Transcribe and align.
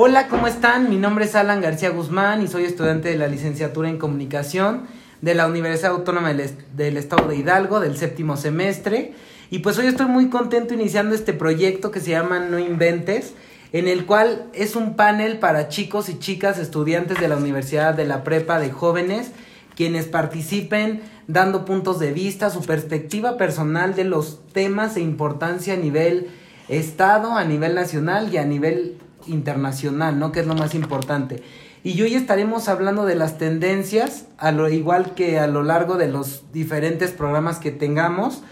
Hola, 0.00 0.28
¿cómo 0.28 0.46
están? 0.46 0.88
Mi 0.90 0.96
nombre 0.96 1.24
es 1.24 1.34
Alan 1.34 1.60
García 1.60 1.90
Guzmán 1.90 2.40
y 2.40 2.46
soy 2.46 2.62
estudiante 2.62 3.08
de 3.08 3.16
la 3.16 3.26
licenciatura 3.26 3.88
en 3.88 3.98
comunicación 3.98 4.82
de 5.22 5.34
la 5.34 5.48
Universidad 5.48 5.90
Autónoma 5.90 6.32
del, 6.32 6.96
Estado 6.96 7.26
de 7.26 7.34
Hidalgo 7.34 7.80
del 7.80 7.96
séptimo 7.96 8.36
semestre. 8.36 9.14
Y 9.50 9.58
pues 9.58 9.76
hoy 9.76 9.86
estoy 9.86 10.06
muy 10.06 10.28
contento 10.28 10.72
iniciando 10.72 11.16
este 11.16 11.32
proyecto 11.32 11.90
que 11.90 11.98
se 11.98 12.12
llama 12.12 12.38
No 12.38 12.60
Inventes, 12.60 13.34
en 13.72 13.88
el 13.88 14.06
cual 14.06 14.44
es 14.52 14.76
un 14.76 14.94
panel 14.94 15.40
para 15.40 15.66
chicos 15.66 16.08
y 16.08 16.20
chicas 16.20 16.60
estudiantes 16.60 17.18
de 17.18 17.26
la 17.26 17.36
Universidad 17.36 17.94
de 17.94 18.06
la 18.06 18.22
Prepa 18.22 18.60
de 18.60 18.70
Jóvenes, 18.70 19.32
quienes 19.74 20.06
participen 20.06 21.02
dando 21.26 21.64
puntos 21.64 21.98
de 21.98 22.12
vista, 22.12 22.50
su 22.50 22.62
perspectiva 22.62 23.36
personal 23.36 23.96
de 23.96 24.04
los 24.04 24.46
temas 24.52 24.94
de 24.94 25.00
importancia 25.00 25.74
a 25.74 25.76
nivel 25.76 26.28
Estado, 26.68 27.32
a 27.32 27.42
nivel 27.42 27.74
nacional 27.74 28.32
y 28.32 28.36
a 28.36 28.44
nivel 28.44 28.98
internacional, 29.28 30.18
¿no? 30.18 30.32
Que 30.32 30.40
es 30.40 30.46
lo 30.46 30.54
más 30.54 30.74
importante. 30.74 31.42
Y 31.84 32.00
hoy 32.02 32.14
estaremos 32.14 32.68
hablando 32.68 33.06
de 33.06 33.14
las 33.14 33.38
tendencias, 33.38 34.26
a 34.36 34.50
lo 34.50 34.68
igual 34.68 35.14
que 35.14 35.38
a 35.38 35.46
lo 35.46 35.62
largo 35.62 35.96
de 35.96 36.08
los 36.08 36.42
diferentes 36.52 37.12
programas 37.12 37.58
que 37.58 37.70
tengamos, 37.70 38.42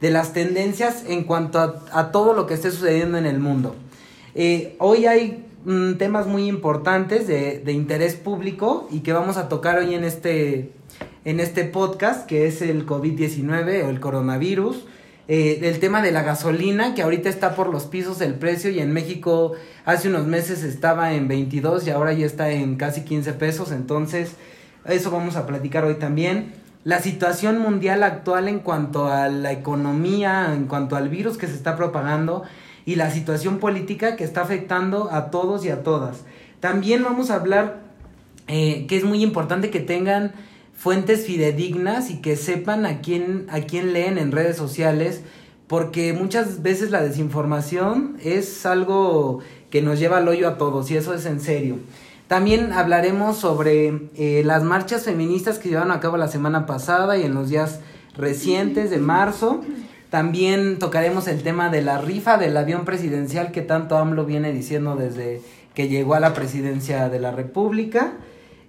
de 0.00 0.10
las 0.10 0.32
tendencias 0.32 1.04
en 1.08 1.24
cuanto 1.24 1.58
a, 1.90 2.12
todo 2.12 2.34
lo 2.34 2.46
que 2.46 2.54
esté 2.54 2.70
sucediendo 2.70 3.18
en 3.18 3.26
el 3.26 3.38
mundo. 3.38 3.74
Eh, 4.34 4.76
hoy 4.78 5.06
hay 5.06 5.44
mm, 5.64 5.94
temas 5.94 6.26
muy 6.26 6.46
importantes 6.46 7.26
de, 7.26 7.58
de, 7.58 7.72
interés 7.72 8.14
público 8.14 8.88
y 8.92 9.00
que 9.00 9.12
vamos 9.12 9.36
a 9.36 9.48
tocar 9.48 9.78
hoy 9.78 9.94
en 9.94 10.04
este, 10.04 10.70
en 11.24 11.40
este 11.40 11.64
podcast, 11.64 12.26
que 12.26 12.46
es 12.46 12.62
el 12.62 12.86
COVID-19 12.86 13.84
o 13.84 13.88
el 13.88 14.00
coronavirus. 14.00 14.84
Eh, 15.28 15.58
el 15.62 15.80
tema 15.80 16.02
de 16.02 16.12
la 16.12 16.22
gasolina, 16.22 16.94
que 16.94 17.02
ahorita 17.02 17.28
está 17.28 17.56
por 17.56 17.68
los 17.68 17.84
pisos 17.86 18.20
el 18.20 18.34
precio 18.34 18.70
y 18.70 18.78
en 18.78 18.92
México 18.92 19.54
hace 19.84 20.08
unos 20.08 20.26
meses 20.26 20.62
estaba 20.62 21.14
en 21.14 21.26
22 21.26 21.86
y 21.86 21.90
ahora 21.90 22.12
ya 22.12 22.26
está 22.26 22.50
en 22.50 22.76
casi 22.76 23.02
15 23.02 23.32
pesos, 23.32 23.72
entonces 23.72 24.32
eso 24.84 25.10
vamos 25.10 25.34
a 25.34 25.46
platicar 25.46 25.84
hoy 25.84 25.96
también. 25.96 26.54
La 26.84 27.00
situación 27.00 27.58
mundial 27.58 28.04
actual 28.04 28.46
en 28.46 28.60
cuanto 28.60 29.08
a 29.08 29.28
la 29.28 29.50
economía, 29.50 30.52
en 30.54 30.66
cuanto 30.66 30.94
al 30.94 31.08
virus 31.08 31.36
que 31.36 31.48
se 31.48 31.54
está 31.54 31.76
propagando 31.76 32.44
y 32.84 32.94
la 32.94 33.10
situación 33.10 33.58
política 33.58 34.14
que 34.14 34.22
está 34.22 34.42
afectando 34.42 35.10
a 35.10 35.32
todos 35.32 35.64
y 35.64 35.70
a 35.70 35.82
todas. 35.82 36.18
También 36.60 37.02
vamos 37.02 37.32
a 37.32 37.34
hablar 37.34 37.80
eh, 38.46 38.86
que 38.86 38.96
es 38.96 39.02
muy 39.02 39.24
importante 39.24 39.70
que 39.70 39.80
tengan 39.80 40.34
fuentes 40.76 41.24
fidedignas 41.26 42.10
y 42.10 42.20
que 42.20 42.36
sepan 42.36 42.86
a 42.86 43.00
quién, 43.00 43.46
a 43.50 43.60
quién 43.60 43.92
leen 43.92 44.18
en 44.18 44.30
redes 44.30 44.56
sociales, 44.56 45.22
porque 45.66 46.12
muchas 46.12 46.62
veces 46.62 46.90
la 46.90 47.02
desinformación 47.02 48.16
es 48.22 48.66
algo 48.66 49.40
que 49.70 49.82
nos 49.82 49.98
lleva 49.98 50.18
al 50.18 50.28
hoyo 50.28 50.48
a 50.48 50.58
todos 50.58 50.90
y 50.90 50.96
eso 50.96 51.14
es 51.14 51.26
en 51.26 51.40
serio. 51.40 51.78
También 52.28 52.72
hablaremos 52.72 53.36
sobre 53.36 54.08
eh, 54.16 54.42
las 54.44 54.64
marchas 54.64 55.04
feministas 55.04 55.58
que 55.58 55.68
llevaron 55.68 55.92
a 55.92 56.00
cabo 56.00 56.16
la 56.16 56.28
semana 56.28 56.66
pasada 56.66 57.16
y 57.16 57.22
en 57.22 57.34
los 57.34 57.50
días 57.50 57.80
recientes 58.16 58.90
de 58.90 58.98
marzo. 58.98 59.62
También 60.10 60.78
tocaremos 60.78 61.28
el 61.28 61.42
tema 61.42 61.68
de 61.68 61.82
la 61.82 61.98
rifa 61.98 62.36
del 62.36 62.56
avión 62.56 62.84
presidencial 62.84 63.52
que 63.52 63.62
tanto 63.62 63.96
AMLO 63.96 64.24
viene 64.24 64.52
diciendo 64.52 64.96
desde 64.96 65.40
que 65.74 65.88
llegó 65.88 66.14
a 66.14 66.20
la 66.20 66.34
presidencia 66.34 67.08
de 67.08 67.20
la 67.20 67.30
República. 67.30 68.14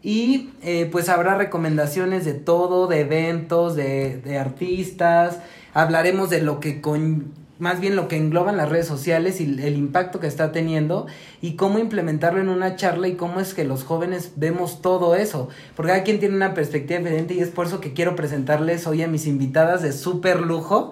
Y 0.08 0.52
eh, 0.62 0.88
pues 0.90 1.10
habrá 1.10 1.36
recomendaciones 1.36 2.24
de 2.24 2.34
todo, 2.34 2.88
de 2.88 3.02
eventos, 3.02 3.76
de, 3.76 4.22
de 4.22 4.38
artistas. 4.38 5.40
Hablaremos 5.74 6.30
de 6.30 6.42
lo 6.42 6.62
que 6.62 6.80
con, 6.80 7.34
más 7.60 7.82
bien 7.82 7.98
lo 7.98 8.08
que 8.08 8.16
engloban 8.16 8.56
las 8.56 8.70
redes 8.70 8.88
sociales 8.88 9.42
y 9.42 9.44
el 9.44 9.76
impacto 9.76 10.22
que 10.22 10.28
está 10.28 10.54
teniendo 10.54 11.08
y 11.42 11.58
cómo 11.58 11.78
implementarlo 11.78 12.40
en 12.40 12.48
una 12.48 12.78
charla 12.78 13.10
y 13.10 13.16
cómo 13.16 13.42
es 13.42 13.54
que 13.54 13.66
los 13.66 13.84
jóvenes 13.84 14.32
vemos 14.38 14.82
todo 14.82 15.14
eso. 15.14 15.50
Porque 15.76 15.92
cada 15.92 16.04
quien 16.04 16.22
tiene 16.22 16.38
una 16.38 16.54
perspectiva 16.54 17.00
diferente 17.00 17.34
y 17.34 17.42
es 17.42 17.50
por 17.50 17.68
eso 17.68 17.82
que 17.82 17.92
quiero 17.92 18.16
presentarles 18.16 18.88
hoy 18.88 19.04
a 19.04 19.10
mis 19.10 19.28
invitadas 19.28 19.82
de 19.82 19.92
súper 19.92 20.40
lujo 20.40 20.92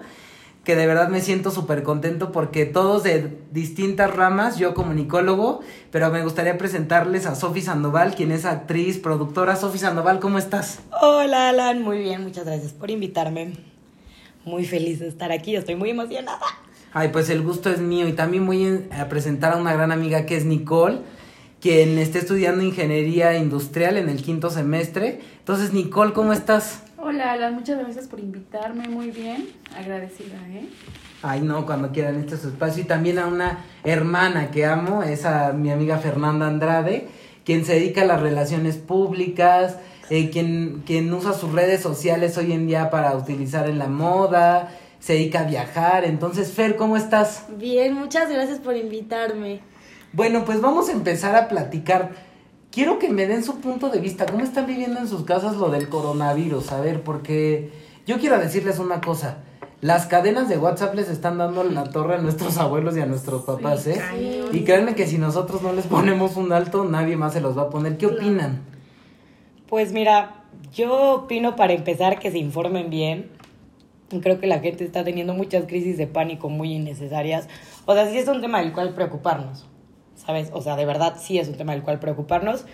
que 0.66 0.74
de 0.74 0.88
verdad 0.88 1.08
me 1.10 1.20
siento 1.20 1.52
súper 1.52 1.84
contento 1.84 2.32
porque 2.32 2.66
todos 2.66 3.04
de 3.04 3.38
distintas 3.52 4.12
ramas, 4.12 4.58
yo 4.58 4.74
comunicólogo, 4.74 5.60
pero 5.92 6.10
me 6.10 6.24
gustaría 6.24 6.58
presentarles 6.58 7.24
a 7.26 7.36
Sofi 7.36 7.62
Sandoval, 7.62 8.16
quien 8.16 8.32
es 8.32 8.44
actriz, 8.44 8.98
productora. 8.98 9.54
Sofi 9.54 9.78
Sandoval, 9.78 10.18
¿cómo 10.18 10.38
estás? 10.38 10.80
Hola, 11.00 11.50
Alan, 11.50 11.82
muy 11.82 11.98
bien, 11.98 12.24
muchas 12.24 12.46
gracias 12.46 12.72
por 12.72 12.90
invitarme. 12.90 13.52
Muy 14.44 14.66
feliz 14.66 14.98
de 14.98 15.06
estar 15.06 15.30
aquí, 15.30 15.54
estoy 15.54 15.76
muy 15.76 15.90
emocionada. 15.90 16.44
Ay, 16.92 17.10
pues 17.12 17.30
el 17.30 17.42
gusto 17.42 17.70
es 17.70 17.78
mío 17.78 18.08
y 18.08 18.14
también 18.14 18.44
voy 18.44 18.88
a 18.90 19.08
presentar 19.08 19.52
a 19.52 19.58
una 19.58 19.72
gran 19.72 19.92
amiga 19.92 20.26
que 20.26 20.36
es 20.36 20.44
Nicole, 20.44 20.98
quien 21.60 21.96
está 21.96 22.18
estudiando 22.18 22.64
ingeniería 22.64 23.36
industrial 23.38 23.98
en 23.98 24.08
el 24.08 24.20
quinto 24.20 24.50
semestre. 24.50 25.20
Entonces, 25.38 25.72
Nicole, 25.72 26.12
¿cómo 26.12 26.32
estás? 26.32 26.82
Hola, 27.08 27.34
Alan, 27.34 27.54
muchas 27.54 27.78
gracias 27.78 28.08
por 28.08 28.18
invitarme, 28.18 28.88
muy 28.88 29.12
bien, 29.12 29.48
agradecida, 29.78 30.38
¿eh? 30.50 30.68
Ay, 31.22 31.40
no, 31.40 31.64
cuando 31.64 31.92
quieran, 31.92 32.16
este 32.16 32.34
es 32.34 32.40
su 32.40 32.48
espacio. 32.48 32.82
Y 32.82 32.86
también 32.86 33.20
a 33.20 33.28
una 33.28 33.64
hermana 33.84 34.50
que 34.50 34.66
amo, 34.66 35.04
es 35.04 35.24
a 35.24 35.52
mi 35.52 35.70
amiga 35.70 35.98
Fernanda 35.98 36.48
Andrade, 36.48 37.06
quien 37.44 37.64
se 37.64 37.74
dedica 37.74 38.02
a 38.02 38.06
las 38.06 38.20
relaciones 38.20 38.78
públicas, 38.78 39.76
eh, 40.10 40.30
quien, 40.30 40.82
quien 40.84 41.14
usa 41.14 41.32
sus 41.32 41.52
redes 41.52 41.80
sociales 41.80 42.36
hoy 42.38 42.50
en 42.50 42.66
día 42.66 42.90
para 42.90 43.14
utilizar 43.14 43.68
en 43.68 43.78
la 43.78 43.86
moda, 43.86 44.70
se 44.98 45.12
dedica 45.12 45.42
a 45.42 45.44
viajar. 45.44 46.04
Entonces, 46.04 46.50
Fer, 46.50 46.74
¿cómo 46.74 46.96
estás? 46.96 47.44
Bien, 47.56 47.94
muchas 47.94 48.28
gracias 48.28 48.58
por 48.58 48.76
invitarme. 48.76 49.60
Bueno, 50.12 50.44
pues 50.44 50.60
vamos 50.60 50.88
a 50.88 50.92
empezar 50.92 51.36
a 51.36 51.46
platicar 51.46 52.10
quiero 52.76 52.98
que 52.98 53.08
me 53.08 53.26
den 53.26 53.42
su 53.42 53.58
punto 53.60 53.88
de 53.88 54.00
vista. 54.00 54.26
¿Cómo 54.26 54.44
están 54.44 54.66
viviendo 54.66 55.00
en 55.00 55.08
sus 55.08 55.24
casas 55.24 55.56
lo 55.56 55.70
del 55.70 55.88
coronavirus? 55.88 56.72
A 56.72 56.80
ver, 56.82 57.00
porque 57.00 57.70
yo 58.06 58.18
quiero 58.18 58.38
decirles 58.38 58.78
una 58.78 59.00
cosa. 59.00 59.38
Las 59.80 60.04
cadenas 60.04 60.50
de 60.50 60.58
WhatsApp 60.58 60.94
les 60.94 61.08
están 61.08 61.38
dando 61.38 61.64
la 61.64 61.84
torre 61.84 62.16
a 62.16 62.18
nuestros 62.18 62.58
abuelos 62.58 62.94
y 62.94 63.00
a 63.00 63.06
nuestros 63.06 63.44
papás, 63.44 63.86
¿eh? 63.86 63.98
Y 64.52 64.60
créanme 64.64 64.94
que 64.94 65.06
si 65.06 65.16
nosotros 65.16 65.62
no 65.62 65.72
les 65.72 65.86
ponemos 65.86 66.36
un 66.36 66.52
alto, 66.52 66.84
nadie 66.84 67.16
más 67.16 67.32
se 67.32 67.40
los 67.40 67.56
va 67.56 67.62
a 67.62 67.70
poner. 67.70 67.96
¿Qué 67.96 68.08
opinan? 68.08 68.60
Pues 69.70 69.92
mira, 69.92 70.44
yo 70.74 71.14
opino 71.14 71.56
para 71.56 71.72
empezar 71.72 72.18
que 72.18 72.30
se 72.30 72.38
informen 72.38 72.90
bien. 72.90 73.30
Creo 74.20 74.38
que 74.38 74.46
la 74.46 74.60
gente 74.60 74.84
está 74.84 75.02
teniendo 75.02 75.32
muchas 75.32 75.64
crisis 75.64 75.96
de 75.96 76.08
pánico 76.08 76.50
muy 76.50 76.74
innecesarias. 76.74 77.48
O 77.86 77.94
sea, 77.94 78.06
sí 78.10 78.18
es 78.18 78.28
un 78.28 78.42
tema 78.42 78.60
del 78.60 78.74
cual 78.74 78.92
preocuparnos. 78.92 79.66
¿Sabes? 80.26 80.50
O 80.52 80.60
sea, 80.60 80.76
de 80.76 80.84
verdad 80.84 81.16
sí 81.18 81.38
es 81.38 81.48
un 81.48 81.54
tema 81.54 81.72
del 81.72 81.82
cual 81.82 82.00
preocuparnos, 82.00 82.64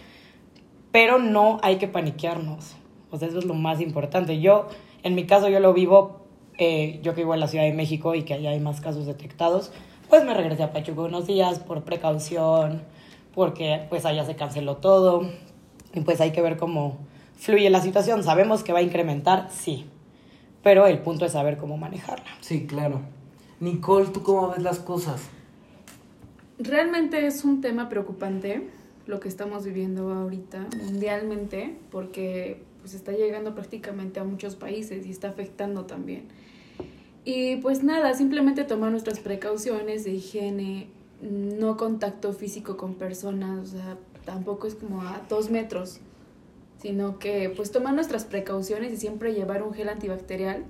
pero 0.91 1.19
no 1.19 1.59
hay 1.63 1.77
que 1.77 1.87
paniquearnos. 1.87 2.75
O 3.11 3.19
sea, 3.19 3.29
eso 3.29 3.39
es 3.39 3.45
lo 3.45 3.55
más 3.55 3.81
importante. 3.81 4.41
Yo, 4.41 4.69
en 5.03 5.15
mi 5.15 5.27
caso, 5.27 5.49
yo 5.49 5.61
lo 5.61 5.75
vivo, 5.75 6.23
eh, 6.59 7.01
yo 7.03 7.15
que 7.15 7.21
vivo 7.21 7.35
en 7.35 7.41
la 7.41 7.49
Ciudad 7.49 7.65
de 7.65 7.75
México 7.75 8.15
y 8.15 8.23
que 8.23 8.35
allá 8.35 8.51
hay 8.51 8.61
más 8.61 8.81
casos 8.81 9.05
detectados, 9.05 9.71
pues 10.09 10.25
me 10.25 10.35
regresé 10.35 10.63
a 10.63 10.73
Pachuca 10.73 11.03
unos 11.03 11.27
días 11.27 11.59
por 11.59 11.85
precaución, 11.85 12.83
porque 13.35 13.87
pues 13.91 14.07
allá 14.07 14.25
se 14.25 14.35
canceló 14.35 14.77
todo 14.77 15.23
y 15.95 16.01
pues 16.01 16.21
hay 16.21 16.33
que 16.33 16.41
ver 16.41 16.57
cómo 16.57 16.99
fluye 17.37 17.69
la 17.69 17.83
situación. 17.83 18.25
Sabemos 18.25 18.63
que 18.63 18.73
va 18.73 18.79
a 18.79 18.83
incrementar, 18.83 19.49
sí, 19.51 19.87
pero 20.63 20.87
el 20.87 20.99
punto 20.99 21.27
es 21.27 21.33
saber 21.33 21.59
cómo 21.59 21.77
manejarla. 21.77 22.27
Sí, 22.41 22.67
claro. 22.67 23.01
Nicole, 23.61 24.07
¿tú 24.07 24.23
cómo 24.23 24.49
ves 24.51 24.63
las 24.63 24.79
cosas? 24.79 25.29
Realmente 26.63 27.27
es 27.27 27.45
un 27.45 27.61
tema 27.61 27.89
preocupante 27.89 28.69
lo 29.07 29.19
que 29.19 29.29
estamos 29.29 29.65
viviendo 29.65 30.13
ahorita 30.13 30.69
mundialmente 30.85 31.77
porque 31.91 32.63
pues 32.81 32.95
está 32.95 33.11
llegando 33.11 33.55
prácticamente 33.55 34.21
a 34.21 34.25
muchos 34.25 34.55
países 34.55 35.05
y 35.05 35.11
está 35.11 35.29
afectando 35.29 35.87
también. 35.87 36.29
Y 37.25 37.57
pues 37.57 37.83
nada, 37.83 38.15
simplemente 38.15 38.63
tomar 38.63 38.93
nuestras 38.93 39.19
precauciones 39.19 40.05
de 40.05 40.13
higiene, 40.13 40.87
no 41.21 41.77
contacto 41.77 42.33
físico 42.33 42.77
con 42.77 42.95
personas, 42.95 43.69
o 43.69 43.73
sea, 43.73 43.99
tampoco 44.25 44.69
es 44.69 44.77
como 44.77 45.03
a 45.03 45.21
dos 45.29 45.51
metros, 45.51 45.99
sino 46.81 47.19
que 47.19 47.53
pues 47.57 47.73
tomar 47.73 47.95
nuestras 47.95 48.25
precauciones 48.25 48.93
y 48.93 48.97
siempre 48.99 49.35
llevar 49.35 49.65
un 49.65 49.75
gel 49.75 49.89
antibacterial 49.89 50.65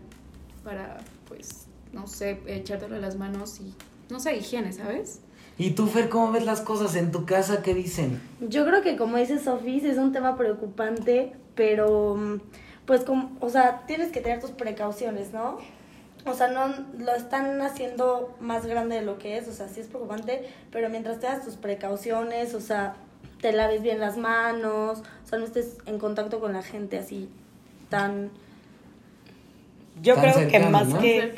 para 0.64 0.99
pues, 1.28 1.66
no 1.93 2.06
sé, 2.06 2.40
echártelo 2.46 2.96
a 2.96 2.99
las 2.99 3.16
manos 3.16 3.61
y, 3.61 3.75
no 4.11 4.20
sé, 4.20 4.37
higiene, 4.37 4.72
¿sabes? 4.72 5.20
¿Y 5.58 5.72
tú, 5.72 5.87
Fer, 5.87 6.08
cómo 6.08 6.32
ves 6.32 6.44
las 6.44 6.60
cosas 6.60 6.96
en 6.96 7.12
tu 7.12 7.26
casa? 7.26 7.62
¿Qué 7.62 7.75
dicen? 7.75 8.20
Yo 8.40 8.64
creo 8.64 8.82
que 8.82 8.96
como 8.96 9.16
dice 9.16 9.38
Sofía, 9.38 9.90
es 9.90 9.99
un 9.99 10.12
tema 10.12 10.37
preocupante, 10.37 11.32
pero 11.54 12.40
pues 12.87 13.02
como, 13.04 13.37
o 13.40 13.49
sea, 13.49 13.82
tienes 13.87 14.10
que 14.10 14.20
tener 14.20 14.40
tus 14.40 14.50
precauciones, 14.50 15.32
¿no? 15.32 15.58
O 16.25 16.34
sea, 16.34 16.49
no 16.49 16.72
lo 16.99 17.14
están 17.14 17.60
haciendo 17.62 18.37
más 18.40 18.66
grande 18.66 18.96
de 18.96 19.02
lo 19.02 19.19
que 19.19 19.37
es, 19.37 19.49
o 19.49 19.52
sea, 19.52 19.69
sí 19.69 19.81
es 19.81 19.88
preocupante, 19.88 20.49
pero 20.70 20.88
mientras 20.88 21.20
tengas 21.20 21.44
tus 21.44 21.56
precauciones, 21.56 22.54
o 22.54 22.60
sea, 22.60 22.94
te 23.40 23.52
laves 23.52 23.82
bien 23.82 23.99
las 23.99 24.16
manos, 24.16 25.00
o 25.25 25.28
sea, 25.28 25.38
no 25.38 25.44
estés 25.44 25.78
en 25.87 25.99
contacto 25.99 26.40
con 26.40 26.52
la 26.52 26.62
gente 26.62 26.99
así 26.99 27.28
tan... 27.93 28.31
Yo 30.00 30.14
creo 30.16 30.49
que 30.49 30.58
más 30.60 30.94
que... 30.94 31.34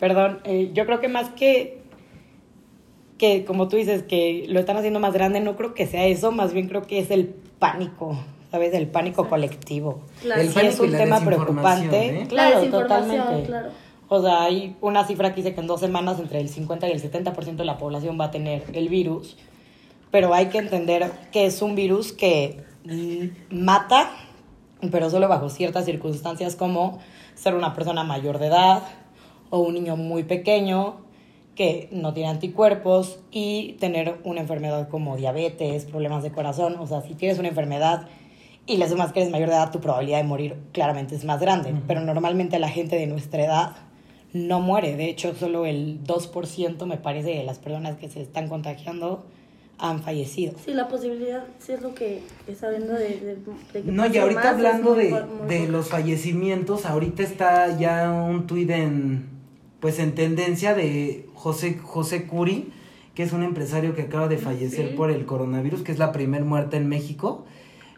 Perdón, 0.00 0.40
eh, 0.44 0.70
yo 0.74 0.86
creo 0.86 1.00
que 1.00 1.08
más 1.08 1.30
que 1.30 1.83
que 3.18 3.44
como 3.44 3.68
tú 3.68 3.76
dices, 3.76 4.02
que 4.02 4.46
lo 4.48 4.60
están 4.60 4.76
haciendo 4.76 5.00
más 5.00 5.12
grande, 5.12 5.40
no 5.40 5.56
creo 5.56 5.74
que 5.74 5.86
sea 5.86 6.06
eso, 6.06 6.32
más 6.32 6.52
bien 6.52 6.68
creo 6.68 6.82
que 6.82 6.98
es 6.98 7.10
el 7.10 7.26
pánico, 7.58 8.18
¿sabes? 8.50 8.74
El 8.74 8.88
pánico 8.88 9.28
colectivo. 9.28 10.00
Claro. 10.22 10.40
El 10.40 10.48
Sí 10.48 10.54
pánico 10.54 10.74
es 10.74 10.80
un 10.80 10.96
tema 10.96 11.20
preocupante. 11.20 12.22
¿eh? 12.22 12.26
Claro, 12.28 12.64
totalmente. 12.66 13.44
claro. 13.44 13.68
O 14.08 14.20
sea, 14.20 14.44
hay 14.44 14.76
una 14.80 15.04
cifra 15.04 15.30
que 15.30 15.42
dice 15.42 15.54
que 15.54 15.60
en 15.60 15.66
dos 15.66 15.80
semanas 15.80 16.18
entre 16.18 16.40
el 16.40 16.48
50 16.48 16.88
y 16.88 16.92
el 16.92 17.02
70% 17.02 17.56
de 17.56 17.64
la 17.64 17.78
población 17.78 18.20
va 18.20 18.26
a 18.26 18.30
tener 18.30 18.62
el 18.72 18.88
virus, 18.88 19.36
pero 20.10 20.34
hay 20.34 20.46
que 20.46 20.58
entender 20.58 21.10
que 21.32 21.46
es 21.46 21.62
un 21.62 21.74
virus 21.74 22.12
que 22.12 22.62
mata, 23.50 24.10
pero 24.90 25.08
solo 25.08 25.26
bajo 25.28 25.48
ciertas 25.48 25.86
circunstancias 25.86 26.54
como 26.54 27.00
ser 27.34 27.54
una 27.54 27.72
persona 27.74 28.04
mayor 28.04 28.38
de 28.38 28.48
edad 28.48 28.82
o 29.50 29.60
un 29.60 29.74
niño 29.74 29.96
muy 29.96 30.22
pequeño 30.24 31.03
que 31.54 31.88
no 31.92 32.12
tiene 32.12 32.30
anticuerpos 32.30 33.20
y 33.30 33.74
tener 33.74 34.18
una 34.24 34.40
enfermedad 34.40 34.88
como 34.88 35.16
diabetes, 35.16 35.84
problemas 35.84 36.22
de 36.22 36.32
corazón. 36.32 36.76
O 36.78 36.86
sea, 36.86 37.00
si 37.02 37.14
tienes 37.14 37.38
una 37.38 37.48
enfermedad 37.48 38.08
y 38.66 38.78
le 38.78 38.88
sumas 38.88 39.12
que 39.12 39.20
eres 39.20 39.32
mayor 39.32 39.48
de 39.48 39.54
edad, 39.54 39.70
tu 39.70 39.80
probabilidad 39.80 40.18
de 40.18 40.24
morir 40.24 40.56
claramente 40.72 41.14
es 41.14 41.24
más 41.24 41.40
grande. 41.40 41.74
Pero 41.86 42.00
normalmente 42.00 42.58
la 42.58 42.68
gente 42.68 42.96
de 42.96 43.06
nuestra 43.06 43.44
edad 43.44 43.76
no 44.32 44.60
muere. 44.60 44.96
De 44.96 45.08
hecho, 45.08 45.34
solo 45.34 45.64
el 45.64 46.02
2% 46.04 46.86
me 46.86 46.96
parece 46.96 47.30
de 47.30 47.44
las 47.44 47.58
personas 47.58 47.96
que 47.96 48.08
se 48.08 48.20
están 48.20 48.48
contagiando 48.48 49.24
han 49.78 50.02
fallecido. 50.02 50.54
Sí, 50.64 50.72
la 50.72 50.88
posibilidad, 50.88 51.44
sí 51.58 51.72
es 51.72 51.82
lo 51.82 51.94
que 51.94 52.22
está 52.46 52.70
viendo 52.70 52.92
de, 52.94 53.08
de, 53.20 53.36
de 53.72 53.82
que 53.82 53.92
No, 53.92 54.06
y 54.06 54.16
ahorita 54.16 54.50
hablando 54.50 54.94
muy 54.94 55.04
de, 55.04 55.10
muy 55.10 55.48
de 55.48 55.68
los 55.68 55.88
fallecimientos, 55.88 56.86
ahorita 56.86 57.22
está 57.22 57.76
ya 57.76 58.10
un 58.10 58.46
tuit 58.46 58.70
en, 58.70 59.33
pues 59.84 59.98
en 59.98 60.14
tendencia 60.14 60.72
de 60.74 61.26
José, 61.34 61.76
José 61.82 62.26
Curi, 62.26 62.72
que 63.14 63.22
es 63.22 63.34
un 63.34 63.42
empresario 63.42 63.94
que 63.94 64.00
acaba 64.00 64.28
de 64.28 64.38
fallecer 64.38 64.88
Sí. 64.88 64.94
por 64.96 65.10
el 65.10 65.26
coronavirus, 65.26 65.82
que 65.82 65.92
es 65.92 65.98
la 65.98 66.10
primer 66.10 66.42
muerte 66.46 66.78
en 66.78 66.88
México. 66.88 67.44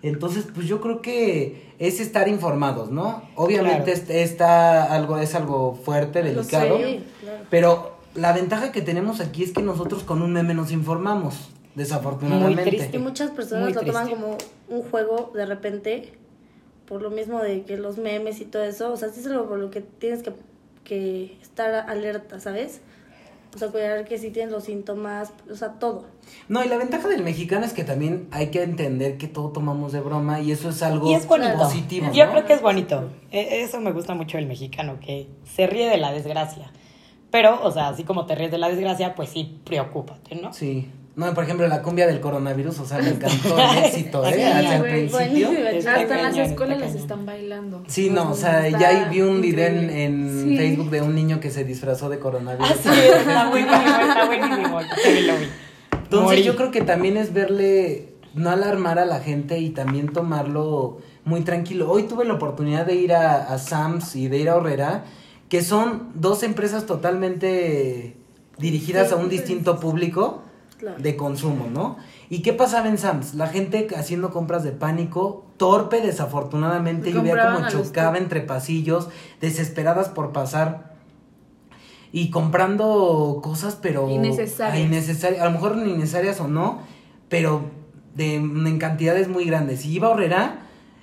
Entonces, 0.02 0.48
pues 0.52 0.66
yo 0.66 0.80
creo 0.80 1.00
que 1.00 1.62
es 1.78 2.00
estar 2.00 2.26
informados, 2.26 2.90
¿no? 2.90 3.22
Obviamente 3.36 3.92
Claro. 3.92 3.98
est- 4.00 4.10
está 4.10 4.92
algo, 4.92 5.18
es 5.18 5.36
algo 5.36 5.78
fuerte, 5.84 6.24
delicado. 6.24 6.76
sé, 6.78 7.02
claro. 7.20 7.44
Pero 7.50 7.96
la 8.16 8.32
ventaja 8.32 8.72
que 8.72 8.82
tenemos 8.82 9.20
aquí 9.20 9.44
es 9.44 9.52
que 9.52 9.62
nosotros 9.62 10.02
con 10.02 10.22
un 10.22 10.32
meme 10.32 10.54
nos 10.54 10.72
informamos, 10.72 11.50
desafortunadamente. 11.76 12.62
Muy 12.62 12.70
triste. 12.72 12.96
Y 12.96 12.98
muchas 13.00 13.30
personas 13.30 13.62
Muy 13.66 13.74
lo 13.74 13.82
toman 13.82 14.08
como 14.10 14.36
un 14.68 14.82
juego 14.82 15.30
de 15.36 15.46
repente, 15.46 16.14
por 16.88 17.00
lo 17.00 17.10
mismo 17.10 17.40
de 17.40 17.62
que 17.62 17.76
los 17.76 17.96
memes 17.96 18.40
y 18.40 18.44
todo 18.44 18.64
eso, 18.64 18.92
o 18.92 18.96
sea, 18.96 19.08
sí 19.10 19.20
es 19.20 19.26
algo 19.28 19.46
por 19.48 19.60
lo 19.60 19.70
que 19.70 19.82
tienes 19.82 20.24
que, 20.24 20.32
que 20.86 21.36
estar 21.42 21.74
alerta, 21.90 22.40
¿sabes? 22.40 22.80
O 23.54 23.58
sea, 23.58 23.68
cuidar 23.68 24.04
que 24.04 24.18
si 24.18 24.30
tienes 24.30 24.52
los 24.52 24.64
síntomas, 24.64 25.32
o 25.50 25.54
sea, 25.54 25.78
todo. 25.78 26.04
No, 26.48 26.62
y 26.62 26.68
la 26.68 26.76
ventaja 26.76 27.08
del 27.08 27.22
mexicano 27.22 27.64
es 27.64 27.72
que 27.72 27.84
también 27.84 28.28
hay 28.30 28.48
que 28.48 28.62
entender 28.62 29.16
que 29.16 29.28
todo 29.28 29.48
tomamos 29.50 29.92
de 29.92 30.00
broma 30.00 30.40
y 30.40 30.52
eso 30.52 30.68
es 30.68 30.82
algo 30.82 31.10
Y 31.10 31.14
es 31.14 31.24
positivo. 31.26 32.08
Yo 32.12 32.26
¿no? 32.26 32.32
creo 32.32 32.44
que 32.44 32.52
es 32.52 32.60
bonito. 32.60 33.08
E- 33.30 33.62
Eso 33.62 33.80
me 33.80 33.92
gusta 33.92 34.14
mucho 34.14 34.36
del 34.36 34.46
mexicano, 34.46 34.98
que 35.00 35.26
se 35.44 35.66
ríe 35.66 35.88
de 35.88 35.96
la 35.96 36.12
desgracia. 36.12 36.70
Pero, 37.30 37.62
o 37.62 37.70
sea, 37.70 37.88
así 37.88 38.04
como 38.04 38.26
te 38.26 38.34
ríes 38.34 38.50
de 38.50 38.58
la 38.58 38.68
desgracia, 38.68 39.14
pues 39.14 39.30
sí, 39.30 39.58
preocúpate, 39.64 40.36
¿no? 40.36 40.52
Sí. 40.52 40.90
No, 41.16 41.32
por 41.32 41.44
ejemplo, 41.44 41.66
la 41.66 41.80
cumbia 41.82 42.06
del 42.06 42.20
coronavirus, 42.20 42.78
o 42.80 42.86
sea, 42.86 42.98
me 42.98 43.08
encantó 43.16 43.58
el 43.58 43.84
éxito, 43.84 44.24
¿eh? 44.26 44.34
Sí, 44.36 44.42
Hasta 44.42 44.76
el 44.76 44.82
principio. 44.82 45.48
Hasta 45.78 46.02
en 46.02 46.22
las 46.22 46.36
escuelas 46.36 46.78
las 46.78 46.94
están 46.94 47.24
bailando. 47.26 47.82
Sí, 47.86 48.10
no, 48.10 48.30
o 48.30 48.34
sea, 48.34 48.68
ya 48.68 49.08
vi 49.08 49.22
un 49.22 49.40
video 49.40 49.66
en, 49.66 49.74
increíble. 49.84 50.04
en 50.04 50.42
Sí. 50.50 50.56
Facebook 50.58 50.90
de 50.90 51.00
un 51.02 51.14
niño 51.14 51.40
que 51.40 51.50
se 51.50 51.64
disfrazó 51.64 52.10
de 52.10 52.18
coronavirus. 52.18 52.70
Ah, 52.70 52.74
sí, 52.82 52.88
está 52.90 53.48
buenísimo, 53.50 53.80
está 54.00 54.26
buenísimo. 54.26 54.78
Entonces 55.92 56.22
Morí. 56.22 56.42
yo 56.44 56.54
creo 56.54 56.70
que 56.70 56.82
también 56.82 57.16
es 57.16 57.32
verle, 57.32 58.12
no 58.34 58.50
alarmar 58.50 58.98
a 58.98 59.06
la 59.06 59.20
gente 59.20 59.58
y 59.58 59.70
también 59.70 60.12
tomarlo 60.12 60.98
muy 61.24 61.40
tranquilo. 61.40 61.90
Hoy 61.90 62.04
tuve 62.04 62.24
la 62.26 62.34
oportunidad 62.34 62.84
de 62.86 62.94
ir 62.94 63.14
a, 63.14 63.36
a 63.52 63.58
Sams 63.58 64.14
y 64.16 64.28
de 64.28 64.38
ir 64.38 64.48
a 64.50 64.56
Horrera, 64.56 65.04
que 65.48 65.62
son 65.62 66.10
dos 66.14 66.42
empresas 66.42 66.84
totalmente 66.86 68.16
dirigidas 68.58 69.08
Sí, 69.08 69.14
a 69.14 69.16
un 69.16 69.28
distinto 69.28 69.80
público 69.80 70.42
Claro. 70.78 71.02
de 71.02 71.16
consumo, 71.16 71.68
¿no? 71.72 71.96
¿Y 72.28 72.42
qué 72.42 72.52
pasaba 72.52 72.88
en 72.88 72.98
Sams? 72.98 73.34
La 73.34 73.46
gente 73.46 73.88
haciendo 73.96 74.30
compras 74.30 74.62
de 74.62 74.72
pánico, 74.72 75.46
torpe 75.56 76.02
desafortunadamente, 76.02 77.10
yo 77.12 77.22
veía 77.22 77.54
como 77.54 77.68
chocaba 77.68 78.18
entre 78.18 78.42
pasillos, 78.42 79.08
desesperadas 79.40 80.10
por 80.10 80.32
pasar 80.32 80.96
y 82.12 82.30
comprando 82.30 83.40
cosas, 83.42 83.78
pero 83.80 84.08
Innecesarias. 84.08 85.24
a, 85.24 85.44
lo 85.44 85.50
mejor 85.50 85.76
ni 85.76 85.92
necesarias 85.92 86.40
o 86.40 86.48
no, 86.48 86.80
pero 87.28 87.62
de, 88.14 88.36
en 88.36 88.78
cantidades 88.78 89.28
muy 89.28 89.44
grandes. 89.44 89.84
Y 89.84 89.94
iba 89.94 90.08
a 90.08 90.10
Horrera 90.10 90.60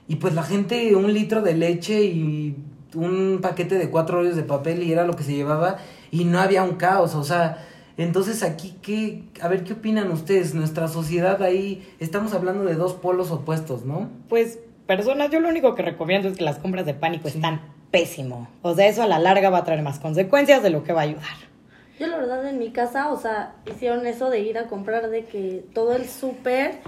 y 0.07 0.15
pues 0.17 0.33
la 0.33 0.43
gente 0.43 0.95
un 0.95 1.13
litro 1.13 1.41
de 1.41 1.55
leche 1.55 2.03
y 2.03 2.57
un 2.95 3.39
paquete 3.41 3.77
de 3.77 3.89
cuatro 3.89 4.17
rollos 4.17 4.35
de 4.35 4.43
papel 4.43 4.83
y 4.83 4.91
era 4.91 5.05
lo 5.05 5.15
que 5.15 5.23
se 5.23 5.33
llevaba 5.33 5.77
y 6.11 6.25
no 6.25 6.39
había 6.39 6.63
un 6.63 6.75
caos, 6.75 7.15
o 7.15 7.23
sea, 7.23 7.65
entonces 7.97 8.41
aquí 8.43 8.75
qué, 8.81 9.23
a 9.41 9.47
ver 9.47 9.63
qué 9.63 9.73
opinan 9.73 10.11
ustedes, 10.11 10.53
nuestra 10.53 10.87
sociedad 10.87 11.41
ahí 11.43 11.87
estamos 11.99 12.33
hablando 12.33 12.63
de 12.63 12.75
dos 12.75 12.93
polos 12.93 13.31
opuestos, 13.31 13.85
¿no? 13.85 14.09
Pues, 14.29 14.59
personas, 14.87 15.29
yo 15.31 15.39
lo 15.39 15.49
único 15.49 15.75
que 15.75 15.83
recomiendo 15.83 16.27
es 16.27 16.37
que 16.37 16.43
las 16.43 16.57
compras 16.57 16.85
de 16.85 16.93
pánico 16.93 17.27
están 17.27 17.61
pésimo. 17.91 18.47
O 18.63 18.73
sea, 18.73 18.87
eso 18.87 19.03
a 19.03 19.07
la 19.07 19.19
larga 19.19 19.51
va 19.51 19.59
a 19.59 19.63
traer 19.63 19.83
más 19.83 19.99
consecuencias 19.99 20.63
de 20.63 20.71
lo 20.71 20.83
que 20.83 20.93
va 20.93 21.01
a 21.01 21.03
ayudar. 21.03 21.53
Yo 21.99 22.07
la 22.07 22.17
verdad 22.17 22.45
en 22.47 22.57
mi 22.57 22.71
casa, 22.71 23.11
o 23.11 23.19
sea, 23.19 23.53
hicieron 23.71 24.07
eso 24.07 24.31
de 24.31 24.39
ir 24.39 24.57
a 24.57 24.65
comprar 24.65 25.11
de 25.11 25.25
que 25.25 25.63
todo 25.73 25.95
el 25.95 26.09
súper, 26.09 26.79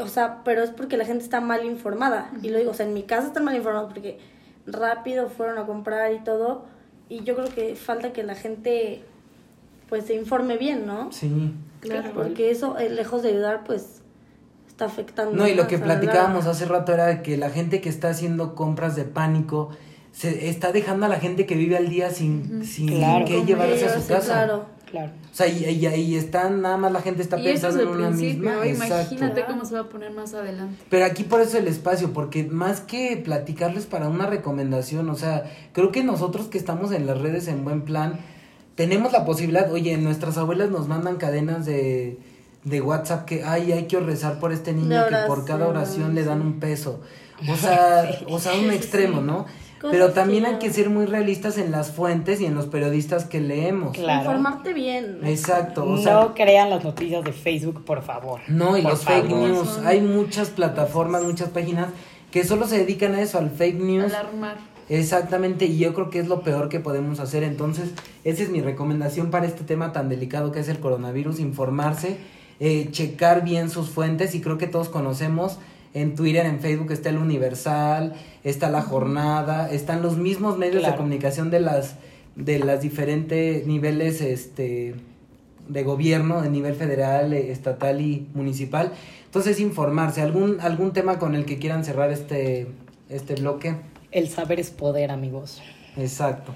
o 0.00 0.06
sea, 0.06 0.42
pero 0.44 0.62
es 0.62 0.70
porque 0.70 0.96
la 0.96 1.04
gente 1.04 1.24
está 1.24 1.40
mal 1.40 1.64
informada. 1.64 2.30
Y 2.40 2.50
lo 2.50 2.58
digo, 2.58 2.70
o 2.70 2.74
sea, 2.74 2.86
en 2.86 2.94
mi 2.94 3.02
casa 3.02 3.26
están 3.26 3.44
mal 3.44 3.56
informados 3.56 3.92
porque 3.92 4.18
rápido 4.66 5.28
fueron 5.28 5.58
a 5.58 5.66
comprar 5.66 6.12
y 6.12 6.20
todo. 6.20 6.66
Y 7.08 7.24
yo 7.24 7.34
creo 7.34 7.48
que 7.52 7.74
falta 7.74 8.12
que 8.12 8.22
la 8.22 8.36
gente 8.36 9.02
pues 9.88 10.06
se 10.06 10.14
informe 10.14 10.56
bien, 10.56 10.86
¿no? 10.86 11.10
Sí. 11.12 11.52
Claro. 11.80 12.10
Porque 12.14 12.50
eso, 12.50 12.78
eh, 12.78 12.88
lejos 12.88 13.22
de 13.22 13.30
ayudar, 13.30 13.64
pues 13.64 14.00
está 14.68 14.86
afectando. 14.86 15.32
No, 15.36 15.46
y 15.46 15.54
lo 15.54 15.66
que 15.66 15.78
platicábamos 15.78 16.46
hace 16.46 16.64
rato 16.64 16.92
era 16.92 17.22
que 17.22 17.36
la 17.36 17.50
gente 17.50 17.80
que 17.80 17.88
está 17.88 18.08
haciendo 18.10 18.54
compras 18.54 18.96
de 18.96 19.04
pánico 19.04 19.70
se 20.12 20.48
está 20.48 20.72
dejando 20.72 21.06
a 21.06 21.08
la 21.08 21.18
gente 21.20 21.44
que 21.46 21.56
vive 21.56 21.76
al 21.76 21.88
día 21.88 22.10
sin, 22.10 22.64
sin 22.64 22.88
Claro. 22.88 23.24
que 23.24 23.44
llevarse 23.44 23.84
a 23.86 23.94
su 23.94 24.00
sí, 24.00 24.08
casa. 24.08 24.32
Claro. 24.32 24.74
Claro. 24.90 25.10
O 25.32 25.34
sea, 25.34 25.48
y, 25.48 25.64
y, 25.64 25.86
y 25.88 26.14
están, 26.16 26.62
nada 26.62 26.76
más 26.76 26.92
la 26.92 27.00
gente 27.02 27.20
está 27.20 27.36
Y 27.40 27.48
eso 27.48 27.66
es 27.68 27.74
pensando 27.74 27.82
el 27.82 27.88
en 27.88 27.94
una 27.96 28.08
principio, 28.16 28.50
misma. 28.62 28.66
imagínate 28.66 29.26
Exacto. 29.40 29.44
cómo 29.52 29.64
se 29.64 29.74
va 29.74 29.80
a 29.80 29.88
poner 29.88 30.12
más 30.12 30.34
adelante. 30.34 30.76
Pero 30.88 31.04
aquí 31.04 31.24
por 31.24 31.40
eso 31.40 31.58
el 31.58 31.66
espacio, 31.66 32.12
porque 32.12 32.44
más 32.44 32.80
que 32.80 33.16
platicarles 33.16 33.86
para 33.86 34.08
una 34.08 34.26
recomendación, 34.26 35.10
o 35.10 35.16
sea, 35.16 35.50
creo 35.72 35.90
que 35.90 36.04
nosotros 36.04 36.46
que 36.46 36.58
estamos 36.58 36.92
en 36.92 37.06
las 37.08 37.20
redes 37.20 37.48
en 37.48 37.64
buen 37.64 37.82
plan, 37.82 38.20
tenemos 38.74 39.12
la 39.12 39.24
posibilidad, 39.24 39.70
oye, 39.72 39.96
nuestras 39.96 40.36
abuelas 40.36 40.70
nos 40.70 40.88
mandan 40.88 41.16
cadenas 41.16 41.64
de, 41.64 42.18
de 42.64 42.80
WhatsApp 42.80 43.24
que, 43.24 43.44
ay, 43.44 43.72
hay 43.72 43.86
que 43.86 44.00
rezar 44.00 44.40
por 44.40 44.52
este 44.52 44.72
niño, 44.72 45.06
que 45.08 45.16
por 45.26 45.44
cada 45.44 45.68
oración, 45.68 46.14
le 46.14 46.24
dan 46.24 46.40
un 46.40 46.60
peso. 46.60 47.00
O 47.50 47.56
sea, 47.56 48.20
o 48.28 48.38
sea, 48.38 48.54
un 48.54 48.70
extremo, 48.70 49.20
¿no? 49.20 49.44
Pero 49.90 50.12
también 50.12 50.46
hay 50.46 50.58
que 50.58 50.70
ser 50.72 50.88
muy 50.88 51.04
realistas 51.04 51.58
en 51.58 51.72
las 51.72 51.90
fuentes 51.90 52.40
y 52.40 52.46
en 52.46 52.54
los 52.54 52.66
periodistas 52.66 53.24
que 53.24 53.40
leemos. 53.40 53.92
Claro. 53.92 54.20
Informarte 54.20 54.72
bien. 54.72 55.18
Exacto, 55.24 55.84
o 55.84 55.98
sea, 55.98 56.14
No 56.14 56.34
crean 56.34 56.70
las 56.70 56.84
noticias 56.84 57.24
de 57.24 57.32
Facebook, 57.32 57.84
por 57.84 58.02
favor. 58.02 58.40
No, 58.48 58.78
y 58.78 58.82
Por 58.82 58.92
los 58.92 59.04
fake 59.04 59.28
news. 59.28 59.80
Hay 59.84 60.00
muchas 60.00 60.50
plataformas, 60.50 61.24
muchas 61.24 61.50
páginas 61.50 61.88
que 62.30 62.44
solo 62.44 62.66
se 62.66 62.78
dedican 62.78 63.14
a 63.14 63.20
eso, 63.20 63.36
al 63.36 63.50
fake 63.50 63.80
news. 63.80 64.14
Alarmar. 64.14 64.73
Exactamente, 64.88 65.64
y 65.66 65.78
yo 65.78 65.94
creo 65.94 66.10
que 66.10 66.18
es 66.18 66.28
lo 66.28 66.42
peor 66.42 66.68
que 66.68 66.80
podemos 66.80 67.20
hacer. 67.20 67.42
Entonces, 67.42 67.90
esa 68.24 68.42
es 68.42 68.50
mi 68.50 68.60
recomendación 68.60 69.30
para 69.30 69.46
este 69.46 69.64
tema 69.64 69.92
tan 69.92 70.08
delicado 70.08 70.52
que 70.52 70.60
es 70.60 70.68
el 70.68 70.78
coronavirus, 70.78 71.40
informarse, 71.40 72.18
eh, 72.60 72.88
checar 72.90 73.44
bien 73.44 73.70
sus 73.70 73.88
fuentes 73.90 74.34
y 74.34 74.40
creo 74.40 74.58
que 74.58 74.66
todos 74.66 74.88
conocemos. 74.88 75.58
En 75.94 76.16
Twitter, 76.16 76.44
en 76.44 76.58
Facebook 76.60 76.90
está 76.92 77.08
el 77.10 77.18
Universal, 77.18 78.14
está 78.42 78.68
la 78.68 78.82
Jornada, 78.82 79.70
están 79.70 80.02
los 80.02 80.16
mismos 80.16 80.58
medios 80.58 80.76
de 80.76 80.80
Claro. 80.80 80.96
comunicación 80.96 81.50
de 81.50 81.60
las 81.60 81.96
de 82.36 82.58
las 82.58 82.80
diferentes 82.82 83.64
niveles 83.64 84.20
este 84.20 84.96
de 85.68 85.82
gobierno, 85.84 86.42
de 86.42 86.50
nivel 86.50 86.74
federal, 86.74 87.32
eh, 87.32 87.52
estatal 87.52 88.00
y 88.00 88.26
municipal. 88.34 88.92
Entonces, 89.26 89.60
informarse, 89.60 90.20
algún 90.20 90.60
algún 90.60 90.92
tema 90.92 91.20
con 91.20 91.36
el 91.36 91.44
que 91.44 91.58
quieran 91.58 91.84
cerrar 91.84 92.10
este 92.10 92.66
este 93.08 93.36
bloque. 93.36 93.76
El 94.14 94.28
saber 94.28 94.60
es 94.60 94.70
poder, 94.70 95.10
amigos. 95.10 95.60
Exacto. 95.96 96.54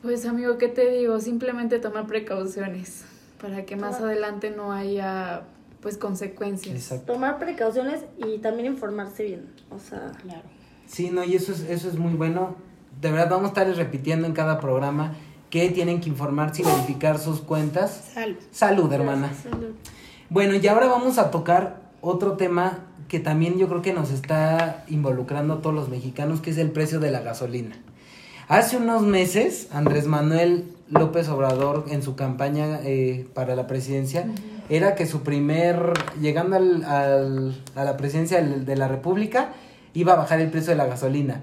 Pues 0.00 0.24
amigo, 0.24 0.56
¿qué 0.56 0.68
te 0.68 0.90
digo? 0.90 1.20
Simplemente 1.20 1.78
tomar 1.78 2.06
precauciones 2.06 3.04
para 3.40 3.66
que 3.66 3.76
más 3.76 3.96
Claro. 3.96 4.06
adelante 4.06 4.50
no 4.50 4.72
haya 4.72 5.42
pues 5.82 5.98
consecuencias. 5.98 6.74
Exacto. 6.74 7.12
Tomar 7.12 7.38
precauciones 7.38 8.00
y 8.16 8.38
también 8.38 8.72
informarse 8.72 9.22
bien. 9.24 9.52
O 9.70 9.78
sea, 9.78 10.12
Claro. 10.22 10.42
Sí, 10.86 11.10
no, 11.10 11.22
y 11.22 11.34
eso 11.34 11.52
es, 11.52 11.60
eso 11.60 11.86
es 11.88 11.96
muy 11.98 12.14
bueno. 12.14 12.56
De 13.02 13.10
verdad, 13.10 13.28
vamos 13.30 13.46
a 13.46 13.48
estar 13.48 13.66
repitiendo 13.76 14.26
en 14.26 14.32
cada 14.32 14.60
programa 14.60 15.12
que 15.50 15.68
tienen 15.70 16.00
que 16.00 16.08
informarse 16.08 16.62
y 16.62 16.64
verificar 16.64 17.18
sus 17.18 17.40
cuentas. 17.42 18.12
Salud. 18.14 18.36
Salud, 18.50 18.90
hermana. 18.92 19.30
Salud. 19.34 19.72
Bueno, 20.30 20.54
y 20.54 20.66
ahora 20.68 20.86
vamos 20.86 21.18
a 21.18 21.30
tocar 21.30 21.82
otro 22.00 22.32
tema 22.38 22.78
que 23.08 23.20
también 23.20 23.58
yo 23.58 23.68
creo 23.68 23.82
que 23.82 23.92
nos 23.92 24.10
está 24.10 24.84
involucrando 24.88 25.54
a 25.54 25.60
todos 25.62 25.74
los 25.74 25.88
mexicanos, 25.88 26.40
que 26.40 26.50
es 26.50 26.58
el 26.58 26.70
precio 26.70 27.00
de 27.00 27.10
la 27.10 27.20
gasolina. 27.20 27.76
Hace 28.48 28.76
unos 28.76 29.02
meses, 29.02 29.68
Andrés 29.72 30.06
Manuel 30.06 30.64
López 30.90 31.28
Obrador, 31.28 31.86
en 31.88 32.02
su 32.02 32.14
campaña 32.14 32.80
eh, 32.84 33.26
para 33.34 33.56
la 33.56 33.66
presidencia, 33.66 34.26
era 34.68 34.94
que 34.94 35.06
su 35.06 35.22
primer, 35.22 35.92
llegando 36.20 36.56
al, 36.56 36.84
al- 36.84 37.62
a 37.74 37.84
la 37.84 37.96
presidencia 37.96 38.42
de 38.42 38.76
la 38.76 38.88
República, 38.88 39.52
iba 39.94 40.12
a 40.12 40.16
bajar 40.16 40.40
el 40.40 40.50
precio 40.50 40.70
de 40.72 40.76
la 40.76 40.86
gasolina. 40.86 41.42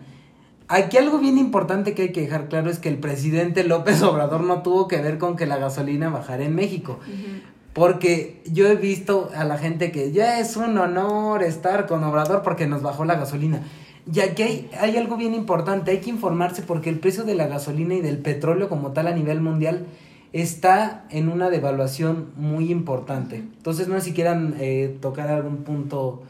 Aquí 0.67 0.97
algo 0.97 1.17
bien 1.17 1.37
importante 1.37 1.93
que 1.93 2.03
hay 2.03 2.11
que 2.11 2.21
dejar 2.21 2.47
claro 2.49 2.69
es 2.69 2.79
que 2.79 2.87
el 2.89 2.97
presidente 2.97 3.63
López 3.63 4.01
Obrador 4.03 4.41
no 4.41 4.61
tuvo 4.61 4.87
que 4.87 5.01
ver 5.01 5.17
con 5.17 5.35
que 5.35 5.45
la 5.45 5.57
gasolina 5.57 6.09
bajara 6.09 6.43
en 6.45 6.55
México. 6.55 6.99
Porque 7.73 8.41
yo 8.51 8.67
he 8.67 8.75
visto 8.75 9.29
a 9.35 9.43
la 9.45 9.57
gente 9.57 9.91
que 9.91 10.11
ya 10.11 10.39
es 10.39 10.57
un 10.57 10.77
honor 10.77 11.41
estar 11.43 11.87
con 11.87 12.03
Obrador 12.03 12.41
porque 12.43 12.67
nos 12.67 12.81
bajó 12.81 13.05
la 13.05 13.15
gasolina. 13.15 13.63
Y 14.11 14.19
aquí 14.19 14.43
hay, 14.43 14.69
hay 14.79 14.97
algo 14.97 15.15
bien 15.15 15.33
importante, 15.33 15.91
hay 15.91 15.99
que 15.99 16.09
informarse 16.09 16.63
porque 16.63 16.89
el 16.89 16.99
precio 16.99 17.23
de 17.23 17.35
la 17.35 17.47
gasolina 17.47 17.93
y 17.93 18.01
del 18.01 18.17
petróleo 18.17 18.67
como 18.67 18.91
tal 18.91 19.07
a 19.07 19.11
nivel 19.13 19.39
mundial 19.41 19.85
está 20.33 21.05
en 21.09 21.29
una 21.29 21.49
devaluación 21.49 22.31
muy 22.35 22.71
importante. 22.71 23.37
Entonces 23.37 23.87
no 23.87 23.95
sé 23.95 24.01
si 24.07 24.13
quieran 24.13 24.55
eh, 24.59 24.97
tocar 25.01 25.29
algún 25.29 25.57
punto, 25.57 26.23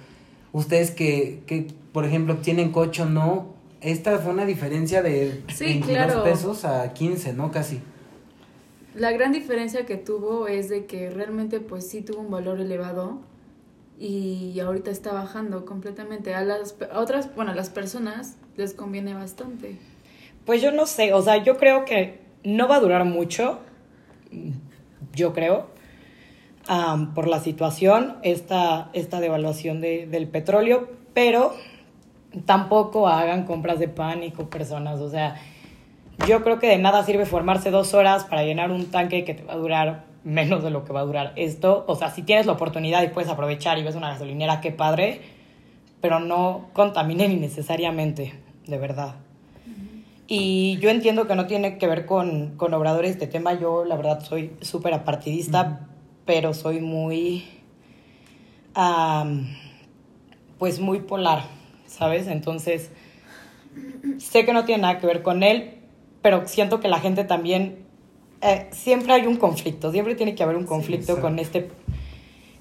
ustedes 0.52 0.92
que, 0.92 1.42
que, 1.48 1.68
por 1.92 2.06
ejemplo, 2.06 2.38
tienen 2.38 2.72
coche 2.72 3.04
o 3.04 3.06
no, 3.06 3.48
esta 3.80 4.18
fue 4.20 4.34
una 4.34 4.46
diferencia 4.46 5.02
de 5.02 5.42
Sí, 5.54 5.66
22 5.66 5.96
claro. 5.96 6.24
pesos 6.24 6.66
a 6.66 6.94
15, 6.94 7.34
¿no? 7.34 7.52
Casi. 7.52 7.80
La 8.96 9.12
gran 9.12 9.32
diferencia 9.32 9.86
que 9.86 9.96
tuvo 9.98 10.48
es 10.48 10.68
de 10.70 10.86
que 10.86 11.10
realmente 11.10 11.60
pues 11.62 11.88
sí 11.90 12.02
tuvo 12.02 12.20
un 12.22 12.30
valor 12.32 12.60
elevado 12.60 13.20
y 14.00 14.60
ahorita 14.60 14.92
está 14.92 15.14
bajando 15.14 15.66
completamente. 15.66 16.34
A 16.34 16.44
las 16.44 16.76
a 16.92 17.00
otras, 17.00 17.34
bueno, 17.36 17.52
a 17.52 17.56
las 17.56 17.70
personas 17.70 18.36
les 18.58 18.74
conviene 18.74 19.14
bastante. 19.14 19.78
Pues 20.46 20.62
yo 20.62 20.72
no 20.72 20.86
sé, 20.88 21.14
o 21.14 21.22
sea, 21.22 21.38
yo 21.44 21.58
creo 21.58 21.86
que 21.86 22.20
no 22.44 22.68
va 22.68 22.78
a 22.78 22.80
durar 22.80 23.06
mucho, 23.06 23.60
yo 25.14 25.34
creo, 25.34 25.68
am, 26.68 27.14
por 27.14 27.28
la 27.28 27.40
situación, 27.40 28.18
esta, 28.24 28.90
esta 28.94 29.20
devaluación 29.20 29.82
de- 29.82 30.08
del 30.08 30.28
petróleo, 30.28 30.90
pero 31.14 31.54
tampoco 32.46 33.08
hagan 33.08 33.46
compras 33.46 33.78
de 33.80 33.88
pánico, 33.88 34.50
personas, 34.50 35.00
o 35.00 35.10
sea, 35.10 35.36
yo 36.28 36.44
creo 36.44 36.60
que 36.60 36.68
de 36.68 36.78
nada 36.78 37.04
sirve 37.04 37.26
formarse 37.26 37.72
dos 37.72 37.94
horas 37.94 38.26
para 38.26 38.44
llenar 38.44 38.72
un 38.72 38.86
tanque 38.86 39.24
que 39.24 39.34
te 39.34 39.44
va 39.44 39.54
a 39.54 39.58
durar 39.58 40.06
menos 40.24 40.64
de 40.64 40.70
lo 40.70 40.84
que 40.84 40.94
va 40.94 41.02
a 41.02 41.06
durar 41.06 41.34
esto, 41.36 41.84
o 41.88 41.96
sea, 41.96 42.12
si 42.12 42.22
tienes 42.22 42.46
la 42.46 42.54
oportunidad 42.54 43.02
y 43.04 43.08
puedes 43.08 43.30
aprovechar 43.30 43.78
y 43.80 43.84
ves 43.84 43.96
una 43.96 44.10
gasolinera, 44.10 44.62
qué 44.62 44.72
padre, 44.72 45.22
pero 46.00 46.20
no 46.20 46.70
contaminen 46.74 47.32
innecesariamente, 47.32 48.34
de 48.68 48.78
verdad. 48.78 49.16
Y 50.28 50.78
yo 50.78 50.90
entiendo 50.90 51.28
que 51.28 51.36
no 51.36 51.46
tiene 51.46 51.78
que 51.78 51.88
ver 51.88 52.06
con, 52.06 52.56
con 52.56 52.74
Obrador 52.74 53.04
este 53.04 53.28
tema. 53.28 53.54
Yo, 53.54 53.84
la 53.84 53.98
verdad, 53.98 54.24
soy 54.24 54.54
súper 54.62 54.94
apartidista, 54.94 55.90
pero 56.26 56.54
soy 56.54 56.80
muy. 56.80 57.44
am, 58.74 59.54
pues 60.58 60.80
muy 60.80 61.02
polar, 61.02 61.44
¿sabes? 61.86 62.28
Entonces, 62.28 62.92
sé 64.20 64.46
que 64.46 64.54
no 64.54 64.64
tiene 64.64 64.84
nada 64.84 65.00
que 65.00 65.08
ver 65.08 65.22
con 65.22 65.44
él, 65.44 65.81
pero 66.22 66.48
siento 66.48 66.80
que 66.80 66.88
la 66.88 67.00
gente 67.00 67.24
también. 67.24 67.80
eh, 68.42 68.68
siempre 68.72 69.14
hay 69.14 69.28
un 69.28 69.38
conflicto, 69.38 69.92
siempre 69.92 70.16
tiene 70.16 70.34
que 70.36 70.44
haber 70.44 70.56
un 70.56 70.66
conflicto 70.66 71.22
con 71.22 71.40
este 71.40 71.70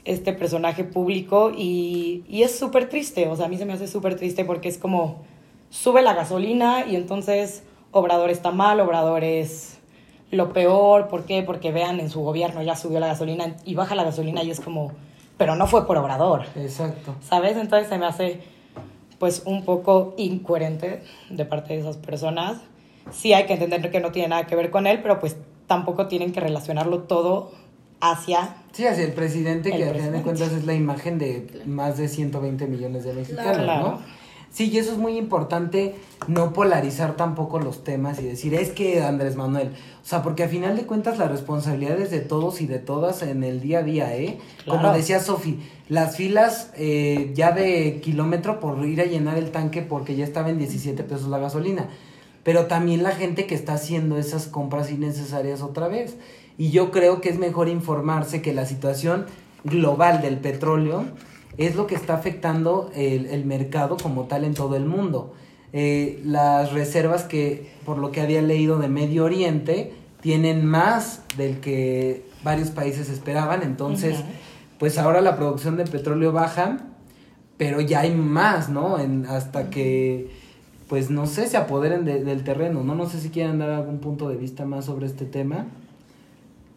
este 0.04 0.32
personaje 0.32 0.82
público 0.82 1.52
y, 1.54 2.24
y 2.26 2.42
es 2.42 2.58
súper 2.58 2.88
triste, 2.88 3.28
o 3.28 3.36
sea, 3.36 3.46
a 3.46 3.48
mí 3.48 3.58
se 3.58 3.66
me 3.66 3.74
hace 3.74 3.86
súper 3.86 4.16
triste 4.16 4.44
porque 4.46 4.68
es 4.68 4.78
como 4.78 5.22
sube 5.68 6.00
la 6.02 6.14
gasolina 6.14 6.86
y 6.86 6.96
entonces 6.96 7.62
Obrador 7.92 8.30
está 8.30 8.50
mal, 8.50 8.80
Obrador 8.80 9.24
es 9.24 9.78
lo 10.30 10.52
peor, 10.54 11.08
¿por 11.08 11.24
qué? 11.26 11.42
Porque 11.42 11.70
vean, 11.70 12.00
en 12.00 12.08
su 12.08 12.20
gobierno 12.22 12.62
ya 12.62 12.76
subió 12.76 12.98
la 12.98 13.08
gasolina 13.08 13.56
y 13.64 13.74
baja 13.74 13.94
la 13.94 14.04
gasolina 14.04 14.42
y 14.42 14.50
es 14.50 14.60
como, 14.60 14.92
pero 15.36 15.54
no 15.54 15.66
fue 15.66 15.86
por 15.86 15.98
Obrador, 15.98 16.44
Exacto. 16.56 17.14
¿sabes? 17.20 17.56
Entonces 17.58 17.88
se 17.88 17.98
me 17.98 18.06
hace 18.06 18.40
pues 19.18 19.42
un 19.44 19.64
poco 19.66 20.14
incoherente 20.16 21.02
de 21.28 21.44
parte 21.44 21.74
de 21.74 21.80
esas 21.80 21.98
personas. 21.98 22.58
Sí 23.12 23.32
hay 23.32 23.46
que 23.46 23.54
entender 23.54 23.90
que 23.90 24.00
no 24.00 24.12
tiene 24.12 24.28
nada 24.28 24.46
que 24.46 24.56
ver 24.56 24.70
con 24.70 24.86
él, 24.86 25.00
pero 25.02 25.18
pues 25.20 25.36
tampoco 25.66 26.06
tienen 26.08 26.32
que 26.32 26.40
relacionarlo 26.40 27.00
todo 27.04 27.52
hacia 28.00 28.56
Sí, 28.72 28.86
hacia 28.86 29.04
el 29.04 29.12
presidente, 29.12 29.70
El 29.70 29.76
que 29.76 29.84
al 29.84 29.90
final 29.90 29.94
de 29.94 30.18
presidente. 30.20 30.22
cuentas 30.24 30.52
es 30.52 30.64
la 30.66 30.74
imagen 30.74 31.18
de 31.18 31.62
más 31.66 31.98
de 31.98 32.08
120 32.08 32.66
millones 32.66 33.04
de 33.04 33.12
mexicanos, 33.12 33.58
Claro. 33.58 33.82
¿no? 33.88 34.20
Sí, 34.52 34.68
y 34.68 34.78
eso 34.78 34.90
es 34.90 34.98
muy 34.98 35.16
importante, 35.16 35.94
no 36.26 36.52
polarizar 36.52 37.14
tampoco 37.14 37.60
los 37.60 37.84
temas 37.84 38.18
y 38.20 38.24
decir, 38.24 38.52
es 38.54 38.70
que 38.70 39.00
Andrés 39.00 39.36
Manuel, 39.36 39.68
o 40.02 40.04
sea, 40.04 40.22
porque 40.24 40.42
al 40.42 40.48
final 40.48 40.76
de 40.76 40.86
cuentas 40.86 41.18
la 41.18 41.28
responsabilidad 41.28 42.00
es 42.00 42.10
de 42.10 42.18
todos 42.18 42.60
y 42.60 42.66
de 42.66 42.80
todas 42.80 43.22
en 43.22 43.44
el 43.44 43.60
día 43.60 43.78
a 43.78 43.82
día, 43.84 44.16
¿eh? 44.16 44.38
Como 44.66 44.92
decía 44.92 45.20
Sofi, 45.20 45.60
las 45.88 46.16
filas 46.16 46.72
eh, 46.76 47.30
ya 47.32 47.52
de 47.52 48.00
kilómetro 48.02 48.58
por 48.58 48.84
ir 48.84 49.00
a 49.00 49.04
llenar 49.04 49.38
el 49.38 49.52
tanque 49.52 49.82
porque 49.82 50.16
ya 50.16 50.24
estaba 50.24 50.50
en 50.50 50.58
17 50.58 51.04
pesos 51.04 51.28
la 51.28 51.38
gasolina, 51.38 51.88
pero 52.42 52.66
también 52.66 53.02
la 53.02 53.12
gente 53.12 53.46
que 53.46 53.54
está 53.54 53.74
haciendo 53.74 54.16
esas 54.16 54.46
compras 54.46 54.90
innecesarias 54.90 55.62
otra 55.62 55.88
vez. 55.88 56.16
Y 56.58 56.70
yo 56.70 56.90
creo 56.90 57.20
que 57.20 57.28
es 57.28 57.38
mejor 57.38 57.68
informarse 57.68 58.42
que 58.42 58.52
la 58.52 58.66
situación 58.66 59.26
global 59.64 60.20
del 60.22 60.38
petróleo 60.38 61.04
es 61.56 61.74
lo 61.76 61.86
que 61.86 61.94
está 61.94 62.14
afectando 62.14 62.90
el, 62.94 63.26
el 63.26 63.44
mercado 63.44 63.96
como 63.96 64.24
tal 64.24 64.44
en 64.44 64.54
todo 64.54 64.76
el 64.76 64.84
mundo. 64.84 65.34
Eh, 65.72 66.20
las 66.24 66.72
reservas 66.72 67.22
que, 67.24 67.70
por 67.84 67.98
lo 67.98 68.10
que 68.10 68.20
había 68.20 68.42
leído 68.42 68.78
de 68.78 68.88
Medio 68.88 69.24
Oriente, 69.24 69.92
tienen 70.20 70.66
más 70.66 71.22
del 71.36 71.60
que 71.60 72.24
varios 72.42 72.70
países 72.70 73.08
esperaban. 73.08 73.62
Entonces, 73.62 74.16
pues 74.78 74.98
ahora 74.98 75.20
la 75.20 75.36
producción 75.36 75.76
de 75.76 75.84
petróleo 75.84 76.32
baja, 76.32 76.78
pero 77.56 77.80
ya 77.80 78.00
hay 78.00 78.14
más, 78.14 78.68
¿no? 78.68 78.98
En, 78.98 79.26
hasta 79.26 79.70
que, 79.70 80.30
pues 80.90 81.08
no 81.08 81.26
sé, 81.26 81.46
se 81.46 81.56
apoderen 81.56 82.04
de- 82.04 82.24
del 82.24 82.42
terreno, 82.44 82.82
¿no? 82.82 82.94
No 82.96 83.08
sé 83.08 83.20
si 83.20 83.30
quieren 83.30 83.60
dar 83.60 83.70
algún 83.70 84.00
punto 84.00 84.28
de 84.28 84.36
vista 84.36 84.64
más 84.66 84.84
sobre 84.86 85.06
este 85.06 85.24
tema, 85.24 85.66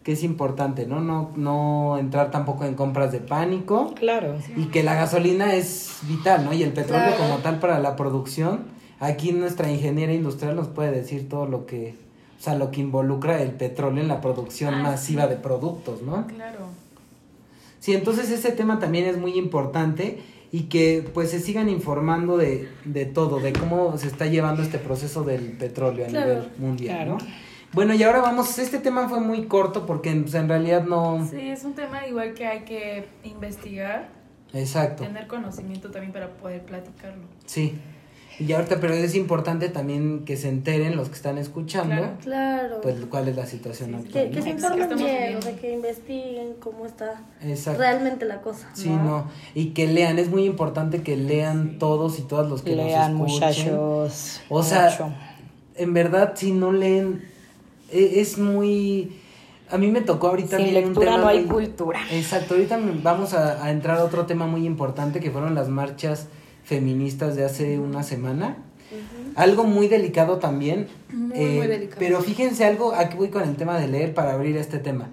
que 0.04 0.12
es 0.12 0.22
importante, 0.22 0.86
¿no? 0.86 1.00
No, 1.00 1.32
no 1.34 1.98
entrar 1.98 2.30
tampoco 2.30 2.64
en 2.64 2.74
compras 2.76 3.10
de 3.10 3.18
pánico 3.18 3.92
Claro. 3.96 4.36
y 4.56 4.66
que 4.66 4.84
la 4.84 4.94
gasolina 4.94 5.54
es 5.54 5.98
vital, 6.08 6.44
¿no? 6.44 6.52
Y 6.52 6.62
el 6.62 6.72
petróleo 6.72 7.08
Claro. 7.08 7.22
como 7.22 7.38
tal 7.38 7.58
para 7.58 7.80
la 7.80 7.96
producción, 7.96 8.60
aquí 9.00 9.32
nuestra 9.32 9.68
ingeniera 9.68 10.12
industrial 10.14 10.54
nos 10.54 10.68
puede 10.68 10.92
decir 10.92 11.28
todo 11.28 11.46
lo 11.46 11.66
que, 11.66 11.96
o 12.38 12.42
sea, 12.42 12.54
lo 12.54 12.70
que 12.70 12.82
involucra 12.82 13.42
el 13.42 13.50
petróleo 13.50 14.00
en 14.00 14.08
la 14.08 14.20
producción 14.20 14.74
Ah, 14.74 14.82
masiva 14.84 15.26
de 15.26 15.34
productos, 15.36 16.02
¿no? 16.02 16.24
Claro. 16.28 16.66
Sí, 17.80 17.94
entonces 17.94 18.30
ese 18.30 18.52
tema 18.52 18.78
también 18.78 19.06
es 19.06 19.18
muy 19.18 19.36
importante 19.36 20.22
y 20.56 20.64
que 20.64 21.04
pues 21.12 21.30
se 21.32 21.40
sigan 21.40 21.68
informando 21.68 22.36
de, 22.36 22.68
de 22.84 23.06
todo, 23.06 23.40
de 23.40 23.52
cómo 23.52 23.98
se 23.98 24.06
está 24.06 24.26
llevando 24.26 24.62
este 24.62 24.78
proceso 24.78 25.24
del 25.24 25.50
petróleo 25.58 26.04
a 26.04 26.08
Claro. 26.08 26.28
nivel 26.34 26.48
mundial, 26.58 26.96
Claro. 26.96 27.10
¿no? 27.18 27.26
Bueno, 27.72 27.92
y 27.94 28.04
ahora 28.04 28.20
vamos, 28.20 28.56
este 28.60 28.78
tema 28.78 29.08
fue 29.08 29.18
muy 29.20 29.46
corto 29.46 29.84
porque 29.84 30.12
pues, 30.14 30.32
en 30.34 30.48
realidad 30.48 30.84
no... 30.84 31.26
Sí, 31.28 31.40
es 31.40 31.64
un 31.64 31.74
tema 31.74 32.06
igual 32.06 32.34
que 32.34 32.46
hay 32.46 32.60
que 32.60 33.04
investigar, 33.24 34.10
Exacto, 34.52 35.02
tener 35.02 35.26
conocimiento 35.26 35.90
también 35.90 36.12
para 36.12 36.28
poder 36.28 36.62
platicarlo. 36.62 37.24
sí. 37.46 37.76
Y 38.40 38.52
ahorita, 38.52 38.80
pero 38.80 38.94
es 38.94 39.14
importante 39.14 39.68
también 39.68 40.24
que 40.24 40.36
se 40.36 40.48
enteren 40.48 40.96
los 40.96 41.08
que 41.08 41.14
están 41.14 41.38
escuchando, 41.38 41.94
Claro. 41.94 42.10
Claro. 42.22 42.80
pues 42.82 42.96
cuál 43.08 43.28
es 43.28 43.36
la 43.36 43.46
situación 43.46 43.90
Sí, 43.90 43.94
actual. 43.96 44.24
que, 44.24 44.30
que 44.30 44.36
¿no? 44.38 44.42
se 44.42 44.50
informen 44.50 44.88
bien, 44.88 44.92
o 44.92 44.96
viviendo. 45.06 45.42
sea, 45.42 45.56
que 45.56 45.72
investiguen 45.72 46.54
cómo 46.60 46.86
está 46.86 47.22
Exacto. 47.42 47.78
realmente 47.80 48.24
la 48.24 48.40
cosa. 48.42 48.68
Sí, 48.74 48.88
no. 48.90 49.26
Y 49.54 49.66
que 49.70 49.86
lean, 49.86 50.18
es 50.18 50.28
muy 50.30 50.44
importante 50.44 51.02
que 51.02 51.16
lean 51.16 51.78
todos 51.78 52.18
y 52.18 52.22
todas 52.22 52.48
los 52.48 52.62
que 52.62 52.74
Lean, 52.76 53.16
nos 53.18 53.30
escuchen. 53.32 53.74
muchachos. 53.74 54.40
O 54.48 54.62
sea, 54.62 54.90
mucho. 54.90 55.14
en 55.76 55.94
verdad, 55.94 56.32
si 56.34 56.52
no 56.52 56.72
leen, 56.72 57.22
e- 57.92 58.20
es 58.20 58.38
muy... 58.38 59.20
A 59.70 59.78
mí 59.78 59.88
me 59.90 60.00
tocó 60.02 60.28
ahorita... 60.28 60.56
Sin 60.58 60.66
bien 60.66 60.76
un 60.78 60.82
lectura 60.88 61.06
tema 61.12 61.18
no 61.22 61.28
hay 61.28 61.40
muy- 61.44 61.66
cultura. 61.66 62.00
Exacto, 62.10 62.54
ahorita 62.54 62.76
me- 62.78 63.00
vamos 63.00 63.32
a, 63.34 63.64
a 63.64 63.70
entrar 63.70 63.98
a 63.98 64.04
otro 64.04 64.26
tema 64.26 64.46
muy 64.46 64.66
importante 64.66 65.20
que 65.20 65.30
fueron 65.30 65.54
las 65.54 65.68
marchas 65.68 66.26
feministas 66.64 67.36
de 67.36 67.44
hace 67.44 67.78
una 67.78 68.02
semana. 68.02 68.56
Algo 69.36 69.64
muy 69.64 69.88
delicado 69.88 70.38
también. 70.38 70.88
Muy, 71.12 71.32
eh, 71.36 71.56
muy 71.58 71.66
delicado. 71.66 71.96
Pero 71.98 72.20
fíjense 72.20 72.64
algo, 72.64 72.92
aquí 72.94 73.16
voy 73.16 73.28
con 73.28 73.42
el 73.42 73.56
tema 73.56 73.78
de 73.78 73.88
leer 73.88 74.14
para 74.14 74.32
abrir 74.32 74.56
este 74.56 74.78
tema. 74.78 75.08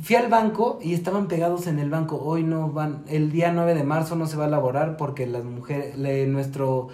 Fui 0.00 0.16
al 0.16 0.28
banco 0.28 0.78
y 0.82 0.94
estaban 0.94 1.28
pegados 1.28 1.66
en 1.66 1.78
el 1.78 1.88
banco. 1.90 2.16
Hoy 2.20 2.42
no 2.42 2.70
van, 2.70 3.04
el 3.08 3.30
día 3.30 3.52
9 3.52 3.74
de 3.74 3.84
marzo 3.84 4.16
no 4.16 4.26
se 4.26 4.36
va 4.36 4.46
a 4.46 4.48
laborar 4.48 4.96
porque 4.96 5.26
las 5.26 5.44
mujeres, 5.44 5.96
le- 5.96 6.26
nuestro, 6.26 6.88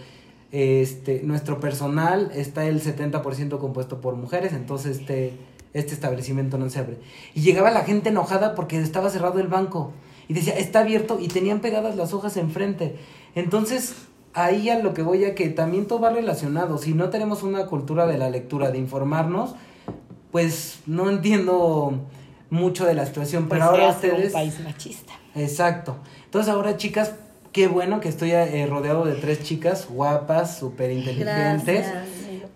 este, 0.53 1.23
nuestro 1.25 1.61
personal 1.61 2.31
está 2.35 2.67
el 2.67 2.83
70% 2.83 3.59
compuesto 3.59 4.01
por 4.01 4.17
mujeres, 4.17 4.53
entonces 4.53 4.99
este, 4.99 5.33
este 5.75 5.95
establecimiento 5.95 6.59
no 6.59 6.69
se 6.71 6.81
abre. 6.81 6.99
Y 7.35 7.41
llegaba 7.41 7.71
la 7.71 7.85
gente 7.85 8.11
enojada 8.11 8.55
porque 8.55 8.79
estaba 8.81 9.09
cerrado 9.11 9.41
el 9.41 9.49
banco. 9.49 9.93
Y 10.27 10.35
decía, 10.35 10.59
está 10.59 10.81
abierto 10.81 11.19
y 11.21 11.29
tenían 11.29 11.61
pegadas 11.61 11.97
las 11.97 12.13
hojas 12.13 12.37
enfrente. 12.37 12.97
Entonces, 13.35 13.95
ahí 14.35 14.71
a 14.71 14.79
lo 14.79 14.95
que 14.95 15.03
voy 15.03 15.25
a 15.25 15.35
que 15.35 15.49
también 15.49 15.87
todo 15.87 16.01
va 16.01 16.11
relacionado. 16.11 16.79
Si 16.79 16.95
no 16.95 17.11
tenemos 17.11 17.43
una 17.43 17.67
cultura 17.67 18.07
de 18.07 18.19
la 18.19 18.31
lectura, 18.31 18.71
de 18.71 18.79
informarnos, 18.79 19.55
pues 20.31 20.81
no 20.87 21.09
entiendo 21.09 22.01
mucho 22.51 22.87
de 22.87 22.95
la 22.95 23.07
situación. 23.07 23.49
Pues 23.49 23.61
pero 23.61 23.71
ahora 23.71 23.93
se 23.93 23.99
hace 23.99 24.09
ustedes... 24.09 24.27
un 24.27 24.33
país 24.33 24.61
machista. 24.61 25.13
Exacto. 25.35 25.97
Entonces 26.25 26.53
ahora, 26.53 26.77
chicas, 26.77 27.15
qué 27.53 27.67
bueno 27.69 28.01
que 28.01 28.09
estoy 28.09 28.33
eh, 28.33 28.67
rodeado 28.67 29.05
de 29.05 29.15
tres 29.15 29.43
chicas 29.43 29.89
guapas, 29.89 30.59
súper 30.59 30.91
inteligentes. 30.91 31.87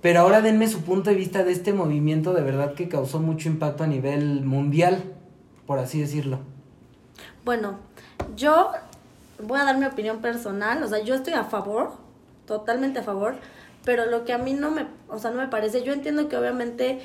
Pero 0.01 0.21
ahora 0.21 0.41
denme 0.41 0.67
su 0.67 0.81
punto 0.83 1.11
de 1.11 1.17
vista 1.17 1.45
de 1.45 1.53
este 1.53 1.73
movimiento 1.73 2.35
de 2.35 2.43
verdad 2.43 2.75
que 2.75 2.89
causó 2.89 3.21
mucho 3.21 3.49
impacto 3.49 3.85
a 3.85 3.87
nivel 3.87 4.45
mundial, 4.45 5.05
por 5.65 5.79
así 5.79 6.01
decirlo. 6.01 6.41
Bueno, 7.45 7.79
yo 8.37 8.73
voy 9.43 9.59
a 9.61 9.65
dar 9.65 9.77
mi 9.79 9.87
opinión 9.87 10.21
personal, 10.21 10.83
o 10.83 10.89
sea, 10.89 11.01
yo 11.01 11.15
estoy 11.15 11.35
a 11.35 11.45
favor, 11.45 11.93
totalmente 12.47 13.01
a 13.01 13.03
favor, 13.03 13.37
pero 13.85 14.07
lo 14.07 14.25
que 14.25 14.33
a 14.33 14.39
mí 14.39 14.55
no 14.55 14.71
me, 14.71 14.87
o 15.09 15.19
sea, 15.19 15.31
no 15.31 15.39
me 15.41 15.49
parece, 15.49 15.83
yo 15.83 15.93
entiendo 15.93 16.29
que 16.29 16.37
obviamente 16.37 17.01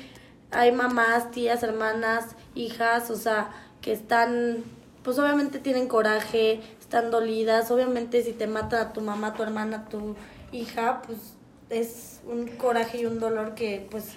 hay 0.50 0.72
mamás, 0.72 1.30
tías, 1.30 1.62
hermanas, 1.62 2.36
hijas, 2.54 3.10
o 3.10 3.16
sea, 3.16 3.50
que 3.80 3.92
están, 3.92 4.64
pues 5.02 5.18
obviamente 5.18 5.58
tienen 5.58 5.88
coraje, 5.88 6.60
están 6.80 7.10
dolidas, 7.10 7.70
obviamente 7.70 8.22
si 8.22 8.32
te 8.32 8.46
matan 8.46 8.80
a 8.80 8.92
tu 8.92 9.00
mamá, 9.00 9.34
tu 9.34 9.42
hermana, 9.42 9.88
tu 9.88 10.16
hija, 10.52 11.02
pues 11.06 11.18
es 11.70 12.20
un 12.26 12.46
coraje 12.46 13.02
y 13.02 13.06
un 13.06 13.20
dolor 13.20 13.54
que 13.54 13.86
pues 13.90 14.14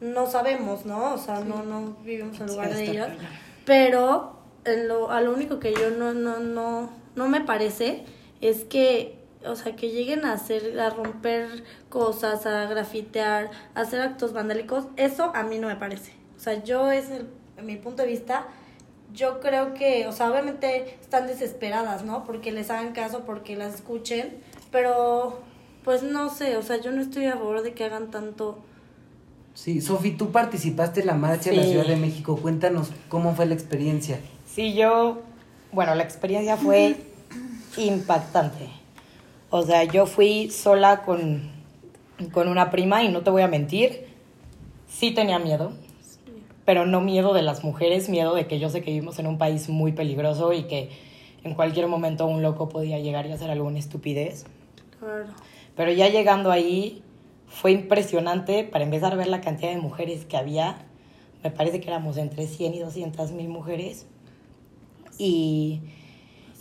no 0.00 0.26
sabemos, 0.30 0.86
¿no? 0.86 1.14
O 1.14 1.18
sea, 1.18 1.40
no, 1.40 1.62
no 1.64 1.96
vivimos 2.04 2.38
en 2.40 2.48
Sí, 2.48 2.54
lugar 2.54 2.74
de 2.74 2.86
cañón. 2.86 3.16
Pero 3.64 4.36
en 4.64 4.88
lo, 4.88 5.10
a 5.10 5.20
lo 5.20 5.32
único 5.32 5.58
que 5.58 5.72
yo 5.72 5.90
no, 5.90 6.14
no, 6.14 6.38
no, 6.38 6.90
no 7.16 7.28
me 7.28 7.40
parece 7.40 8.04
es 8.40 8.64
que, 8.64 9.18
o 9.46 9.56
sea, 9.56 9.76
que 9.76 9.90
lleguen 9.90 10.24
a 10.24 10.32
hacer, 10.32 10.78
a 10.78 10.90
romper 10.90 11.64
cosas, 11.88 12.46
a 12.46 12.66
grafitear, 12.66 13.50
a 13.74 13.80
hacer 13.80 14.00
actos 14.00 14.32
vandálicos, 14.32 14.86
eso 14.96 15.32
a 15.34 15.42
mí 15.42 15.58
no 15.58 15.68
me 15.68 15.76
parece. 15.76 16.12
O 16.36 16.40
sea, 16.40 16.62
yo 16.62 16.90
es 16.90 17.10
el, 17.10 17.26
en 17.56 17.66
mi 17.66 17.76
punto 17.76 18.02
de 18.02 18.08
vista, 18.08 18.46
yo 19.12 19.40
creo 19.40 19.74
que, 19.74 20.06
o 20.06 20.12
sea, 20.12 20.30
obviamente 20.30 20.98
están 21.00 21.26
desesperadas, 21.26 22.04
¿no? 22.04 22.24
Porque 22.24 22.52
les 22.52 22.70
hagan 22.70 22.92
caso, 22.92 23.24
porque 23.24 23.56
las 23.56 23.74
escuchen, 23.74 24.36
pero 24.70 25.40
pues 25.84 26.02
no 26.02 26.30
sé, 26.30 26.56
o 26.56 26.62
sea, 26.62 26.80
yo 26.80 26.90
no 26.90 27.00
estoy 27.00 27.26
a 27.26 27.34
favor 27.34 27.62
de 27.62 27.74
que 27.74 27.84
hagan 27.84 28.10
tanto... 28.10 28.58
Sí, 29.54 29.80
Sofi, 29.80 30.10
tú 30.10 30.32
participaste 30.32 31.02
en 31.02 31.06
la 31.06 31.14
marcha 31.14 31.50
en 31.50 31.58
la. 31.58 31.62
Ciudad 31.62 31.86
de 31.86 31.94
México. 31.94 32.36
Cuéntanos 32.36 32.90
cómo 33.08 33.36
fue 33.36 33.46
la 33.46 33.54
experiencia. 33.54 34.18
Sí, 34.52 34.74
yo, 34.74 35.22
bueno, 35.74 35.94
la 35.94 36.04
experiencia 36.04 36.56
fue 36.56 36.96
impactante. 37.76 38.68
O 39.50 39.62
sea, 39.62 39.84
yo 39.84 40.06
fui 40.06 40.50
sola 40.50 41.02
con, 41.02 41.50
con 42.32 42.48
una 42.48 42.70
prima 42.70 43.02
y 43.02 43.08
no 43.08 43.22
te 43.22 43.30
voy 43.30 43.42
a 43.42 43.48
mentir, 43.48 44.06
sí 44.88 45.10
tenía 45.10 45.38
miedo, 45.38 45.72
pero 46.64 46.86
no 46.86 47.00
miedo 47.00 47.34
de 47.34 47.42
las 47.42 47.64
mujeres, 47.64 48.08
miedo 48.08 48.34
de 48.34 48.46
que 48.46 48.58
yo 48.58 48.70
sé 48.70 48.82
que 48.82 48.90
vivimos 48.92 49.18
en 49.18 49.26
un 49.26 49.38
país 49.38 49.68
muy 49.68 49.92
peligroso 49.92 50.52
y 50.52 50.64
que 50.64 50.90
en 51.42 51.54
cualquier 51.54 51.88
momento 51.88 52.26
un 52.26 52.42
loco 52.42 52.68
podía 52.68 52.98
llegar 52.98 53.26
y 53.26 53.32
hacer 53.32 53.50
alguna 53.50 53.78
estupidez. 53.78 54.46
Claro. 54.98 55.26
Pero 55.76 55.92
ya 55.92 56.08
llegando 56.08 56.50
ahí 56.50 57.02
fue 57.48 57.72
impresionante 57.72 58.64
para 58.64 58.84
empezar 58.84 59.12
a 59.12 59.16
ver 59.16 59.26
la 59.26 59.40
cantidad 59.40 59.70
de 59.70 59.78
mujeres 59.78 60.24
que 60.24 60.36
había. 60.36 60.78
Me 61.42 61.50
parece 61.50 61.80
que 61.80 61.88
éramos 61.88 62.16
entre 62.16 62.46
100 62.46 62.74
y 62.74 62.78
200 62.78 63.32
mil 63.32 63.48
mujeres. 63.48 64.06
Y, 65.18 65.82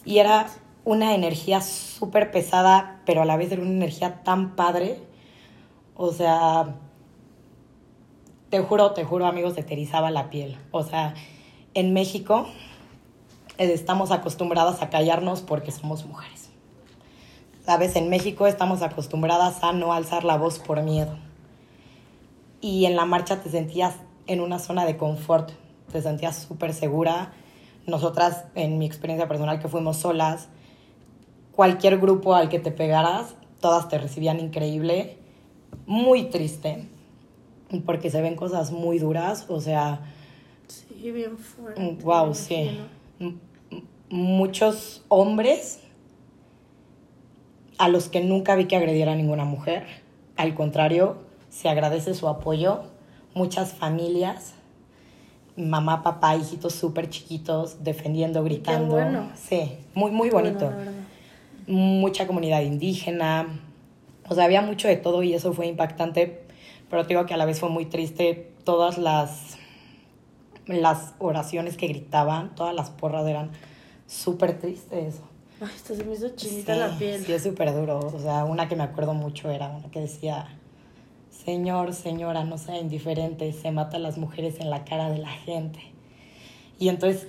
y 0.06 0.20
era 0.20 0.48
una 0.86 1.16
energía 1.16 1.62
súper 1.62 2.32
pesada, 2.32 3.02
pero 3.06 3.22
a 3.22 3.26
la 3.26 3.38
vez 3.38 3.52
era 3.52 3.62
una 3.62 3.72
energía 3.72 4.24
tan 4.24 4.56
padre. 4.56 5.02
O 5.96 6.12
sea, 6.12 6.76
te 8.50 8.60
juro, 8.60 8.92
te 8.92 9.04
juro, 9.04 9.26
amigos, 9.26 9.54
se 9.54 9.64
te 9.64 9.74
erizaba 9.74 10.12
la 10.12 10.30
piel. 10.30 10.58
O 10.72 10.84
sea, 10.84 11.16
en 11.74 11.94
México 11.94 12.48
eh, 13.58 13.72
estamos 13.74 14.12
acostumbradas 14.12 14.82
a 14.82 14.90
callarnos 14.90 15.42
porque 15.42 15.72
somos 15.72 16.06
mujeres. 16.06 16.50
Sabes, 17.66 17.96
en 17.96 18.10
México 18.10 18.46
estamos 18.46 18.82
acostumbradas 18.82 19.64
a 19.64 19.72
no 19.72 19.94
alzar 19.94 20.26
la 20.26 20.38
voz 20.38 20.60
por 20.60 20.82
miedo. 20.84 21.18
Y 22.60 22.86
en 22.86 22.96
la 22.96 23.06
marcha 23.06 23.42
te 23.42 23.50
sentías 23.50 23.96
en 24.28 24.42
una 24.42 24.60
zona 24.60 24.86
de 24.86 24.98
confort, 24.98 25.52
te 25.92 26.02
sentías 26.02 26.38
súper 26.38 26.74
segura. 26.74 27.34
Nosotras, 27.86 28.46
en 28.56 28.78
mi 28.78 28.86
experiencia 28.86 29.28
personal, 29.28 29.60
que 29.60 29.68
fuimos 29.68 29.98
solas, 29.98 30.50
cualquier 31.52 32.00
grupo 32.00 32.36
al 32.36 32.50
que 32.50 32.60
te 32.60 32.72
pegaras, 32.72 33.36
todas 33.60 33.90
te 33.90 33.98
recibían 33.98 34.40
increíble, 34.40 35.18
muy 35.86 36.26
triste, 36.26 36.88
porque 37.86 38.10
se 38.10 38.22
ven 38.22 38.36
cosas 38.36 38.72
muy 38.72 39.00
duras, 39.00 39.46
o 39.50 39.60
sea, 39.60 40.02
Sí, 40.68 41.12
bien 41.12 41.38
fuerte. 41.38 41.98
Wow, 42.04 42.34
sí. 42.34 42.80
Muchos 44.10 45.04
hombres 45.08 45.82
a 47.78 47.90
los 47.90 48.10
que 48.10 48.22
nunca 48.22 48.56
vi 48.56 48.66
que 48.66 48.76
agrediera 48.76 49.14
a 49.14 49.16
ninguna 49.16 49.46
mujer. 49.46 49.86
Al 50.36 50.56
contrario, 50.56 51.18
se 51.50 51.70
agradece 51.70 52.14
su 52.14 52.28
apoyo. 52.28 52.84
Muchas 53.34 53.74
familias, 53.74 54.54
mamá, 55.56 56.02
papá, 56.04 56.36
hijitos 56.36 56.74
súper 56.74 57.10
chiquitos, 57.10 57.84
defendiendo, 57.84 58.44
gritando. 58.44 58.96
bueno. 58.96 59.30
Sí, 59.36 59.78
muy, 59.94 60.12
muy 60.12 60.30
bonito 60.30 60.66
Bueno, 60.66 60.92
mucha 61.68 62.28
comunidad 62.28 62.62
indígena, 62.62 63.48
o 64.28 64.36
sea, 64.36 64.46
había 64.46 64.62
mucho 64.62 64.88
de 64.88 64.98
todo 64.98 65.24
y 65.24 65.34
eso 65.34 65.54
fue 65.54 65.68
impactante, 65.68 66.44
pero 66.90 67.04
te 67.04 67.10
digo 67.10 67.26
que 67.26 67.34
a 67.34 67.38
la 67.38 67.46
vez 67.46 67.60
fue 67.60 67.70
muy 67.70 67.86
triste, 67.86 68.52
todas 68.64 68.98
las, 68.98 69.58
las 70.66 71.14
oraciones 71.20 71.78
que 71.78 71.88
gritaban, 71.88 72.56
todas 72.56 72.74
las 72.74 72.90
porras 72.90 73.26
eran 73.28 73.52
súper 74.08 74.60
tristes. 74.60 75.22
Ay, 75.62 75.70
esto 75.76 75.96
se 75.96 76.04
me 76.04 76.14
hizo 76.14 76.30
chinita 76.36 76.74
Sí, 76.74 76.80
la 76.80 76.98
piel. 76.98 77.24
Sí, 77.26 77.32
es 77.34 77.44
súper 77.44 77.74
duro, 77.74 78.00
o 78.00 78.20
sea, 78.20 78.44
una 78.44 78.68
que 78.68 78.76
me 78.76 78.84
acuerdo 78.84 79.14
mucho 79.14 79.50
era 79.50 79.70
una 79.70 79.90
que 79.90 80.02
decía, 80.02 80.48
Señor, 81.44 81.94
señora, 81.94 82.44
no 82.46 82.58
sea 82.58 82.78
indiferente, 82.80 83.52
se 83.54 83.72
mata 83.72 83.98
a 83.98 84.00
las 84.00 84.18
mujeres 84.18 84.60
en 84.60 84.70
la 84.70 84.86
cara 84.86 85.10
de 85.10 85.18
la 85.18 85.30
gente. 85.30 85.80
Y 86.80 86.90
entonces 86.90 87.28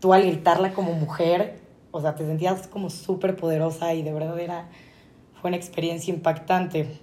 tú 0.00 0.12
al 0.12 0.22
gritarla 0.26 0.72
como 0.72 0.92
mujer, 0.94 1.58
o 1.92 2.00
sea, 2.00 2.14
te 2.14 2.24
sentías 2.26 2.66
como 2.66 2.90
súper 2.90 3.36
poderosa 3.36 3.94
y 3.94 4.02
de 4.02 4.12
verdad 4.12 4.38
era, 4.40 4.68
fue 5.40 5.48
una 5.48 5.56
experiencia 5.56 6.12
impactante. 6.12 6.98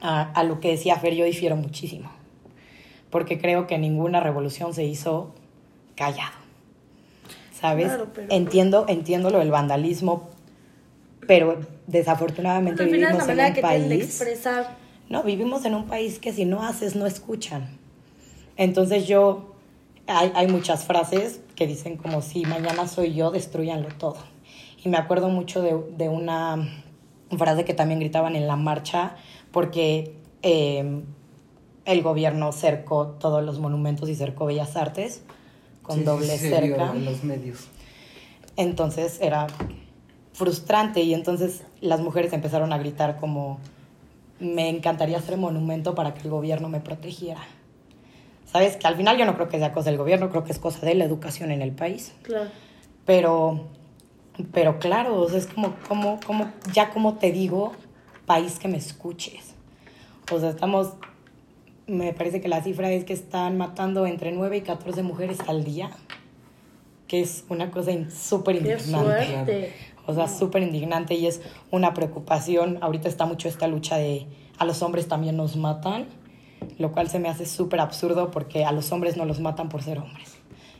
A, 0.00 0.22
a 0.32 0.42
lo 0.44 0.60
que 0.60 0.70
decía 0.72 0.96
Fer, 0.96 1.14
yo 1.14 1.24
difiero 1.24 1.56
muchísimo, 1.56 2.10
porque 3.10 3.38
creo 3.38 3.66
que 3.66 3.78
ninguna 3.78 4.20
revolución 4.20 4.74
se 4.74 4.84
hizo 4.84 5.32
callado. 5.94 6.34
¿Sabes? 7.58 7.86
Claro, 7.86 8.08
pero- 8.12 8.26
Entiendo, 8.30 8.84
entiendo 8.88 9.30
lo 9.30 9.38
del 9.38 9.50
vandalismo, 9.50 10.28
pero 11.26 11.58
desafortunadamente 11.86 12.82
Al 12.82 12.90
final 12.90 13.02
es 13.02 13.08
vivimos 13.26 13.28
en 13.38 13.46
un 13.48 13.54
que 13.54 13.62
país. 13.62 14.02
expresar. 14.02 14.76
No, 15.08 15.22
vivimos 15.22 15.64
en 15.64 15.74
un 15.74 15.86
país 15.86 16.18
que 16.18 16.32
si 16.32 16.44
no 16.44 16.62
haces, 16.62 16.96
no 16.96 17.06
escuchan. 17.06 17.78
Entonces 18.56 19.06
yo, 19.06 19.54
hay, 20.06 20.32
hay 20.34 20.48
muchas 20.48 20.84
frases 20.84 21.40
que 21.54 21.66
dicen 21.66 21.96
como 21.96 22.22
si 22.22 22.42
mañana 22.44 22.86
soy 22.88 23.14
yo, 23.14 23.30
destruyanlo 23.30 23.88
todo. 23.98 24.16
Y 24.84 24.88
me 24.88 24.96
acuerdo 24.96 25.28
mucho 25.28 25.62
de, 25.62 25.78
de 25.96 26.08
una 26.08 26.68
frase 27.36 27.64
que 27.64 27.74
también 27.74 28.00
gritaban 28.00 28.36
en 28.36 28.46
la 28.46 28.56
marcha, 28.56 29.16
porque 29.50 30.14
eh, 30.42 31.02
el 31.84 32.02
gobierno 32.02 32.52
cercó 32.52 33.08
todos 33.18 33.42
los 33.44 33.58
monumentos 33.58 34.08
y 34.08 34.14
cercó 34.14 34.46
Bellas 34.46 34.76
Artes 34.76 35.22
con 35.82 35.98
Sí, 35.98 36.04
doble 36.04 36.38
sí, 36.38 36.48
cerca. 36.48 36.92
en 36.94 37.04
los 37.04 37.24
medios. 37.24 37.66
Entonces 38.56 39.18
era 39.20 39.46
frustrante 40.32 41.02
y 41.02 41.14
entonces 41.14 41.62
las 41.80 42.00
mujeres 42.00 42.32
empezaron 42.32 42.72
a 42.72 42.78
gritar 42.78 43.18
como 43.18 43.58
me 44.40 44.68
encantaría 44.68 45.18
hacer 45.18 45.36
monumento 45.36 45.94
para 45.94 46.14
que 46.14 46.22
el 46.22 46.30
gobierno 46.30 46.68
me 46.68 46.80
protegiera. 46.80 47.40
Sabes 48.46 48.76
que 48.76 48.86
al 48.86 48.96
final 48.96 49.16
yo 49.16 49.24
no 49.24 49.34
creo 49.34 49.48
que 49.48 49.58
sea 49.58 49.72
cosa 49.72 49.90
del 49.90 49.98
gobierno, 49.98 50.30
creo 50.30 50.44
que 50.44 50.52
es 50.52 50.58
cosa 50.58 50.84
de 50.86 50.94
la 50.94 51.04
educación 51.04 51.50
en 51.50 51.62
el 51.62 51.72
país. 51.72 52.14
Claro. 52.22 52.50
Pero, 53.04 53.68
pero 54.52 54.78
claro, 54.78 55.20
o 55.20 55.28
sea, 55.28 55.38
es 55.38 55.46
como, 55.46 55.74
como, 55.88 56.20
como, 56.24 56.52
ya 56.72 56.90
como 56.90 57.14
te 57.14 57.32
digo, 57.32 57.72
país 58.26 58.58
que 58.58 58.68
me 58.68 58.76
escuches. 58.76 59.54
O 60.32 60.40
sea, 60.40 60.50
estamos, 60.50 60.94
me 61.86 62.12
parece 62.12 62.40
que 62.40 62.48
la 62.48 62.62
cifra 62.62 62.90
es 62.90 63.04
que 63.04 63.12
están 63.12 63.58
matando 63.58 64.06
entre 64.06 64.32
9 64.32 64.58
y 64.58 64.60
14 64.62 65.02
mujeres 65.02 65.38
al 65.46 65.64
día, 65.64 65.90
que 67.08 67.20
es 67.20 67.44
una 67.48 67.70
cosa 67.70 67.92
súper 68.10 68.78
fuerte. 68.78 69.72
O 70.06 70.14
sea, 70.14 70.28
súper 70.28 70.62
indignante 70.62 71.14
y 71.14 71.26
es 71.26 71.40
una 71.70 71.94
preocupación. 71.94 72.78
Ahorita 72.82 73.08
está 73.08 73.26
mucho 73.26 73.48
esta 73.48 73.66
lucha 73.66 73.96
de 73.96 74.26
a 74.58 74.64
los 74.64 74.82
hombres 74.82 75.08
también 75.08 75.36
nos 75.36 75.56
matan. 75.56 76.06
lo 76.78 76.92
cual 76.92 77.10
se 77.10 77.18
me 77.18 77.28
hace 77.28 77.44
súper 77.44 77.80
absurdo 77.80 78.30
porque 78.30 78.64
a 78.64 78.72
los 78.72 78.90
hombres 78.90 79.18
no 79.18 79.26
los 79.26 79.38
matan 79.38 79.68
por 79.68 79.82
ser 79.82 79.98
hombres. 79.98 80.38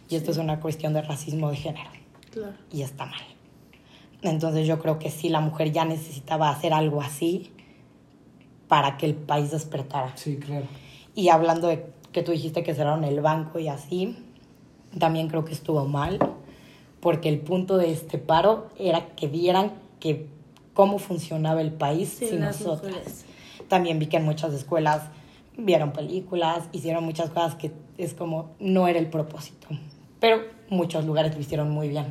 Y 0.09 0.17
esto 0.17 0.31
es 0.31 0.39
una 0.39 0.59
cuestión 0.61 0.95
de 0.95 1.03
racismo 1.03 1.51
de 1.51 1.57
género. 1.57 1.91
Claro. 2.31 2.55
Y 2.73 2.83
está 2.83 3.05
mal. 3.05 3.21
Entonces 4.23 4.67
yo 4.67 4.79
creo 4.79 4.99
que 4.99 5.11
sí, 5.11 5.29
la 5.29 5.41
mujer 5.41 5.73
ya 5.73 5.85
necesitaba 5.85 6.49
hacer 6.49 6.73
algo 6.73 7.03
así 7.03 7.53
para 8.67 8.97
que 8.97 9.07
el 9.07 9.15
país 9.15 9.51
despertara. 9.51 10.17
Sí, 10.17 10.37
claro. 10.39 10.67
Y 11.15 11.29
hablando 11.29 11.69
de 11.69 11.87
que 12.13 12.23
tú 12.23 12.33
dijiste 12.33 12.63
que 12.63 12.75
cerraron 12.75 13.05
el 13.05 13.21
banco 13.21 13.59
y 13.59 13.69
así, 13.69 14.17
también 14.99 15.29
creo 15.29 15.45
que 15.45 15.53
estuvo 15.53 15.85
mal, 15.85 16.19
porque 17.05 17.29
el 17.29 17.39
punto 17.39 17.77
de 17.77 17.93
este 17.93 18.17
paro 18.19 18.69
era 18.79 19.09
que 19.15 19.29
vieran 19.29 19.73
que 20.01 20.27
cómo 20.73 20.99
funcionaba 20.99 21.61
el 21.61 21.71
país 21.73 22.17
Sí, 22.19 22.29
sin 22.31 22.41
nosotras. 22.41 22.83
mujeres. 22.95 23.25
También 23.69 23.99
vi 23.99 24.07
que 24.07 24.17
en 24.17 24.25
muchas 24.25 24.53
escuelas 24.55 25.03
vieron 25.57 25.93
películas, 25.93 26.65
hicieron 26.73 27.05
muchas 27.05 27.29
cosas 27.31 27.55
que 27.57 27.71
es 27.99 28.15
como 28.15 28.51
no 28.59 28.89
era 28.89 28.99
el 28.99 29.07
propósito, 29.07 29.69
pero 30.19 30.39
muchos 30.71 31.05
lugares 31.05 31.35
lo 31.35 31.41
hicieron 31.41 31.71
muy 31.71 31.89
bien. 31.89 32.07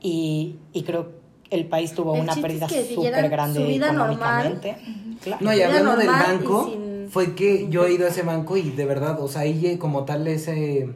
Y, 0.00 0.56
y 0.72 0.82
creo 0.82 1.12
que 1.48 1.56
el 1.56 1.66
país 1.66 1.92
tuvo 1.94 2.14
El 2.16 2.22
una 2.22 2.34
pérdida 2.34 2.68
súper 2.68 3.30
grande 3.30 3.60
su 3.60 3.66
vida 3.66 3.86
económicamente. 3.86 4.76
Claro. 5.22 5.44
No, 5.44 5.54
y 5.54 5.62
hablando 5.62 5.96
del 5.96 6.06
banco, 6.08 6.66
sin- 6.66 7.08
fue 7.10 7.34
que 7.34 7.68
yo 7.70 7.86
he 7.86 7.92
ido 7.94 8.06
a 8.06 8.10
ese 8.10 8.22
banco 8.22 8.56
y 8.56 8.70
de 8.70 8.84
verdad, 8.84 9.20
o 9.20 9.28
sea, 9.28 9.42
ahí 9.42 9.78
como 9.78 10.04
tal 10.04 10.26
ese, 10.26 10.90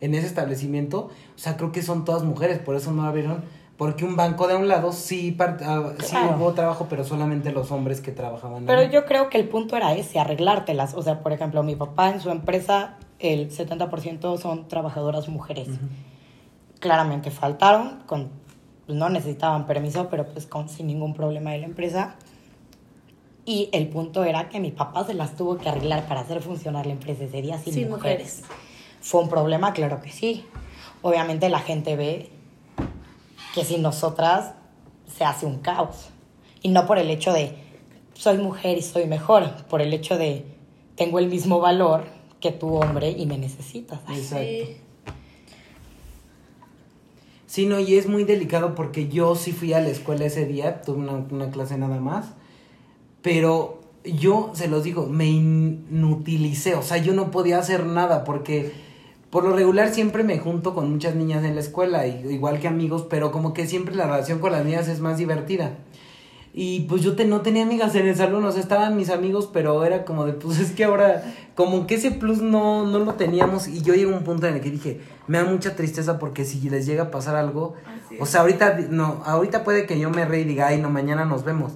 en 0.00 0.14
ese 0.14 0.26
establecimiento, 0.26 1.10
o 1.34 1.38
sea, 1.38 1.56
creo 1.56 1.72
que 1.72 1.82
son 1.82 2.04
todas 2.04 2.22
mujeres, 2.22 2.58
por 2.58 2.76
eso 2.76 2.92
no 2.92 3.02
abrieron, 3.04 3.42
porque 3.76 4.04
un 4.04 4.16
banco 4.16 4.48
de 4.48 4.56
un 4.56 4.66
lado 4.68 4.92
sí, 4.92 5.30
par- 5.32 5.58
ah, 5.62 5.92
sí 6.00 6.10
Claro. 6.10 6.36
hubo 6.36 6.52
trabajo, 6.52 6.86
pero 6.90 7.04
solamente 7.04 7.52
los 7.52 7.70
hombres 7.70 8.00
que 8.00 8.10
trabajaban 8.12 8.64
Pero 8.66 8.80
ahí. 8.80 8.90
yo 8.90 9.04
creo 9.04 9.28
que 9.30 9.38
el 9.38 9.48
punto 9.48 9.76
era 9.76 9.94
ese, 9.94 10.18
arreglártelas. 10.18 10.94
O 10.94 11.02
sea, 11.02 11.20
por 11.22 11.32
ejemplo, 11.32 11.62
mi 11.62 11.76
papá 11.76 12.10
en 12.10 12.20
su 12.20 12.30
empresa, 12.30 12.96
el 13.20 13.50
70% 13.50 14.36
son 14.36 14.66
trabajadoras 14.68 15.28
mujeres. 15.28 15.68
Claramente 16.80 17.30
faltaron, 17.30 18.02
con, 18.06 18.30
pues, 18.86 18.98
no 18.98 19.08
necesitaban 19.10 19.66
permiso, 19.66 20.08
pero 20.08 20.26
pues 20.26 20.46
con, 20.46 20.68
sin 20.68 20.86
ningún 20.88 21.14
problema 21.14 21.50
de 21.52 21.58
la 21.58 21.66
empresa. 21.66 22.16
Y 23.44 23.68
el 23.72 23.88
punto 23.88 24.24
era 24.24 24.48
que 24.48 24.60
mi 24.60 24.70
papá 24.72 25.04
se 25.04 25.14
las 25.14 25.34
tuvo 25.36 25.56
que 25.56 25.68
arreglar 25.68 26.06
para 26.06 26.20
hacer 26.20 26.40
funcionar 26.42 26.86
la 26.86 26.92
empresa 26.92 27.24
ese 27.24 27.42
día 27.42 27.58
sin, 27.58 27.72
Sin 27.74 27.88
mujeres. 27.90 28.42
mujeres. 28.42 28.67
¿Fue 29.00 29.20
un 29.20 29.28
problema? 29.28 29.72
Claro 29.72 30.00
que 30.00 30.10
sí. 30.10 30.44
Obviamente 31.02 31.48
la 31.48 31.60
gente 31.60 31.96
ve 31.96 32.30
que 33.54 33.64
sin 33.64 33.82
nosotras 33.82 34.54
se 35.06 35.24
hace 35.24 35.46
un 35.46 35.58
caos. 35.58 36.10
Y 36.62 36.68
no 36.68 36.86
por 36.86 36.98
el 36.98 37.10
hecho 37.10 37.32
de 37.32 37.56
soy 38.14 38.38
mujer 38.38 38.78
y 38.78 38.82
soy 38.82 39.06
mejor, 39.06 39.64
por 39.68 39.80
el 39.80 39.92
hecho 39.92 40.18
de 40.18 40.44
tengo 40.96 41.20
el 41.20 41.28
mismo 41.28 41.60
valor 41.60 42.04
que 42.40 42.50
tu 42.50 42.74
hombre 42.74 43.10
y 43.10 43.26
me 43.26 43.38
necesitas. 43.38 44.00
Exacto. 44.08 44.36
Sí. 44.38 44.76
Sí, 47.46 47.66
no, 47.66 47.80
y 47.80 47.96
es 47.96 48.06
muy 48.06 48.24
delicado 48.24 48.74
porque 48.74 49.08
yo 49.08 49.34
sí 49.34 49.52
fui 49.52 49.72
a 49.72 49.80
la 49.80 49.88
escuela 49.88 50.26
ese 50.26 50.44
día, 50.44 50.82
tuve 50.82 50.98
una, 50.98 51.12
una 51.30 51.50
clase 51.50 51.78
nada 51.78 51.98
más, 51.98 52.26
pero 53.22 53.80
yo, 54.04 54.50
se 54.54 54.68
los 54.68 54.84
digo, 54.84 55.06
me 55.06 55.26
inutilicé, 55.26 56.74
o 56.74 56.82
sea, 56.82 56.98
yo 56.98 57.14
no 57.14 57.30
podía 57.30 57.58
hacer 57.58 57.86
nada 57.86 58.24
porque 58.24 58.72
por 59.30 59.44
lo 59.44 59.54
regular 59.54 59.90
siempre 59.90 60.24
me 60.24 60.38
junto 60.38 60.74
con 60.74 60.90
muchas 60.90 61.14
niñas 61.14 61.44
en 61.44 61.54
la 61.54 61.60
escuela, 61.60 62.06
igual 62.06 62.60
que 62.60 62.68
amigos, 62.68 63.06
pero 63.08 63.30
como 63.30 63.52
que 63.52 63.66
siempre 63.66 63.94
la 63.94 64.06
relación 64.06 64.38
con 64.38 64.52
las 64.52 64.64
niñas 64.64 64.88
es 64.88 65.00
más 65.00 65.18
divertida. 65.18 65.76
Y 66.54 66.80
pues 66.88 67.02
yo 67.02 67.14
te, 67.14 67.24
no 67.24 67.42
tenía 67.42 67.62
amigas 67.62 67.94
en 67.94 68.08
el 68.08 68.16
salón, 68.16 68.44
o 68.44 68.50
sea, 68.50 68.60
estaban 68.60 68.96
mis 68.96 69.10
amigos, 69.10 69.48
pero 69.52 69.84
era 69.84 70.04
como 70.04 70.24
de, 70.24 70.32
pues 70.32 70.58
es 70.60 70.72
que 70.72 70.84
ahora, 70.84 71.22
como 71.54 71.86
que 71.86 71.96
ese 71.96 72.10
plus 72.10 72.40
no, 72.40 72.86
no 72.86 72.98
lo 72.98 73.14
teníamos. 73.14 73.68
Y 73.68 73.82
yo 73.82 73.94
llegué 73.94 74.12
a 74.12 74.16
un 74.16 74.24
punto 74.24 74.46
en 74.46 74.54
el 74.54 74.60
que 74.60 74.70
dije, 74.70 75.00
me 75.26 75.38
da 75.38 75.44
mucha 75.44 75.76
tristeza 75.76 76.18
porque 76.18 76.44
si 76.44 76.68
les 76.70 76.86
llega 76.86 77.04
a 77.04 77.10
pasar 77.10 77.36
algo, 77.36 77.74
o 78.18 78.26
sea, 78.26 78.40
ahorita, 78.40 78.78
no, 78.90 79.22
ahorita 79.24 79.62
puede 79.62 79.86
que 79.86 80.00
yo 80.00 80.10
me 80.10 80.24
reí 80.24 80.42
y 80.42 80.46
diga, 80.46 80.68
ay, 80.68 80.80
no, 80.80 80.90
mañana 80.90 81.24
nos 81.24 81.44
vemos. 81.44 81.74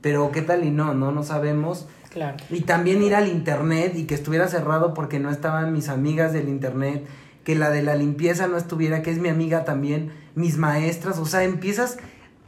Pero 0.00 0.30
qué 0.32 0.42
tal 0.42 0.64
y 0.64 0.70
no, 0.70 0.94
no, 0.94 1.12
no 1.12 1.22
sabemos. 1.24 1.86
Claro. 2.12 2.36
Y 2.50 2.60
también 2.62 3.02
ir 3.02 3.14
al 3.14 3.28
internet 3.28 3.94
y 3.96 4.04
que 4.04 4.14
estuviera 4.14 4.46
cerrado 4.48 4.92
porque 4.92 5.18
no 5.18 5.30
estaban 5.30 5.72
mis 5.72 5.88
amigas 5.88 6.32
del 6.32 6.48
internet, 6.48 7.04
que 7.44 7.54
la 7.54 7.70
de 7.70 7.82
la 7.82 7.94
limpieza 7.94 8.46
no 8.48 8.56
estuviera, 8.56 9.02
que 9.02 9.10
es 9.10 9.18
mi 9.18 9.28
amiga 9.30 9.64
también, 9.64 10.12
mis 10.34 10.58
maestras, 10.58 11.18
o 11.18 11.24
sea, 11.26 11.42
empiezas 11.44 11.96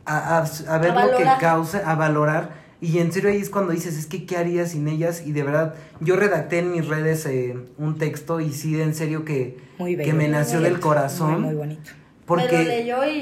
a, 0.04 0.38
a, 0.38 0.44
a 0.68 0.78
ver 0.78 0.90
A 0.90 1.06
lo 1.06 1.16
que 1.16 1.24
causa, 1.40 1.78
a 1.90 1.94
valorar. 1.94 2.62
Y 2.80 2.98
en 2.98 3.10
serio 3.12 3.30
ahí 3.30 3.38
es 3.38 3.48
cuando 3.48 3.72
dices, 3.72 3.96
es 3.96 4.06
que 4.06 4.26
¿qué 4.26 4.36
haría 4.36 4.66
sin 4.66 4.86
ellas? 4.88 5.22
Y 5.26 5.32
de 5.32 5.42
verdad, 5.42 5.74
yo 6.00 6.16
redacté 6.16 6.58
en 6.58 6.70
mis 6.72 6.86
redes 6.86 7.24
eh, 7.24 7.56
un 7.78 7.96
texto 7.96 8.40
y 8.40 8.52
sí, 8.52 8.78
en 8.80 8.94
serio 8.94 9.24
que, 9.24 9.56
Muy 9.78 9.96
bello. 9.96 10.10
que 10.10 10.14
me 10.14 10.28
nació 10.28 10.56
Muy 10.56 10.64
del 10.64 10.72
bonito. 10.74 10.88
corazón. 10.88 11.32
Muy, 11.32 11.40
muy 11.40 11.54
bonito. 11.54 11.90
Porque... 12.26 12.58
Me 12.58 12.64
lo 12.64 12.68
leyó 12.68 13.04
y, 13.04 13.18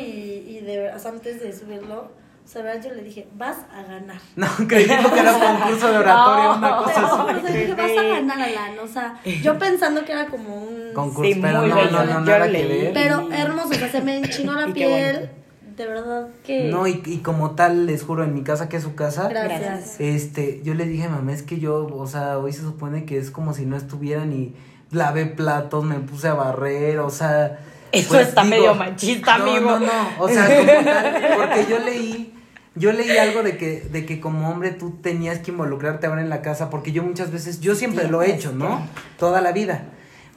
y 0.49 0.61
de 0.67 0.79
verdad, 0.79 0.97
o 0.97 0.99
sea, 0.99 1.13
antes 1.13 1.41
de 1.41 1.53
subirlo, 1.53 2.11
o 2.45 2.49
sea, 2.49 2.63
verdad 2.63 2.83
yo 2.89 2.95
le 2.95 3.03
dije, 3.03 3.29
vas 3.37 3.57
a 3.73 3.83
ganar. 3.83 4.17
No, 4.37 4.47
creí 4.69 4.87
que 4.87 4.93
era 4.93 5.37
un 5.37 5.59
concurso 5.59 5.91
de 5.93 5.99
oratoria, 5.99 6.51
una 6.53 6.71
No. 6.71 6.83
cosa 6.83 7.25
Pero, 7.27 7.39
así. 7.39 7.45
o 7.45 7.49
sea, 7.49 7.57
dije, 7.61 7.75
vas 7.75 7.91
a 7.91 8.03
ganar, 8.03 8.41
Alan. 8.41 8.79
O 8.83 8.87
sea, 8.89 9.21
yo 9.43 9.59
pensando 9.59 10.05
que 10.05 10.13
era 10.13 10.27
como 10.27 10.55
un... 10.57 10.93
Concurso, 10.95 11.33
Sí, 11.33 11.39
pero 11.41 11.61
muy 11.61 11.71
no, 11.71 11.77
bello. 11.77 11.91
no, 11.91 12.05
no, 12.05 12.21
nada 12.21 12.51
que 12.51 12.67
ver. 12.67 12.91
Pero 12.93 13.31
hermoso, 13.33 13.69
o 13.69 13.75
sea, 13.75 13.89
se 13.91 14.01
me 14.03 14.19
enchinó 14.19 14.55
la 14.55 14.67
piel. 14.75 15.31
De 15.77 15.87
verdad 15.87 16.29
que... 16.45 16.69
No, 16.69 16.87
y, 16.87 17.01
y 17.07 17.19
como 17.19 17.53
tal, 17.53 17.87
les 17.87 18.03
juro, 18.03 18.25
en 18.25 18.35
mi 18.35 18.43
casa, 18.43 18.69
que 18.69 18.77
es 18.77 18.83
su 18.83 18.95
casa, 18.95 19.29
Gracias. 19.29 19.61
Gracias. 19.61 19.97
este, 20.01 20.61
yo 20.63 20.75
le 20.75 20.85
dije, 20.85 21.09
mamá, 21.09 21.33
es 21.33 21.43
que 21.43 21.59
yo, 21.61 21.87
o 21.87 22.07
sea, 22.07 22.37
hoy 22.39 22.53
se 22.53 22.61
supone 22.61 23.07
que 23.07 23.17
es 23.17 23.31
como 23.31 23.55
si 23.55 23.65
no 23.65 23.77
estuvieran 23.77 24.33
y 24.35 24.55
lavé 24.91 25.25
platos, 25.25 25.83
me 25.85 25.95
puse 26.01 26.29
a 26.29 26.35
barrer, 26.35 26.99
o 26.99 27.09
sea... 27.09 27.59
Eso 27.93 28.09
pues, 28.09 28.29
está 28.29 28.43
medio 28.45 28.75
machista, 28.75 29.39
no, 29.39 29.45
amigo. 29.45 29.71
No, 29.71 29.79
no, 29.81 30.09
o 30.19 30.29
sea, 30.29 30.47
como 30.47 30.85
tal, 30.85 31.35
porque 31.37 31.67
yo 31.69 31.79
leí, 31.79 32.35
yo 32.75 32.93
leí 32.93 33.17
algo 33.19 33.43
de 33.43 33.57
que, 33.59 33.83
de 33.83 34.07
que 34.07 34.19
como 34.21 34.49
hombre 34.49 34.71
tú 34.71 34.99
tenías 35.03 35.41
que 35.41 35.51
involucrarte 35.51 36.07
ahora 36.07 36.23
en 36.23 36.31
la 36.31 36.41
casa, 36.43 36.71
porque 36.71 36.93
yo 36.93 37.03
muchas 37.03 37.31
veces, 37.31 37.61
yo 37.61 37.75
siempre 37.75 38.09
lo 38.09 38.23
he 38.23 38.33
hecho, 38.33 38.53
¿no? 38.53 38.87
Toda 39.19 39.41
la 39.43 39.53
vida. 39.53 39.85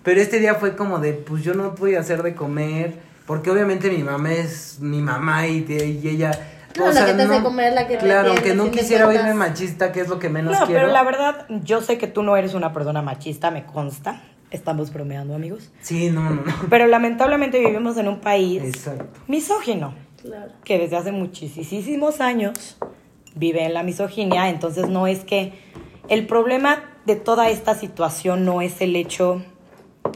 Pero 0.04 0.20
este 0.22 0.40
día 0.40 0.56
fue 0.56 0.76
como 0.76 1.00
de, 1.00 1.14
pues 1.14 1.44
yo 1.44 1.54
no 1.54 1.72
voy 1.72 1.96
a 1.96 2.02
hacer 2.02 2.22
de 2.24 2.36
comer, 2.36 2.94
porque 3.26 3.50
obviamente 3.50 3.90
mi 3.90 4.04
mamá 4.04 4.34
es 4.34 4.80
mi 4.82 5.02
mamá 5.02 5.48
y, 5.48 5.62
te- 5.62 5.88
y 5.88 6.08
ella... 6.08 6.32
No, 6.78 6.92
la 6.92 7.06
que 7.06 7.14
te 7.14 7.24
hace 7.24 7.42
comer, 7.42 7.72
la 7.72 7.88
que 7.88 7.96
te 7.96 8.04
Claro, 8.06 8.32
aunque 8.32 8.54
no 8.54 8.70
quisiera 8.70 9.08
oírme 9.08 9.34
machista, 9.34 9.94
que 9.94 10.02
es 10.02 10.10
lo 10.10 10.20
que 10.20 10.28
menos 10.30 10.60
No, 10.60 10.66
quiero. 10.66 10.82
pero 10.82 10.92
la 10.94 11.04
verdad, 11.04 11.46
yo 11.64 11.82
sé 11.82 11.98
que 11.98 12.08
tú 12.08 12.22
no 12.22 12.36
eres 12.36 12.54
una 12.54 12.74
persona 12.74 13.02
machista, 13.02 13.50
me 13.50 13.66
consta. 13.66 14.22
Estamos 14.52 14.94
bromeando, 14.94 15.36
amigos. 15.36 15.72
Sí, 15.82 16.10
no, 16.10 16.22
no, 16.30 16.36
no. 16.44 16.54
Pero 16.70 16.88
lamentablemente 16.88 17.60
vivimos 17.60 17.98
en 17.98 18.08
un 18.08 18.20
país 18.20 18.62
Exacto. 18.64 19.06
misógino, 19.28 19.94
Claro. 20.22 20.52
que 20.64 20.78
desde 20.80 20.96
hace 20.98 21.12
muchísimos 21.12 22.22
años 22.22 22.78
vive 23.36 23.64
en 23.66 23.74
la 23.74 23.84
misoginia. 23.84 24.50
Entonces 24.50 24.88
no 24.90 25.08
es 25.08 25.20
que 25.26 25.54
el 26.08 26.26
problema 26.28 26.84
de 27.06 27.16
toda 27.16 27.50
esta 27.50 27.76
situación 27.76 28.46
no 28.46 28.62
es 28.62 28.82
el 28.82 28.96
hecho 28.96 29.44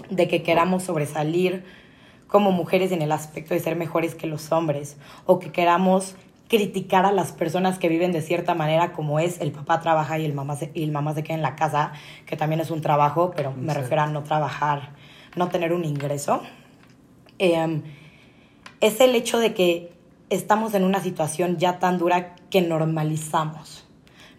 de 0.10 0.28
que 0.28 0.42
queramos 0.44 0.84
sobresalir 0.84 1.64
como 2.28 2.52
mujeres 2.52 2.92
en 2.92 3.02
el 3.02 3.12
aspecto 3.12 3.54
de 3.56 3.60
ser 3.60 3.76
mejores 3.76 4.14
que 4.16 4.28
los 4.28 4.52
hombres 4.52 4.98
o 5.26 5.40
que 5.40 5.52
queramos 5.52 6.16
criticar 6.50 7.06
a 7.06 7.12
las 7.12 7.32
personas 7.32 7.78
que 7.78 7.88
viven 7.88 8.12
de 8.12 8.22
cierta 8.22 8.56
manera 8.56 8.92
como 8.92 9.20
es 9.20 9.40
el 9.40 9.52
papá 9.52 9.80
trabaja 9.80 10.18
y 10.18 10.26
el 10.26 10.34
mamá 10.34 10.56
se, 10.58 10.72
y 10.74 10.84
el 10.84 10.92
mamá 10.92 11.14
se 11.14 11.24
queda 11.24 11.36
en 11.36 11.44
la 11.44 11.56
casa, 11.56 11.94
que 12.26 12.36
también 12.36 12.60
es 12.60 12.72
un 12.72 12.82
trabajo, 12.82 13.32
pero 13.36 13.54
me 13.54 13.74
refiero 13.74 14.02
a 14.02 14.08
no 14.08 14.24
trabajar, 14.24 14.90
no 15.36 15.48
tener 15.50 15.72
un 15.72 15.86
ingreso. 15.86 16.42
Em, 17.38 17.84
es 18.82 19.00
el 19.00 19.16
hecho 19.16 19.40
de 19.40 19.54
que 19.54 19.94
estamos 20.32 20.74
en 20.74 20.84
una 20.84 21.02
situación 21.02 21.58
ya 21.58 21.78
tan 21.80 22.00
dura 22.00 22.36
que 22.50 22.62
normalizamos. 22.62 23.86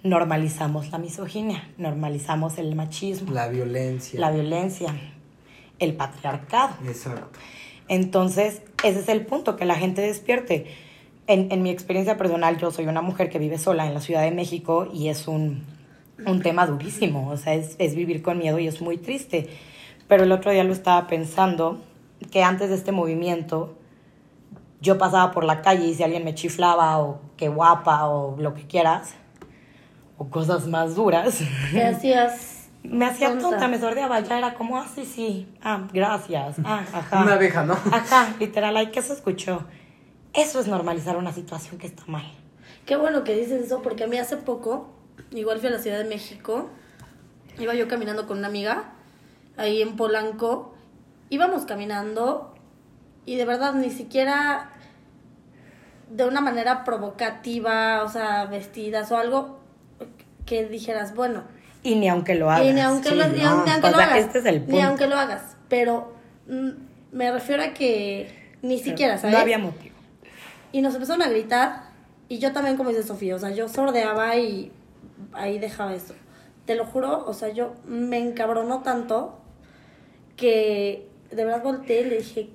Normalizamos 0.03 0.91
la 0.91 0.99
misoginia, 0.99 1.69
normalizamos 1.79 2.59
el 2.59 2.75
machismo, 2.75 3.33
La 3.33 3.49
violencia. 3.49 4.19
la 4.19 4.31
violencia, 4.33 4.95
el 5.79 5.95
patriarcado. 5.95 6.75
Exacto. 6.87 7.39
Entonces, 7.87 8.63
ese 8.83 9.01
es 9.01 9.09
el 9.09 9.27
punto, 9.27 9.57
que 9.57 9.65
la 9.65 9.75
gente 9.77 10.01
despierte. 10.01 10.90
En, 11.31 11.53
en 11.53 11.63
mi 11.63 11.71
experiencia 11.71 12.17
personal, 12.17 12.59
yo 12.59 12.73
soy 12.73 12.89
una 12.89 13.03
mujer 13.03 13.31
que 13.31 13.39
vive 13.39 13.57
sola 13.57 13.87
en 13.87 13.95
la 13.95 14.01
Ciudad 14.01 14.23
de 14.23 14.33
México 14.33 14.89
y 14.93 15.11
es 15.11 15.29
un, 15.29 15.65
un 16.27 16.43
tema 16.43 16.67
durísimo, 16.67 17.31
o 17.31 17.37
sea, 17.37 17.55
es, 17.55 17.77
es 17.79 17.95
vivir 17.95 18.21
con 18.21 18.37
miedo 18.39 18.59
y 18.59 18.67
es 18.67 18.81
muy 18.81 18.99
triste. 18.99 19.49
Pero 20.09 20.25
el 20.25 20.33
otro 20.33 20.51
día 20.51 20.65
lo 20.65 20.73
estaba 20.73 21.07
pensando, 21.07 21.81
que 22.33 22.43
antes 22.43 22.71
de 22.71 22.75
este 22.75 22.91
movimiento, 22.91 23.77
yo 24.81 24.99
pasaba 24.99 25.31
por 25.31 25.45
la 25.45 25.63
calle 25.63 25.87
y 25.87 25.95
si 25.95 26.03
alguien 26.03 26.25
me 26.25 26.35
chiflaba 26.35 26.99
o 26.99 27.21
qué 27.37 27.49
guapa 27.49 28.09
o 28.09 28.37
lo 28.37 28.53
que 28.55 28.67
quieras, 28.67 29.15
o 30.19 30.29
cosas 30.31 30.67
más 30.67 30.97
duras, 30.97 31.43
¿Qué 31.71 31.85
hacías? 31.85 32.69
me 32.83 33.07
hacía 33.07 33.29
Tonta. 33.29 33.51
tonta, 33.51 33.69
me 33.69 33.79
sordeaba, 33.79 34.19
ya 34.19 34.37
era 34.37 34.55
como, 34.55 34.79
ah, 34.79 34.87
sí, 34.93 35.05
sí, 35.05 35.47
ah, 35.63 35.87
gracias, 35.93 36.57
ah, 36.65 36.83
ajá. 36.93 37.23
Una 37.23 37.35
abeja, 37.35 37.63
¿no? 37.63 37.75
Ajá, 37.75 38.35
literal, 38.41 38.77
ay, 38.77 38.91
¿qué 38.91 39.01
se 39.01 39.13
escuchó? 39.13 39.65
Eso 40.35 40.61
es 40.61 40.67
normalizar 40.67 41.17
una 41.17 41.33
situación 41.33 41.79
que 41.79 41.87
está 41.87 42.05
mal. 42.07 42.25
Qué 42.87 42.97
bueno 42.97 43.25
que 43.25 43.35
dices 43.37 43.65
eso, 43.67 43.83
porque 43.83 44.05
a 44.05 44.07
mí 44.07 44.17
hace 44.19 44.37
poco, 44.37 44.89
igual 45.33 45.59
fui 45.59 45.69
a 45.69 45.73
la 45.73 45.79
Ciudad 45.79 45.99
de 45.99 46.05
México, 46.05 46.69
iba 47.59 47.75
yo 47.75 47.89
caminando 47.89 48.27
con 48.27 48.39
una 48.39 48.49
amiga 48.49 48.93
ahí 49.57 49.83
en 49.83 49.97
Polanco, 49.97 50.75
íbamos 51.31 51.65
caminando 51.67 52.55
y 53.27 53.37
de 53.37 53.45
verdad 53.45 53.75
ni 53.75 53.91
siquiera 53.91 54.71
de 56.11 56.25
una 56.25 56.41
manera 56.41 56.85
provocativa, 56.85 58.03
o 58.05 58.09
sea, 58.09 58.47
vestidas 58.47 59.13
o 59.13 59.17
algo 59.19 59.61
que 60.47 60.67
dijeras, 60.67 61.15
bueno, 61.15 61.43
Y 61.83 61.95
ni 61.97 62.09
aunque 62.09 62.35
lo 62.35 62.51
hagas. 62.51 62.67
y 62.67 62.73
ni 62.73 62.81
aunque, 62.81 63.11
sí, 63.11 63.15
lo, 63.15 63.29
ni 63.29 63.43
no. 63.43 63.51
aunque- 63.51 63.71
aunque 63.71 63.87
O 63.89 63.91
lo 63.91 63.97
sea, 63.99 64.07
hagas. 64.07 64.19
este 64.21 64.39
es 64.41 64.47
el 64.47 64.67
Ni 64.67 64.81
aunque 64.81 65.07
lo 65.07 65.17
hagas. 65.17 65.57
Pero 65.69 66.13
mm, 66.49 66.71
me 67.13 67.31
refiero 67.31 67.63
a 67.63 67.69
que 67.75 68.51
ni 68.63 68.79
siquiera, 68.81 69.19
¿sabes? 69.19 69.35
No 69.35 69.41
había 69.41 69.59
motivo. 69.59 69.90
Y 70.73 70.83
nos 70.83 70.95
empezaron 70.95 71.23
a 71.23 71.29
gritar. 71.29 71.91
Y 72.29 72.39
yo 72.39 72.53
también, 72.53 72.77
como 72.77 72.91
dice 72.91 73.03
Sofía, 73.03 73.35
o 73.35 73.39
sea, 73.39 73.51
yo 73.51 73.69
sordeaba 73.69 74.37
y 74.37 74.73
ahí 75.33 75.59
dejaba 75.59 75.95
eso. 75.95 76.15
Te 76.65 76.75
lo 76.75 76.87
juro, 76.87 77.25
o 77.27 77.33
sea, 77.33 77.49
yo 77.49 77.75
me 77.85 78.19
encabronó 78.19 78.83
tanto 78.83 79.39
que 80.37 81.09
de 81.31 81.45
verdad 81.45 81.63
volteé 81.63 82.03
y 82.03 82.05
le 82.05 82.19
dije, 82.19 82.51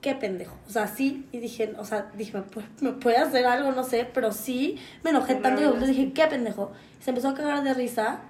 qué 0.00 0.14
pendejo. 0.14 0.56
O 0.66 0.70
sea, 0.70 0.86
sí, 0.86 1.26
y 1.32 1.38
dije, 1.38 1.74
o 1.78 1.84
sea, 1.84 2.10
dije, 2.14 2.36
¿me 2.36 2.42
puede, 2.42 2.66
me 2.80 2.92
puede 2.92 3.16
hacer 3.16 3.46
algo? 3.46 3.72
No 3.72 3.84
sé, 3.84 4.08
pero 4.12 4.32
sí 4.32 4.78
me 5.02 5.10
enojé 5.10 5.34
tanto 5.36 5.78
que 5.78 5.84
y 5.84 5.88
dije, 5.88 6.12
qué 6.12 6.26
pendejo. 6.26 6.72
Se 7.00 7.10
empezó 7.10 7.28
a 7.28 7.34
cagar 7.34 7.62
de 7.62 7.74
risa. 7.74 8.20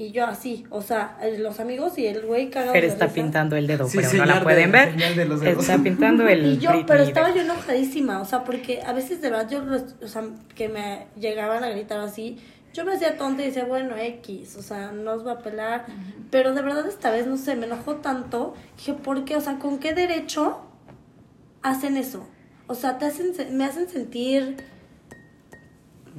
Y 0.00 0.12
yo 0.12 0.26
así, 0.26 0.64
o 0.70 0.80
sea, 0.80 1.18
los 1.38 1.58
amigos 1.58 1.98
y 1.98 2.06
el 2.06 2.24
güey 2.24 2.50
cagado 2.50 2.72
de 2.72 2.86
está 2.86 3.08
pintando 3.08 3.56
el 3.56 3.66
dedo, 3.66 3.88
Sí, 3.88 3.98
pero 3.98 4.12
no 4.12 4.26
la 4.26 4.34
de- 4.36 4.40
pueden 4.42 4.70
ver. 4.70 4.92
señal 4.92 5.16
de 5.16 5.24
los 5.24 5.40
dedos. 5.40 5.68
Está 5.68 5.82
pintando 5.82 6.28
el. 6.28 6.46
Y 6.54 6.58
yo, 6.58 6.70
Britney 6.70 6.84
pero 6.86 7.02
estaba 7.02 7.34
yo 7.34 7.42
enojadísima, 7.42 8.20
o 8.20 8.24
sea, 8.24 8.44
porque 8.44 8.80
a 8.82 8.92
veces 8.92 9.20
de 9.20 9.30
verdad 9.30 9.50
yo, 9.50 9.62
o 10.00 10.06
sea, 10.08 10.22
que 10.54 10.68
me 10.68 11.08
llegaban 11.18 11.64
a 11.64 11.68
gritar 11.70 11.98
así, 11.98 12.38
yo 12.72 12.84
me 12.84 12.92
hacía 12.92 13.16
tonta 13.16 13.42
y 13.42 13.46
decía, 13.46 13.64
bueno, 13.64 13.96
X, 13.96 14.54
o 14.56 14.62
sea, 14.62 14.92
no 14.92 15.14
os 15.14 15.26
va 15.26 15.32
a 15.32 15.38
pelar, 15.38 15.86
pero 16.30 16.54
de 16.54 16.62
verdad 16.62 16.86
esta 16.86 17.10
vez, 17.10 17.26
no 17.26 17.36
sé, 17.36 17.56
me 17.56 17.66
enojó 17.66 17.96
tanto, 17.96 18.54
dije, 18.76 18.92
¿por 18.92 19.24
qué? 19.24 19.34
O 19.36 19.40
sea, 19.40 19.58
¿con 19.58 19.78
qué 19.80 19.94
derecho 19.94 20.60
hacen 21.62 21.96
eso? 21.96 22.24
O 22.68 22.74
sea, 22.76 22.98
te 22.98 23.06
hacen, 23.06 23.34
se- 23.34 23.46
me 23.46 23.64
hacen 23.64 23.88
sentir 23.88 24.56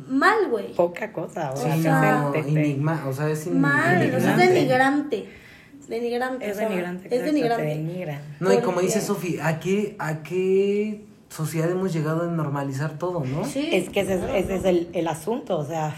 mal, 0.07 0.49
güey. 0.49 0.73
Poca 0.73 1.11
cosa. 1.11 1.51
O 1.51 1.57
sea, 1.57 1.73
O 1.73 1.75
te 1.77 1.81
sea, 1.83 2.29
hacen- 2.29 2.31
te- 2.31 2.51
te- 2.53 2.59
enigma, 2.59 3.03
o 3.07 3.13
sea, 3.13 3.29
es 3.29 3.47
Mal, 3.47 4.13
o 4.15 4.19
sea, 4.19 4.31
es 4.31 4.37
denigrante. 4.53 5.25
Denigrante. 5.87 6.45
o 6.45 6.49
Es 6.49 6.57
sea, 6.57 6.67
denigrante. 6.69 7.07
Es 7.07 7.13
exacto, 7.13 7.33
denigrante. 7.33 7.65
denigran. 7.65 8.21
No, 8.39 8.53
y 8.53 8.57
como 8.59 8.79
dice 8.81 9.01
Sofi, 9.01 9.39
¿a 9.41 9.59
qué, 9.59 9.95
¿a 9.97 10.21
qué 10.21 11.05
sociedad 11.29 11.69
hemos 11.71 11.91
llegado 11.93 12.29
a 12.29 12.31
normalizar 12.31 12.97
todo, 12.99 13.23
no? 13.25 13.43
Sí. 13.45 13.69
Es 13.71 13.89
que 13.89 14.01
ese 14.01 14.15
es, 14.15 14.21
ese 14.45 14.55
es 14.57 14.65
el, 14.65 14.89
el 14.93 15.07
asunto, 15.07 15.57
o 15.57 15.65
sea, 15.65 15.95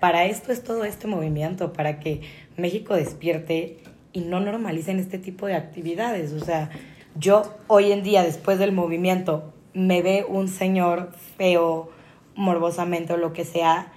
para 0.00 0.24
esto 0.24 0.50
es 0.52 0.62
todo 0.62 0.84
este 0.84 1.06
movimiento, 1.08 1.72
para 1.74 2.00
que 2.00 2.22
México 2.56 2.94
despierte 2.94 3.78
y 4.14 4.20
no 4.20 4.40
normalicen 4.40 4.98
este 4.98 5.18
tipo 5.18 5.46
de 5.46 5.54
actividades. 5.56 6.32
O 6.32 6.42
sea, 6.42 6.70
yo 7.14 7.42
hoy 7.66 7.92
en 7.92 8.02
día, 8.02 8.22
después 8.22 8.58
del 8.58 8.72
movimiento, 8.72 9.52
me 9.74 10.00
ve 10.00 10.24
un 10.26 10.48
señor 10.48 11.10
feo, 11.36 11.90
morbosamente 12.38 13.12
o 13.12 13.16
lo 13.16 13.32
que 13.32 13.44
sea, 13.44 13.92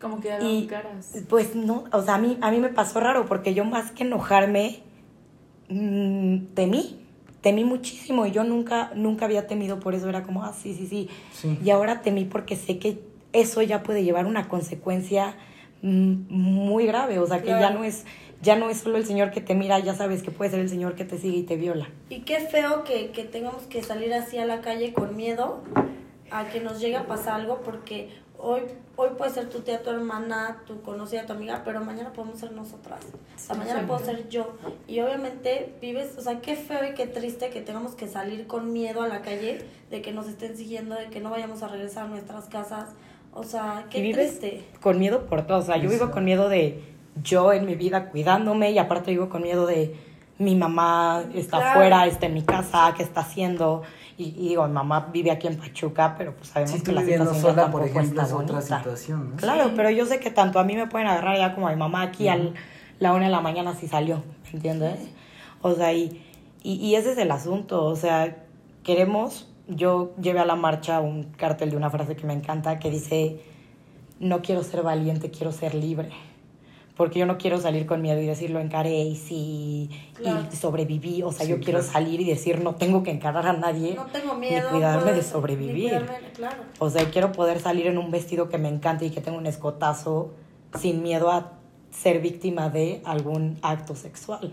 Como 0.00 0.18
que 0.18 0.36
y 0.40 0.66
caras. 0.66 1.12
pues 1.28 1.54
no, 1.54 1.84
o 1.92 2.02
sea, 2.02 2.14
a 2.14 2.18
mí, 2.18 2.38
a 2.40 2.50
mí 2.50 2.58
me 2.58 2.70
pasó 2.70 3.00
raro 3.00 3.26
porque 3.26 3.52
yo 3.52 3.64
más 3.66 3.92
que 3.92 4.02
enojarme, 4.04 4.80
mm, 5.68 6.46
temí, 6.54 7.04
temí 7.42 7.64
muchísimo 7.64 8.24
y 8.24 8.30
yo 8.32 8.44
nunca, 8.44 8.90
nunca 8.94 9.26
había 9.26 9.46
temido 9.46 9.78
por 9.78 9.94
eso, 9.94 10.08
era 10.08 10.22
como, 10.22 10.42
ah, 10.42 10.54
sí, 10.54 10.74
sí, 10.74 10.86
sí. 10.86 11.08
Sí. 11.32 11.58
Y 11.62 11.70
ahora 11.70 12.00
temí 12.00 12.24
porque 12.24 12.56
sé 12.56 12.78
que 12.78 12.98
eso 13.34 13.60
ya 13.60 13.82
puede 13.82 14.04
llevar 14.04 14.24
una 14.24 14.48
consecuencia 14.48 15.36
mm, 15.82 16.14
muy 16.30 16.86
grave, 16.86 17.18
o 17.18 17.26
sea, 17.26 17.42
que 17.42 17.48
ya 17.50 17.70
no 17.70 17.84
es 17.84 18.04
ya 18.40 18.56
no 18.56 18.68
es 18.68 18.78
solo 18.78 18.98
el 18.98 19.06
señor 19.06 19.30
que 19.30 19.40
te 19.40 19.54
mira, 19.54 19.78
ya 19.78 19.94
sabes 19.94 20.22
que 20.22 20.30
puede 20.30 20.50
ser 20.50 20.60
el 20.60 20.68
señor 20.68 20.94
que 20.96 21.06
te 21.06 21.16
sigue 21.18 21.38
y 21.38 21.42
te 21.44 21.56
viola. 21.56 21.88
Y 22.10 22.20
qué 22.20 22.40
feo 22.40 22.84
que, 22.84 23.10
que 23.10 23.24
tengamos 23.24 23.62
que 23.62 23.82
salir 23.82 24.12
así 24.12 24.36
a 24.36 24.44
la 24.44 24.60
calle 24.60 24.92
con 24.92 25.16
miedo 25.16 25.62
a 26.38 26.44
que 26.48 26.60
nos 26.60 26.80
llegue 26.80 26.96
a 26.96 27.06
pasar 27.06 27.40
algo 27.40 27.60
porque 27.62 28.10
hoy 28.38 28.62
hoy 28.96 29.10
puede 29.18 29.30
ser 29.32 29.48
tu 29.48 29.60
tía, 29.60 29.82
tu 29.82 29.90
hermana, 29.90 30.62
tu 30.66 30.80
conocida, 30.82 31.26
tu 31.26 31.32
amiga, 31.32 31.62
pero 31.64 31.80
mañana 31.84 32.12
podemos 32.12 32.38
ser 32.38 32.52
nosotras. 32.52 33.00
O 33.34 33.38
sea, 33.38 33.56
mañana 33.56 33.86
puedo 33.86 34.00
ser 34.04 34.28
yo. 34.28 34.54
Y 34.86 35.00
obviamente 35.00 35.74
vives, 35.80 36.16
o 36.16 36.20
sea, 36.20 36.40
qué 36.40 36.54
feo 36.54 36.84
y 36.88 36.94
qué 36.94 37.06
triste 37.06 37.50
que 37.50 37.60
tengamos 37.60 37.94
que 37.94 38.06
salir 38.06 38.46
con 38.46 38.72
miedo 38.72 39.02
a 39.02 39.08
la 39.08 39.20
calle 39.22 39.64
de 39.90 40.00
que 40.02 40.12
nos 40.12 40.28
estén 40.28 40.56
siguiendo, 40.56 40.94
de 40.94 41.06
que 41.06 41.20
no 41.20 41.30
vayamos 41.30 41.62
a 41.62 41.68
regresar 41.68 42.04
a 42.04 42.08
nuestras 42.08 42.44
casas. 42.46 42.90
O 43.32 43.42
sea, 43.42 43.86
qué 43.90 43.98
y 43.98 44.02
vives 44.02 44.38
triste. 44.38 44.64
con 44.80 44.98
miedo 44.98 45.26
por 45.26 45.44
todo. 45.46 45.58
O 45.58 45.62
sea, 45.62 45.76
yo 45.76 45.90
vivo 45.90 46.10
con 46.12 46.24
miedo 46.24 46.48
de 46.48 46.82
yo 47.22 47.52
en 47.52 47.66
mi 47.66 47.74
vida 47.74 48.10
cuidándome 48.10 48.70
y 48.70 48.78
aparte 48.78 49.10
vivo 49.10 49.28
con 49.28 49.42
miedo 49.42 49.66
de 49.66 49.96
mi 50.38 50.54
mamá 50.56 51.24
está 51.34 51.58
Claro. 51.58 51.70
afuera, 51.70 52.06
está 52.06 52.26
en 52.26 52.34
mi 52.34 52.42
casa, 52.42 52.92
qué 52.96 53.02
está 53.02 53.20
haciendo. 53.22 53.82
Y, 54.16 54.26
y 54.38 54.48
digo, 54.50 54.66
mi 54.68 54.72
mamá 54.74 55.08
vive 55.12 55.30
aquí 55.32 55.46
en 55.48 55.56
Pachuca, 55.56 56.14
pero 56.16 56.34
pues 56.36 56.48
sabemos 56.50 56.70
Si 56.76 56.82
que 56.82 56.92
la 56.92 57.02
situación 57.02 57.40
sola, 57.40 57.70
por 57.70 57.82
ejemplo, 57.84 58.22
es 58.22 58.32
otra 58.32 58.60
situación, 58.62 59.30
¿no? 59.30 59.36
Claro, 59.36 59.64
Sí. 59.64 59.72
pero 59.76 59.90
yo 59.90 60.06
sé 60.06 60.20
que 60.20 60.30
tanto 60.30 60.58
a 60.60 60.64
mí 60.64 60.76
me 60.76 60.86
pueden 60.86 61.08
agarrar 61.08 61.36
ya 61.36 61.54
como 61.54 61.66
a 61.66 61.70
mi 61.70 61.76
mamá 61.76 62.02
aquí 62.02 62.28
a 62.28 62.38
la 63.00 63.12
una 63.12 63.24
de 63.24 63.30
la 63.32 63.40
mañana 63.40 63.74
si 63.74 63.88
salió, 63.88 64.22
¿me 64.44 64.50
entiendes? 64.50 65.00
O 65.62 65.74
sea, 65.74 65.92
y, 65.92 66.22
y, 66.62 66.74
y 66.74 66.94
ese 66.94 67.12
es 67.12 67.18
el 67.18 67.30
asunto, 67.32 67.84
o 67.84 67.96
sea, 67.96 68.36
queremos, 68.84 69.48
yo 69.66 70.12
llevé 70.20 70.38
a 70.38 70.44
la 70.44 70.54
marcha 70.56 71.00
un 71.00 71.24
cartel 71.32 71.70
de 71.70 71.76
una 71.76 71.90
frase 71.90 72.14
que 72.14 72.24
me 72.26 72.34
encanta 72.34 72.78
que 72.78 72.90
dice, 72.90 73.40
no 74.20 74.42
quiero 74.42 74.62
ser 74.62 74.82
valiente, 74.82 75.30
quiero 75.32 75.50
ser 75.50 75.74
libre. 75.74 76.10
Porque 76.96 77.18
yo 77.18 77.26
no 77.26 77.38
quiero 77.38 77.60
salir 77.60 77.86
con 77.86 78.00
miedo 78.02 78.20
y 78.20 78.26
decir 78.26 78.50
lo 78.50 78.60
encaré 78.60 78.94
y 79.02 79.16
sí, 79.16 79.90
Claro. 80.14 80.46
y 80.52 80.54
sobreviví. 80.56 81.22
O 81.24 81.32
sea, 81.32 81.44
Sí, 81.44 81.50
yo 81.50 81.56
quiero 81.58 81.80
claro. 81.80 81.92
salir 81.92 82.20
y 82.20 82.24
decir 82.24 82.62
no 82.62 82.76
tengo 82.76 83.02
que 83.02 83.10
encarar 83.10 83.46
a 83.48 83.52
nadie. 83.52 83.94
No 83.96 84.06
tengo 84.06 84.34
miedo. 84.34 84.68
Ni 84.70 84.76
cuidarme 84.78 85.10
de 85.10 85.16
ni 85.18 85.22
sobrevivir. 85.24 85.90
cuidarme, 85.90 86.28
claro. 86.34 86.62
O 86.78 86.88
sea, 86.90 87.04
quiero 87.10 87.32
poder 87.32 87.58
salir 87.60 87.88
en 87.88 87.98
un 87.98 88.12
vestido 88.12 88.48
que 88.48 88.58
me 88.58 88.68
encante 88.68 89.06
y 89.06 89.10
que 89.10 89.20
tenga 89.20 89.36
un 89.38 89.46
escotazo 89.46 90.34
sin 90.78 91.02
miedo 91.02 91.30
a 91.32 91.52
ser 91.90 92.20
víctima 92.20 92.68
de 92.70 93.02
algún 93.04 93.58
acto 93.62 93.96
sexual 93.96 94.52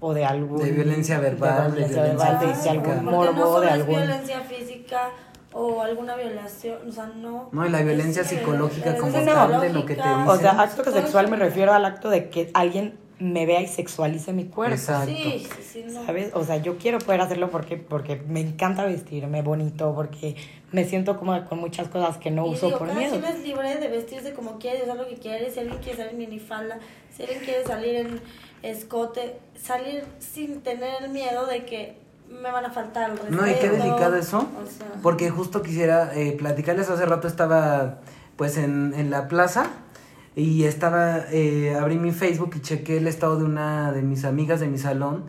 o 0.00 0.14
de 0.14 0.24
algún 0.24 0.58
De 0.62 0.70
violencia 0.72 1.18
verbal, 1.20 1.72
de 1.74 1.78
violencia 1.78 2.02
violencia 2.02 2.30
verbal, 2.38 2.62
de- 2.62 2.70
algún 2.70 3.04
morbo, 3.04 3.32
no 3.32 3.46
solo 3.46 3.60
de 3.60 3.66
es 3.66 3.72
algún 3.72 3.96
violencia 3.96 4.40
física 4.40 5.10
o 5.52 5.80
alguna 5.80 6.16
violación, 6.16 6.88
o 6.88 6.92
sea, 6.92 7.06
no. 7.06 7.48
No, 7.52 7.66
y 7.66 7.70
la 7.70 7.82
violencia 7.82 8.22
Es, 8.22 8.28
psicológica 8.28 8.96
como 8.96 9.12
tal, 9.12 9.60
de 9.60 9.72
lo 9.72 9.86
que 9.86 9.94
te 9.94 10.02
psicológica. 10.02 10.30
o 10.30 10.36
dicen. 10.36 10.50
sea, 10.50 10.62
acto 10.62 10.92
sexual 10.92 11.28
me 11.28 11.36
refiero 11.36 11.72
al 11.72 11.84
acto 11.84 12.10
de 12.10 12.28
que 12.28 12.50
alguien 12.54 12.98
me 13.18 13.46
vea 13.46 13.60
y 13.60 13.66
sexualice 13.66 14.32
mi 14.32 14.44
cuerpo. 14.44 14.74
Exacto. 14.74 15.10
Sí, 15.12 15.46
sí, 15.56 15.62
sí, 15.62 15.84
no. 15.88 16.04
¿Sabes? 16.06 16.30
O 16.34 16.44
sea, 16.44 16.58
yo 16.58 16.78
quiero 16.78 16.98
poder 16.98 17.20
hacerlo 17.20 17.50
porque, 17.50 17.76
porque 17.76 18.16
me 18.28 18.40
encanta 18.40 18.84
vestirme 18.84 19.42
bonito, 19.42 19.92
porque 19.94 20.36
me 20.70 20.84
siento 20.84 21.18
cómoda 21.18 21.44
con 21.46 21.58
muchas 21.58 21.88
cosas 21.88 22.18
que 22.18 22.30
no 22.30 22.46
y 22.46 22.50
uso 22.50 22.66
digo, 22.66 22.78
por 22.78 22.88
cada 22.88 23.00
miedo. 23.00 23.16
es 23.26 23.40
libre 23.42 23.76
de 23.76 23.88
vestirse 23.88 24.34
como 24.34 24.58
quiere, 24.58 24.78
de 24.78 24.82
hacer 24.84 24.96
lo 24.96 25.08
que 25.08 25.16
quiere. 25.16 25.50
Si 25.50 25.58
alguien 25.58 25.78
quiere 25.78 25.96
salir 25.96 26.12
en 26.12 26.18
minifalda, 26.18 26.78
si 27.10 27.22
alguien 27.22 27.40
quiere 27.40 27.64
salir 27.64 27.94
en 27.96 28.20
escote, 28.62 29.38
salir 29.60 30.04
sin 30.20 30.60
tener 30.60 31.02
el 31.02 31.10
miedo 31.10 31.46
de 31.46 31.64
que 31.64 31.97
me 32.30 32.50
van 32.50 32.64
a 32.64 32.70
faltar 32.70 33.10
el 33.10 33.16
respeto. 33.18 33.36
No, 33.42 33.48
y 33.50 33.54
qué 33.54 33.68
delicado 33.70 34.16
eso, 34.16 34.38
O 34.38 34.66
sea, 34.66 34.86
porque 35.02 35.30
justo 35.30 35.62
quisiera 35.62 36.12
eh, 36.14 36.32
platicarles, 36.38 36.88
hace 36.90 37.06
rato 37.06 37.26
estaba 37.28 38.00
pues 38.36 38.56
en, 38.56 38.94
en 38.96 39.10
la 39.10 39.26
plaza 39.28 39.66
y 40.36 40.64
estaba, 40.64 41.18
eh, 41.32 41.76
abrí 41.80 41.96
mi 41.98 42.12
Facebook 42.12 42.52
y 42.56 42.60
chequé 42.60 42.98
el 42.98 43.08
estado 43.08 43.36
de 43.38 43.44
una 43.44 43.90
de 43.92 44.02
mis 44.02 44.24
amigas 44.24 44.60
de 44.60 44.68
mi 44.68 44.78
salón 44.78 45.24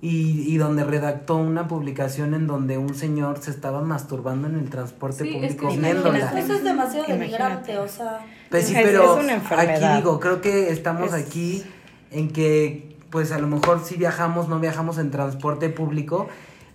y, 0.00 0.44
y 0.50 0.56
donde 0.56 0.82
redactó 0.84 1.36
una 1.36 1.68
publicación 1.68 2.32
en 2.32 2.46
donde 2.46 2.78
un 2.78 2.94
señor 2.94 3.38
se 3.42 3.50
estaba 3.50 3.82
masturbando 3.82 4.48
en 4.48 4.54
el 4.58 4.70
transporte 4.70 5.24
Sí, 5.24 5.28
es 5.28 5.34
público 5.54 5.68
que 5.68 5.74
sí, 5.74 5.80
viéndola. 5.80 6.18
imagínate. 6.18 6.40
eso 6.40 6.54
es 6.54 6.64
demasiado 6.64 7.06
denigrante, 7.06 7.78
o 7.78 7.86
sea. 7.86 8.20
Pues 8.48 8.66
sí, 8.66 8.74
Es- 8.74 8.82
pero 8.82 9.18
es 9.18 9.24
una 9.24 9.34
enfermedad. 9.34 9.84
aquí 9.92 9.96
digo, 9.98 10.18
creo 10.18 10.40
que 10.40 10.70
estamos 10.70 11.12
Es- 11.12 11.26
aquí 11.26 11.62
en 12.12 12.30
que, 12.32 12.96
pues 13.10 13.32
a 13.32 13.38
lo 13.38 13.46
mejor 13.46 13.82
sí 13.84 13.96
viajamos, 13.96 14.48
no 14.48 14.58
viajamos 14.60 14.98
en 14.98 15.10
transporte 15.10 15.68
público, 15.68 16.28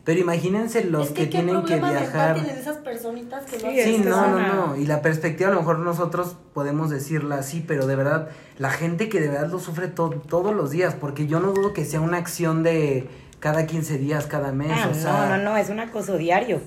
pero 0.03 0.19
imagínense 0.19 0.83
los 0.83 1.07
es 1.07 1.13
que, 1.13 1.25
tienen 1.27 1.63
que 1.63 1.77
viajar. 1.77 2.35
tienen 2.35 2.57
esas 2.57 2.77
personitas 2.77 3.45
que 3.45 3.59
Sí, 3.59 3.81
Sí, 3.83 4.01
no, 4.03 4.27
no, 4.27 4.35
una- 4.37 4.53
no. 4.53 4.75
Y 4.75 4.85
la 4.85 5.01
perspectiva 5.01 5.49
a 5.49 5.53
lo 5.53 5.59
mejor 5.61 5.79
nosotros 5.79 6.35
podemos 6.53 6.89
decirla 6.91 7.37
así, 7.37 7.63
pero 7.65 7.87
de 7.87 7.95
verdad, 7.95 8.29
la 8.59 8.69
gente 8.69 9.09
que 9.09 9.19
de 9.19 9.29
verdad 9.29 9.49
lo 9.49 9.59
sufre 9.59 9.87
to- 9.87 10.21
todos 10.29 10.53
los 10.53 10.69
días, 10.71 10.93
porque 10.93 11.25
yo 11.25 11.39
no 11.39 11.53
dudo 11.53 11.73
que 11.73 11.85
sea 11.85 12.01
una 12.01 12.17
acción 12.17 12.61
de 12.61 13.07
cada 13.39 13.65
15 13.65 13.97
días, 13.97 14.25
cada 14.27 14.51
mes, 14.51 14.71
Ah, 14.73 14.89
o 14.91 14.93
sea. 14.93 15.11
no, 15.29 15.37
no, 15.37 15.43
no, 15.43 15.57
es 15.57 15.69
un 15.69 15.79
acoso 15.79 16.17
diario 16.17 16.59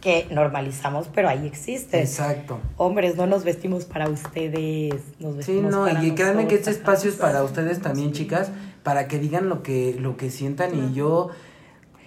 que 0.00 0.28
normalizamos, 0.30 1.08
pero 1.12 1.28
ahí 1.28 1.44
existe. 1.46 2.00
Exacto. 2.00 2.60
Hombres, 2.76 3.16
no 3.16 3.26
nos 3.26 3.42
vestimos 3.44 3.84
para 3.84 4.08
ustedes, 4.08 4.94
nos 5.18 5.32
Sí, 5.32 5.36
vestimos 5.38 5.72
no, 5.72 5.84
para 5.84 6.04
y 6.04 6.12
créanme 6.14 6.46
que 6.46 6.54
este 6.54 6.70
espacio 6.70 7.10
es 7.10 7.16
para 7.16 7.42
ustedes 7.42 7.80
también, 7.82 8.12
chicas, 8.12 8.50
para 8.88 9.06
que 9.06 9.18
digan 9.18 9.50
lo 9.50 9.62
que, 9.62 9.94
lo 10.00 10.16
que 10.16 10.30
sientan 10.30 10.74
y 10.74 10.94
yo, 10.94 11.28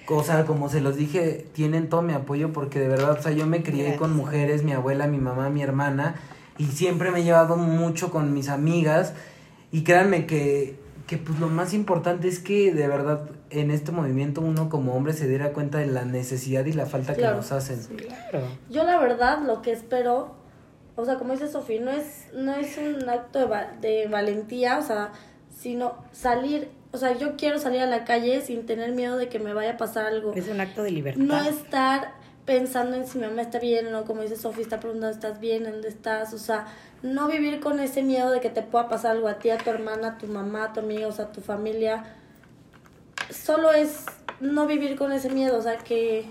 o 0.10 0.24
sea, 0.24 0.46
como 0.46 0.67
se 0.67 0.82
los 0.82 0.96
dije, 0.96 1.46
tienen 1.54 1.89
todo 1.89 2.02
mi 2.02 2.13
apoyo 2.13 2.52
porque 2.54 2.80
de 2.80 2.88
verdad, 2.88 3.12
o 3.12 3.22
sea, 3.22 3.32
yo 3.34 3.46
me 3.46 3.62
crié 3.62 3.98
con 3.98 4.15
mujeres, 4.15 4.63
mi 4.63 4.72
abuela, 4.74 5.06
mi 5.06 5.20
mamá, 5.20 5.52
mi 5.52 5.62
hermana, 5.62 6.15
y 6.58 6.65
siempre 6.65 7.12
me 7.12 7.20
he 7.20 7.24
llevado 7.24 7.56
mucho 7.56 8.10
con 8.10 8.34
mis 8.34 8.50
amigas 8.50 9.13
Y 9.72 9.84
créanme 9.84 10.26
que, 10.26 10.76
que 11.06 11.17
pues 11.17 11.39
lo 11.39 11.50
más 11.50 11.74
importante 11.76 12.28
es 12.28 12.39
que 12.39 12.74
de 12.74 12.88
verdad 12.88 13.30
en 13.52 13.70
este 13.70 13.91
movimiento 13.91 14.41
uno 14.41 14.70
como 14.70 14.96
hombre 14.96 15.13
se 15.13 15.28
diera 15.28 15.54
cuenta 15.54 15.78
de 15.78 15.86
la 15.88 16.04
necesidad 16.04 16.65
y 16.65 16.74
la 16.74 16.88
falta 16.88 17.13
Claro. 17.13 17.36
que 17.36 17.38
nos 17.41 17.52
hacen. 17.52 17.80
Claro. 17.96 18.48
Yo 18.72 18.84
la 18.86 18.98
verdad 19.00 19.44
lo 19.46 19.62
que 19.62 19.72
espero, 19.72 20.34
o 20.96 21.06
sea, 21.06 21.15
como 21.20 21.34
dice 21.34 21.48
Sofía, 21.48 21.80
no 21.82 21.91
es, 21.91 22.26
no 22.34 22.56
es 22.56 22.78
un 22.78 23.08
acto 23.08 23.38
de, 23.39 23.46
va- 23.46 23.72
de 23.82 24.08
valentía, 24.08 24.80
o 24.80 24.82
sea, 24.82 25.12
sino 25.62 25.93
salir, 26.12 26.69
o 26.91 26.97
sea, 26.97 27.15
yo 27.15 27.38
quiero 27.38 27.60
salir 27.60 27.82
a 27.82 27.86
la 27.86 28.04
calle 28.04 28.41
sin 28.41 28.65
tener 28.65 28.93
miedo 28.93 29.15
de 29.17 29.30
que 29.30 29.38
me 29.38 29.54
vaya 29.54 29.74
a 29.74 29.78
pasar 29.78 30.08
algo. 30.08 30.34
Es 30.34 30.47
un 30.47 30.60
acto 30.60 30.82
de 30.82 30.89
libertad. 30.89 31.21
No 31.21 31.39
estar 31.43 32.13
pensando 32.45 32.97
en 32.97 33.06
si 33.06 33.19
mi 33.19 33.28
mamá 33.28 33.43
está 33.43 33.60
bien 33.60 33.86
o 33.88 33.91
no, 33.91 34.04
como 34.06 34.24
dice 34.24 34.38
Sofía, 34.38 34.63
está 34.63 34.80
preguntando, 34.80 35.13
¿estás 35.13 35.39
bien? 35.39 35.63
¿Dónde 35.63 35.88
estás? 35.88 36.34
O 36.34 36.39
sea, 36.39 36.65
no 37.04 37.28
vivir 37.28 37.60
con 37.60 37.80
ese 37.80 38.02
miedo 38.02 38.32
de 38.32 38.41
que 38.41 38.50
te 38.50 38.63
pueda 38.63 38.89
pasar 38.89 39.12
algo 39.12 39.28
a 39.28 39.36
ti, 39.36 39.52
a 39.52 39.60
tu 39.60 39.69
hermana, 39.69 40.08
a 40.08 40.17
tu 40.17 40.26
mamá, 40.26 40.63
a 40.63 40.74
tu 40.74 40.80
amiga, 40.80 41.08
o 41.08 41.12
sea, 41.12 41.26
a 41.26 41.32
tu 41.32 41.41
familia. 41.41 42.06
Solo 43.30 43.71
es 43.71 44.06
no 44.39 44.65
vivir 44.65 44.95
con 44.95 45.12
ese 45.12 45.30
miedo, 45.30 45.60
o 45.60 45.62
sea, 45.62 45.78
que, 45.78 46.26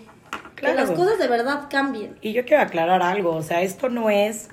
que 0.56 0.74
las 0.74 0.90
cosas 0.90 1.20
de 1.20 1.28
verdad 1.28 1.68
cambien. 1.70 2.18
Y 2.20 2.32
yo 2.32 2.44
quiero 2.44 2.64
aclarar 2.64 3.00
algo, 3.00 3.36
o 3.36 3.42
sea, 3.42 3.62
esto 3.62 3.88
no 3.90 4.10
es... 4.10 4.48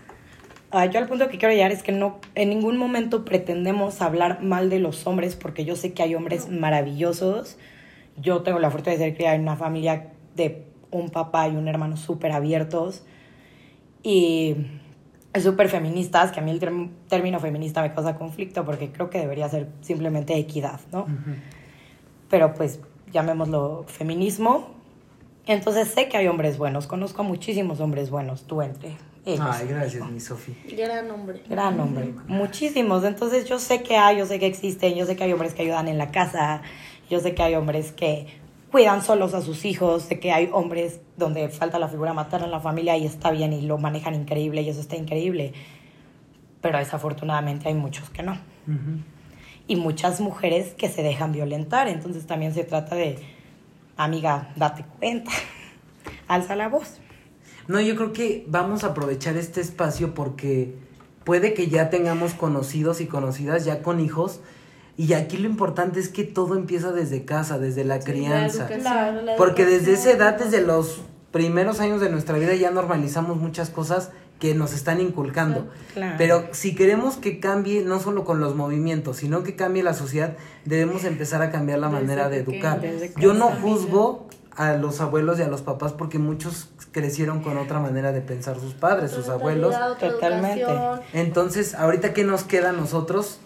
ah, 0.72 0.86
yo 0.86 1.00
al 1.00 1.08
punto 1.08 1.28
que 1.30 1.38
quiero 1.38 1.54
llegar 1.54 1.72
es 1.72 1.84
que 1.84 1.92
no, 1.92 2.20
en 2.36 2.50
ningún 2.50 2.78
momento 2.78 3.26
pretendemos 3.26 4.02
hablar 4.02 4.42
mal 4.44 4.70
de 4.70 4.80
los 4.80 5.06
hombres, 5.08 5.36
porque 5.36 5.66
yo 5.66 5.76
sé 5.76 5.94
que 5.94 6.04
hay 6.04 6.16
hombres 6.16 6.50
maravillosos. 6.50 7.58
Yo 8.18 8.42
tengo 8.42 8.60
la 8.60 8.72
fortuna 8.72 8.94
de 8.94 8.98
ser 8.98 9.16
criada 9.16 9.36
en 9.36 9.42
una 9.44 9.56
familia 9.56 10.12
de 10.36 10.66
un 10.92 11.10
papá 11.10 11.48
y 11.48 11.56
un 11.56 11.68
hermano 11.68 11.98
súper 11.98 12.32
abiertos 12.32 13.06
y 14.04 14.56
súper 15.40 15.70
feministas, 15.70 16.32
que 16.32 16.40
a 16.40 16.44
mí 16.44 16.52
el 16.52 16.60
term- 16.60 16.90
término 17.10 17.40
feminista 17.40 17.82
me 17.82 17.94
causa 17.94 18.16
conflicto 18.16 18.66
porque 18.66 18.92
creo 18.92 19.10
que 19.10 19.20
debería 19.20 19.48
ser 19.50 19.68
simplemente 19.82 20.36
equidad, 20.36 20.80
¿no? 20.92 21.06
pero 22.30 22.54
pues 22.54 22.80
llamémoslo 23.12 23.86
feminismo. 23.88 24.70
Entonces 25.46 25.88
sé 25.90 26.10
que 26.10 26.18
hay 26.18 26.28
hombres 26.28 26.58
buenos, 26.58 26.88
conozco 26.88 27.22
a 27.22 27.26
muchísimos 27.26 27.80
hombres 27.80 28.10
buenos, 28.10 28.44
tú 28.48 28.62
entre 28.62 28.98
ellos. 29.28 29.46
Ay, 29.50 29.68
gracias, 29.68 30.10
mi 30.10 30.20
Sofi. 30.20 30.56
Gran 30.76 31.12
hombre. 31.12 31.44
Gran 31.50 31.80
hombre, 31.80 32.14
muchísimos. 32.28 33.04
Entonces 33.04 33.48
yo 33.48 33.60
sé 33.60 33.84
que 33.84 33.98
hay, 33.98 34.18
yo 34.18 34.26
sé 34.26 34.40
que 34.40 34.48
existen, 34.48 34.96
yo 34.96 35.06
sé 35.06 35.16
que 35.16 35.26
hay 35.26 35.34
hombres 35.34 35.54
que 35.54 35.64
ayudan 35.64 35.88
en 35.88 35.98
la 35.98 36.12
casa, 36.12 36.62
yo 37.10 37.20
sé 37.20 37.36
que 37.36 37.44
hay 37.44 37.56
hombres 37.56 37.92
que 37.92 38.28
cuidan 38.72 39.02
solos 39.02 39.34
a 39.34 39.42
sus 39.42 39.66
hijos, 39.66 40.04
sé 40.04 40.20
que 40.20 40.32
hay 40.32 40.50
hombres 40.52 41.02
donde 41.16 41.50
falta 41.50 41.80
la 41.80 41.88
figura 41.88 42.14
materna 42.14 42.46
en 42.46 42.52
la 42.52 42.60
familia 42.60 42.98
y 42.98 43.06
está 43.06 43.32
bien 43.32 43.54
y 43.54 43.62
lo 43.62 43.78
manejan 43.78 44.16
increíble 44.16 44.62
y 44.62 44.70
eso 44.70 44.80
está 44.80 44.96
increíble. 44.96 45.54
Pero 46.62 46.78
desafortunadamente 46.78 47.68
hay 47.68 47.76
muchos 47.76 48.10
que 48.10 48.24
no. 48.24 48.38
Y 49.68 49.76
muchas 49.76 50.20
mujeres 50.20 50.74
que 50.74 50.90
se 50.90 51.04
dejan 51.04 51.32
violentar. 51.32 51.88
Entonces 51.88 52.26
también 52.26 52.54
se 52.54 52.64
trata 52.64 52.96
de, 52.96 53.18
amiga, 53.96 54.50
date 54.56 54.86
cuenta, 55.00 55.32
alza 56.28 56.56
la 56.56 56.68
voz. 56.68 57.00
No, 57.68 57.82
yo 57.82 57.96
creo 57.96 58.14
que 58.14 58.46
vamos 58.48 58.84
a 58.84 58.88
aprovechar 58.88 59.36
este 59.38 59.62
espacio 59.62 60.14
porque 60.14 60.76
puede 61.24 61.54
que 61.54 61.68
ya 61.68 61.90
tengamos 61.90 62.34
conocidos 62.34 63.02
y 63.02 63.08
conocidas 63.08 63.66
ya 63.66 63.82
con 63.82 64.00
hijos. 64.00 64.40
Y 64.96 65.14
aquí 65.14 65.38
lo 65.38 65.48
importante 65.48 66.00
es 66.00 66.10
que 66.10 66.24
todo 66.24 66.56
empieza 66.56 66.92
desde 66.92 67.26
casa, 67.26 67.60
desde 67.60 67.84
la 67.84 68.00
crianza. 68.00 68.68
la 68.82 69.36
Porque 69.38 69.66
desde 69.66 69.94
esa 69.94 70.12
edad, 70.12 70.40
desde 70.40 70.62
los 70.62 71.02
primeros 71.32 71.80
años 71.80 72.02
de 72.02 72.10
nuestra 72.10 72.38
vida, 72.38 72.56
ya 72.56 72.72
normalizamos 72.72 73.38
muchas 73.38 73.70
cosas 73.70 74.12
que 74.40 74.56
nos 74.56 74.74
están 74.74 75.02
inculcando. 75.02 75.68
Claro. 75.94 76.16
Pero 76.18 76.48
si 76.52 76.76
queremos 76.76 77.18
que 77.18 77.40
cambie, 77.40 77.84
no 77.84 78.00
solo 78.00 78.24
con 78.24 78.40
los 78.40 78.56
movimientos, 78.56 79.18
sino 79.18 79.44
que 79.44 79.56
cambie 79.56 79.84
la 79.84 79.94
sociedad, 79.94 80.38
debemos 80.66 81.04
empezar 81.04 81.42
a 81.42 81.52
cambiar 81.52 81.80
la 81.80 81.90
Desde 81.90 82.02
manera 82.02 82.30
de 82.30 82.38
educar. 82.38 82.82
Yo 83.18 83.34
no 83.34 83.48
juzgo 83.48 84.28
a 84.56 84.74
los 84.74 85.02
abuelos 85.02 85.40
y 85.40 85.44
a 85.44 85.48
los 85.48 85.62
papás 85.62 85.94
porque 85.94 86.20
muchos 86.20 86.70
crecieron 86.92 87.42
con 87.42 87.58
otra 87.58 87.80
manera 87.80 88.12
de 88.12 88.22
pensar 88.22 88.60
sus 88.60 88.74
padres, 88.74 89.12
sus 89.12 89.30
abuelos. 89.30 89.76
Totalmente. 90.00 90.66
Entonces, 91.14 91.76
ahorita 91.76 92.14
que 92.14 92.24
nos 92.24 92.44
queda 92.44 92.70
a 92.70 92.74
nosotros, 92.74 93.40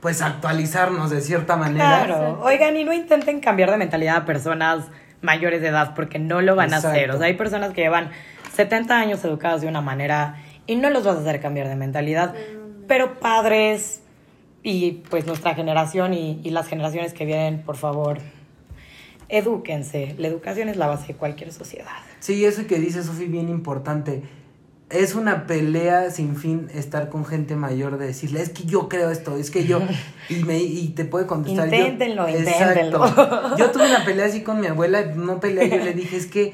pues 0.00 0.22
actualizarnos 0.22 1.10
de 1.10 1.20
cierta 1.20 1.56
manera. 1.56 2.04
Claro, 2.04 2.40
oigan, 2.42 2.76
y 2.76 2.84
no 2.84 2.92
intenten 2.92 3.40
cambiar 3.40 3.70
de 3.70 3.76
mentalidad 3.76 4.16
a 4.16 4.24
personas 4.24 4.84
mayores 5.20 5.60
de 5.60 5.68
edad 5.68 5.94
porque 5.94 6.18
no 6.18 6.40
lo 6.42 6.54
van 6.54 6.72
a 6.74 6.78
hacer. 6.78 7.10
O 7.10 7.18
sea, 7.18 7.26
hay 7.26 7.34
personas 7.34 7.72
que 7.72 7.82
llevan 7.82 8.10
70 8.54 8.96
años 8.96 9.24
educadas 9.24 9.60
de 9.60 9.68
una 9.68 9.80
manera 9.80 10.42
y 10.66 10.76
no 10.76 10.90
los 10.90 11.04
vas 11.04 11.16
a 11.16 11.20
hacer 11.20 11.40
cambiar 11.40 11.68
de 11.68 11.76
mentalidad. 11.76 12.34
Pero 12.86 13.18
padres 13.18 14.02
y 14.62 15.02
pues 15.10 15.26
nuestra 15.26 15.54
generación 15.54 16.14
y, 16.14 16.40
y 16.42 16.50
las 16.50 16.68
generaciones 16.68 17.12
que 17.12 17.24
vienen, 17.24 17.62
por 17.62 17.76
favor, 17.76 18.18
edúquense. 19.28 20.14
La 20.18 20.28
educación 20.28 20.68
es 20.68 20.76
la 20.76 20.86
base 20.86 21.08
de 21.08 21.14
cualquier 21.14 21.52
sociedad. 21.52 21.90
Sí, 22.26 22.44
eso 22.44 22.66
que 22.66 22.80
dice 22.80 23.04
Sofi, 23.04 23.26
bien 23.26 23.48
importante. 23.48 24.22
Es 24.90 25.14
una 25.14 25.46
pelea 25.46 26.10
sin 26.10 26.34
fin 26.34 26.66
estar 26.74 27.08
con 27.08 27.24
gente 27.24 27.54
mayor 27.54 27.98
de 27.98 28.06
decirle, 28.06 28.42
es 28.42 28.50
que 28.50 28.64
yo 28.64 28.88
creo 28.88 29.10
esto, 29.10 29.36
es 29.36 29.50
que 29.52 29.64
yo... 29.64 29.80
Y, 30.28 30.42
me, 30.42 30.58
y 30.60 30.88
te 30.88 31.04
puede 31.04 31.24
contestar. 31.26 31.68
yo- 31.70 31.76
Inténtenlo, 31.76 32.26
Exacto. 32.26 33.06
inténtenlo. 33.06 33.56
Yo 33.56 33.70
tuve 33.70 33.86
una 33.88 34.04
pelea 34.04 34.26
así 34.26 34.42
con 34.42 34.60
mi 34.60 34.66
abuela, 34.66 35.14
no 35.14 35.38
pelea, 35.38 35.66
yo 35.68 35.84
le 35.84 35.92
dije, 35.94 36.16
es 36.16 36.26
que 36.26 36.52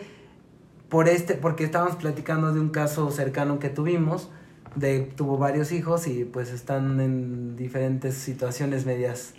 por 0.91 1.09
este, 1.09 1.37
porque 1.37 1.65
estábamos 1.65 1.97
platicando 1.97 2.53
de 2.53 2.61
un 2.61 2.69
caso 2.69 3.11
cercano 3.11 3.59
que 3.59 3.71
tuvimos, 3.71 4.29
de 4.77 5.01
tuvo 5.01 5.39
varios 5.39 5.73
hijos 5.73 6.07
y 6.07 6.25
pues 6.27 6.51
están 6.51 7.01
en 7.01 7.57
diferentes 7.57 8.15
situaciones 8.15 8.85
medias 8.85 9.33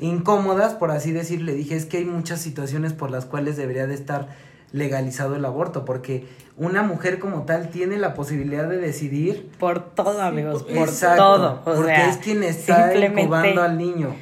incómodas, 0.00 0.74
por 0.74 0.90
así 0.92 1.10
decir, 1.10 1.42
le 1.42 1.54
dije, 1.54 1.74
es 1.76 1.86
que 1.86 1.96
hay 1.98 2.04
muchas 2.04 2.40
situaciones 2.40 2.92
por 2.92 3.10
las 3.10 3.24
cuales 3.24 3.56
debería 3.56 3.88
de 3.88 3.94
estar 3.94 4.28
legalizado 4.74 5.36
el 5.36 5.44
aborto, 5.44 5.84
porque 5.84 6.26
una 6.56 6.82
mujer 6.82 7.20
como 7.20 7.42
tal 7.44 7.70
tiene 7.70 7.96
la 7.96 8.12
posibilidad 8.12 8.68
de 8.68 8.78
decidir 8.78 9.48
Por 9.60 9.94
todo, 9.94 10.20
amigos, 10.20 10.64
por 10.64 10.88
Exacto, 10.88 11.22
todo. 11.22 11.60
O 11.64 11.76
porque 11.76 11.94
sea, 11.94 12.10
es 12.10 12.16
quien 12.16 12.42
está 12.42 12.92
incubando 12.92 13.62
al 13.62 13.78
niño. 13.78 14.16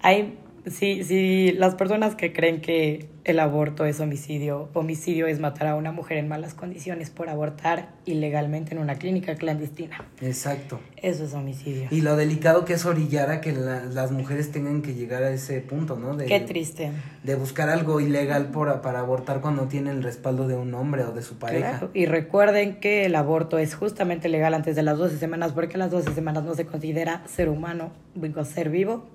Hay, 0.00 0.37
sí, 0.70 1.04
sí, 1.04 1.52
las 1.56 1.74
personas 1.74 2.14
que 2.14 2.32
creen 2.32 2.60
que 2.60 3.08
el 3.24 3.40
aborto 3.40 3.84
es 3.84 4.00
homicidio, 4.00 4.70
homicidio 4.72 5.26
es 5.26 5.38
matar 5.38 5.68
a 5.68 5.74
una 5.74 5.92
mujer 5.92 6.16
en 6.16 6.28
malas 6.28 6.54
condiciones 6.54 7.10
por 7.10 7.28
abortar 7.28 7.90
ilegalmente 8.06 8.74
en 8.74 8.80
una 8.80 8.94
clínica 8.94 9.34
clandestina. 9.34 10.06
Exacto. 10.22 10.80
Eso 10.96 11.24
es 11.24 11.34
homicidio. 11.34 11.88
Y 11.90 12.00
lo 12.00 12.16
delicado 12.16 12.64
que 12.64 12.72
es 12.72 12.86
orillar 12.86 13.30
a 13.30 13.40
que 13.42 13.52
la- 13.52 13.84
las 13.84 14.12
mujeres 14.12 14.50
tengan 14.50 14.80
que 14.80 14.94
llegar 14.94 15.22
a 15.22 15.30
ese 15.30 15.60
punto, 15.60 15.96
¿no? 15.96 16.16
De, 16.16 16.24
Qué 16.24 16.40
triste. 16.40 16.90
de 17.22 17.34
buscar 17.34 17.68
algo 17.68 18.00
ilegal 18.00 18.46
por, 18.50 18.80
para 18.80 19.00
abortar 19.00 19.40
cuando 19.42 19.64
tienen 19.68 19.98
el 19.98 20.02
respaldo 20.02 20.48
de 20.48 20.56
un 20.56 20.72
hombre 20.74 21.04
o 21.04 21.12
de 21.12 21.20
su 21.22 21.34
pareja. 21.38 21.70
Claro. 21.70 21.90
Y 21.92 22.06
recuerden 22.06 22.80
que 22.80 23.04
el 23.04 23.14
aborto 23.14 23.58
es 23.58 23.74
justamente 23.74 24.28
legal 24.30 24.54
antes 24.54 24.74
de 24.74 24.82
las 24.82 24.96
12 24.96 25.18
semanas 25.18 25.52
porque 25.52 25.74
a 25.74 25.78
las 25.78 25.90
12 25.90 26.14
semanas 26.14 26.44
no 26.44 26.54
se 26.54 26.64
considera 26.64 27.22
ser 27.26 27.48
humano, 27.50 27.90
digo, 28.14 28.42
ser 28.44 28.70
vivo 28.70 29.06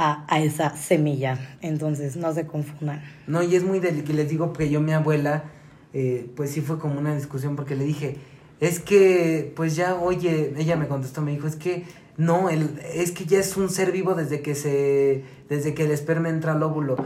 a, 0.00 0.40
esa 0.40 0.76
semilla. 0.76 1.58
Entonces, 1.60 2.16
no 2.16 2.32
se 2.32 2.46
confundan. 2.46 3.02
No, 3.26 3.42
y 3.42 3.54
es 3.54 3.64
muy 3.64 3.80
delicado. 3.80 4.14
Les 4.14 4.28
digo 4.28 4.52
que 4.52 4.70
yo, 4.70 4.80
mi 4.80 4.92
abuela, 4.92 5.44
eh, 5.92 6.30
pues 6.36 6.50
sí 6.50 6.62
fue 6.62 6.78
como 6.78 6.98
una 6.98 7.14
discusión 7.14 7.54
porque 7.54 7.76
le 7.76 7.84
dije, 7.84 8.16
es 8.60 8.80
que, 8.80 9.52
pues 9.54 9.76
ya, 9.76 9.94
oye, 9.96 10.54
ella 10.56 10.76
me 10.76 10.88
contestó, 10.88 11.20
me 11.20 11.32
dijo, 11.32 11.46
es 11.46 11.56
que 11.56 11.84
no, 12.16 12.48
el, 12.48 12.80
es 12.94 13.12
que 13.12 13.26
ya 13.26 13.38
es 13.38 13.56
un 13.56 13.68
ser 13.68 13.92
vivo 13.92 14.14
desde 14.14 14.40
que 14.40 14.54
se, 14.54 15.24
desde 15.48 15.74
que 15.74 15.84
el 15.84 15.90
esperma 15.90 16.30
entra 16.30 16.52
al 16.52 16.62
óvulo. 16.62 16.96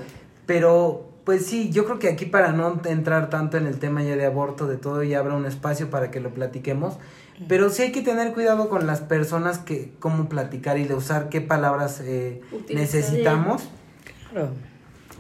Pero, 0.47 1.09
pues 1.25 1.47
sí, 1.47 1.71
yo 1.71 1.85
creo 1.85 1.99
que 1.99 2.09
aquí 2.09 2.27
para 2.27 2.53
no 2.53 2.81
entrar 2.85 3.29
tanto 3.29 3.57
en 3.57 3.67
el 3.67 3.79
tema 3.79 4.03
ya 4.03 4.15
de 4.17 4.27
aborto, 4.27 4.67
de 4.67 4.77
todo, 4.77 5.03
ya 5.03 5.19
habrá 5.19 5.35
un 5.35 5.47
espacio 5.47 5.91
para 5.91 6.11
que 6.11 6.21
lo 6.21 6.31
platiquemos. 6.33 6.99
Pero 7.49 7.69
sí 7.69 7.83
hay 7.83 7.93
que 7.93 8.03
tener 8.03 8.33
cuidado 8.33 8.69
con 8.69 8.87
las 8.87 9.01
personas 9.01 9.59
que, 9.59 9.93
cómo 9.99 10.29
platicar 10.29 10.79
y 10.79 10.85
de 10.85 10.95
usar 10.95 11.29
qué 11.29 11.41
palabras 11.41 12.01
eh, 12.01 12.41
necesitamos. 12.73 13.63
Claro. 14.31 14.51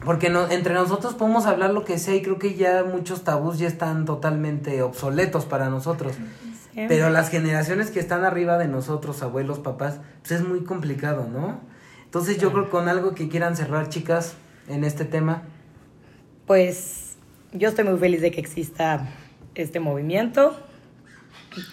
Porque 0.04 0.28
no, 0.30 0.48
entre 0.50 0.74
nosotros 0.74 1.14
podemos 1.14 1.46
hablar 1.46 1.70
lo 1.70 1.84
que 1.84 1.98
sea 1.98 2.14
y 2.14 2.22
creo 2.22 2.38
que 2.38 2.54
ya 2.54 2.84
muchos 2.84 3.24
tabús 3.24 3.58
ya 3.58 3.66
están 3.66 4.04
totalmente 4.04 4.82
obsoletos 4.82 5.44
para 5.44 5.70
nosotros. 5.70 6.14
Sí. 6.74 6.84
Pero 6.88 7.10
las 7.10 7.30
generaciones 7.30 7.90
que 7.90 8.00
están 8.00 8.24
arriba 8.24 8.58
de 8.58 8.68
nosotros, 8.68 9.22
abuelos, 9.22 9.58
papás, 9.60 10.00
pues 10.20 10.32
es 10.32 10.46
muy 10.46 10.64
complicado, 10.64 11.28
¿no? 11.32 11.60
Entonces 12.04 12.38
yo 12.38 12.52
creo 12.52 12.66
que 12.66 12.70
con 12.70 12.88
algo 12.88 13.14
que 13.14 13.28
quieran 13.28 13.56
cerrar, 13.56 13.88
chicas, 13.88 14.34
en 14.68 14.84
este 14.84 15.04
tema. 15.04 15.42
Pues 16.46 17.16
yo 17.52 17.68
estoy 17.68 17.84
muy 17.84 17.98
feliz 17.98 18.20
de 18.20 18.30
que 18.30 18.40
exista 18.40 19.08
este 19.54 19.80
movimiento. 19.80 20.56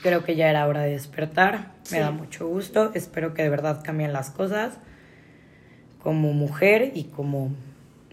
Creo 0.02 0.24
que 0.24 0.36
ya 0.36 0.50
era 0.50 0.68
hora 0.68 0.82
de 0.82 0.92
despertar. 0.92 1.72
Me 1.92 2.00
da 2.00 2.12
mucho 2.12 2.48
gusto. 2.48 2.92
Espero 2.94 3.34
que 3.34 3.44
de 3.44 3.50
verdad 3.50 3.82
cambien 3.84 4.14
las 4.14 4.30
cosas 4.30 4.78
como 6.02 6.34
mujer 6.34 6.92
y 6.96 7.06
como 7.06 7.52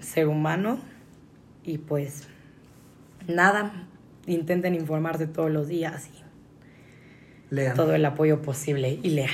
ser 0.00 0.28
humano. 0.28 0.78
Y 1.64 1.78
pues 1.78 2.26
nada, 3.26 3.86
intenten 4.26 4.74
informarse 4.74 5.26
todos 5.26 5.50
los 5.50 5.68
días 5.68 6.08
y 7.50 7.54
Lean. 7.54 7.74
todo 7.76 7.94
el 7.94 8.04
apoyo 8.04 8.40
posible 8.42 8.98
y 9.02 9.10
lean. 9.10 9.30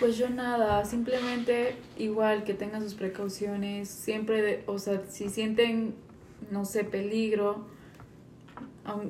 Pues 0.00 0.16
yo 0.16 0.30
nada, 0.30 0.84
simplemente 0.84 1.76
igual 1.98 2.44
que 2.44 2.54
tengan 2.54 2.82
sus 2.82 2.94
precauciones, 2.94 3.88
siempre, 3.88 4.42
de- 4.42 4.62
o 4.66 4.78
sea, 4.78 5.02
si 5.08 5.28
sienten, 5.28 5.94
no 6.50 6.64
sé, 6.64 6.84
peligro, 6.84 7.66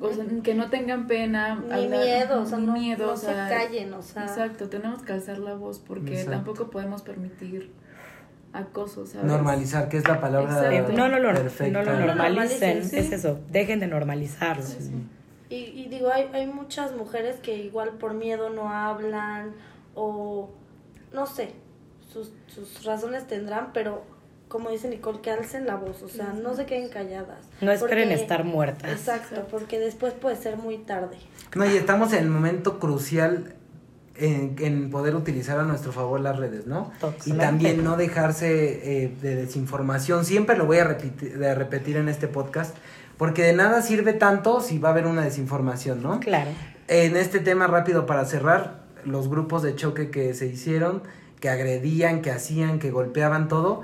o 0.01 0.13
sea, 0.13 0.25
que 0.43 0.53
no 0.53 0.69
tengan 0.69 1.07
pena. 1.07 1.55
Ni 1.55 1.71
hablar- 1.73 1.89
miedo, 2.03 2.41
o 2.41 2.45
sea, 2.45 2.57
ni 2.57 2.65
no, 2.67 2.73
miedo, 2.73 3.05
no 3.07 3.13
o 3.13 3.17
sea, 3.17 3.47
se 3.47 3.55
callen, 3.55 3.93
o 3.93 4.01
sea. 4.01 4.23
Exacto, 4.23 4.69
tenemos 4.69 5.01
que 5.03 5.13
alzar 5.13 5.37
la 5.39 5.53
voz 5.55 5.79
porque 5.79 6.11
Exacto. 6.13 6.31
tampoco 6.31 6.69
podemos 6.69 7.01
permitir 7.01 7.71
acoso, 8.53 9.05
¿sabes? 9.05 9.25
Normalizar, 9.27 9.87
que 9.89 9.97
es 9.97 10.07
la 10.07 10.19
palabra 10.19 10.51
Exacto. 10.69 10.93
No, 10.93 11.07
no 11.07 11.19
lo, 11.19 11.33
perfecta. 11.33 11.79
no 11.79 11.85
lo 11.85 11.93
No 11.93 11.99
lo 12.01 12.05
normalicen, 12.07 12.83
sí. 12.83 12.97
es 12.97 13.11
eso, 13.11 13.39
dejen 13.49 13.79
de 13.79 13.87
normalizarlo. 13.87 14.63
Y, 15.49 15.55
y 15.55 15.87
digo, 15.89 16.09
hay, 16.11 16.29
hay 16.33 16.47
muchas 16.47 16.93
mujeres 16.95 17.37
que 17.37 17.55
igual 17.57 17.91
por 17.91 18.13
miedo 18.13 18.49
no 18.49 18.69
hablan 18.73 19.53
o 19.95 20.49
no 21.13 21.25
sé, 21.25 21.53
sus, 22.11 22.31
sus 22.47 22.83
razones 22.85 23.27
tendrán, 23.27 23.71
pero 23.73 24.03
como 24.51 24.69
dice 24.69 24.89
Nicole, 24.89 25.21
que 25.21 25.31
alcen 25.31 25.65
la 25.65 25.75
voz, 25.77 26.01
o 26.01 26.09
sea, 26.09 26.33
no 26.33 26.53
se 26.55 26.65
queden 26.65 26.89
calladas. 26.89 27.39
No 27.61 27.71
esperen 27.71 28.09
Porque- 28.09 28.21
estar 28.21 28.43
muertas. 28.43 28.91
Exacto, 28.91 29.47
porque 29.49 29.79
después 29.79 30.13
puede 30.13 30.35
ser 30.35 30.57
muy 30.57 30.77
tarde. 30.79 31.15
No, 31.55 31.65
y 31.65 31.77
estamos 31.77 32.11
en 32.11 32.19
el 32.25 32.29
momento 32.29 32.77
crucial 32.77 33.55
en, 34.17 34.55
en 34.59 34.91
poder 34.91 35.15
utilizar 35.15 35.57
a 35.57 35.63
nuestro 35.63 35.93
favor 35.93 36.19
las 36.19 36.37
redes, 36.37 36.67
¿no? 36.67 36.91
Y 37.25 37.31
también 37.33 37.83
no 37.83 37.95
dejarse 37.95 39.03
eh, 39.05 39.15
de 39.21 39.35
desinformación. 39.37 40.25
Siempre 40.25 40.57
lo 40.57 40.65
voy 40.65 40.79
a 40.79 40.83
repetir, 40.83 41.37
de 41.39 41.55
repetir 41.55 41.95
en 41.95 42.09
este 42.09 42.27
podcast, 42.27 42.75
porque 43.17 43.43
de 43.43 43.53
nada 43.53 43.81
sirve 43.81 44.11
tanto 44.13 44.59
si 44.59 44.79
va 44.79 44.89
a 44.89 44.91
haber 44.91 45.07
una 45.07 45.21
desinformación, 45.23 46.03
¿no? 46.03 46.19
Claro. 46.19 46.51
En 46.89 47.15
este 47.15 47.39
tema 47.39 47.67
rápido 47.67 48.05
para 48.05 48.25
cerrar, 48.25 48.81
los 49.05 49.29
grupos 49.29 49.63
de 49.63 49.75
choque 49.75 50.11
que 50.11 50.33
se 50.33 50.45
hicieron, 50.47 51.03
que 51.39 51.49
agredían, 51.49 52.21
que 52.21 52.31
hacían, 52.31 52.79
que 52.79 52.91
golpeaban 52.91 53.47
todo, 53.47 53.83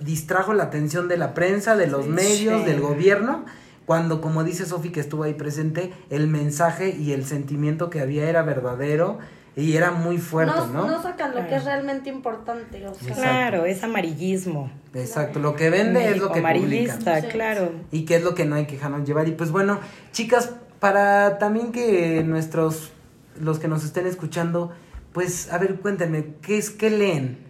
distrajo 0.00 0.52
la 0.54 0.64
atención 0.64 1.08
de 1.08 1.16
la 1.16 1.34
prensa, 1.34 1.76
de 1.76 1.86
los 1.86 2.04
Sí. 2.06 2.10
medios, 2.10 2.60
Sí. 2.62 2.66
del 2.66 2.80
gobierno, 2.80 3.44
cuando, 3.86 4.20
como 4.20 4.44
dice 4.44 4.66
Sofi 4.66 4.90
que 4.90 5.00
estuvo 5.00 5.24
ahí 5.24 5.34
presente, 5.34 5.92
el 6.10 6.28
mensaje 6.28 6.90
y 6.90 7.12
el 7.12 7.24
sentimiento 7.24 7.90
que 7.90 8.00
había 8.00 8.28
era 8.28 8.42
verdadero 8.42 9.18
y 9.56 9.76
era 9.76 9.90
muy 9.90 10.18
fuerte, 10.18 10.54
¿no? 10.72 10.86
no 10.86 11.02
sacan 11.02 11.34
lo 11.34 11.46
que 11.48 11.56
es 11.56 11.64
realmente 11.64 12.08
importante, 12.08 12.86
o 12.86 12.94
sea. 12.94 13.08
Exacto. 13.08 13.20
Claro, 13.20 13.64
es 13.66 13.82
amarillismo. 13.82 14.70
Exacto, 14.94 15.40
lo 15.40 15.56
que 15.56 15.70
vende 15.70 16.08
es 16.08 16.18
lo 16.18 16.28
que 16.32 16.40
publican. 16.40 16.56
amarillista, 16.56 17.20
Sí. 17.20 17.26
claro. 17.28 17.72
y 17.90 18.04
qué 18.04 18.16
es 18.16 18.22
lo 18.22 18.34
que 18.36 18.44
no 18.44 18.54
hay 18.54 18.66
que 18.66 18.76
dejarnos 18.76 19.06
llevar. 19.06 19.26
Y 19.28 19.32
pues 19.32 19.50
bueno, 19.50 19.80
chicas, 20.12 20.52
para 20.78 21.38
también 21.38 21.72
que 21.72 22.22
nuestros, 22.24 22.92
los 23.40 23.58
que 23.58 23.66
nos 23.68 23.84
estén 23.84 24.06
escuchando, 24.06 24.70
pues 25.12 25.52
a 25.52 25.58
ver, 25.58 25.74
cuéntenme, 25.80 26.26
¿qué 26.42 26.56
es, 26.56 26.70
qué 26.70 26.88
leen? 26.90 27.49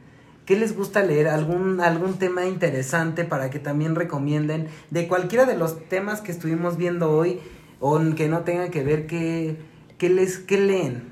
¿Qué 0.51 0.57
les 0.57 0.77
gusta 0.77 1.05
leer? 1.05 1.29
¿Algún, 1.29 1.81
algún 1.81 2.19
tema 2.19 2.45
interesante 2.45 3.23
para 3.23 3.51
que 3.51 3.61
también 3.61 3.95
recomienden 3.95 4.67
de 4.91 5.07
cualquiera 5.07 5.45
de 5.45 5.57
los 5.57 5.89
temas 5.89 6.23
que 6.23 6.33
estuvimos 6.33 6.77
viendo 6.77 7.13
hoy 7.13 7.39
o 7.79 8.01
que 8.17 8.27
no 8.27 8.41
tengan 8.41 8.73
que 8.73 8.83
ver, 8.83 9.07
¿qué, 9.07 9.55
qué 9.97 10.09
les, 10.09 10.39
qué 10.39 10.59
leen? 10.59 11.05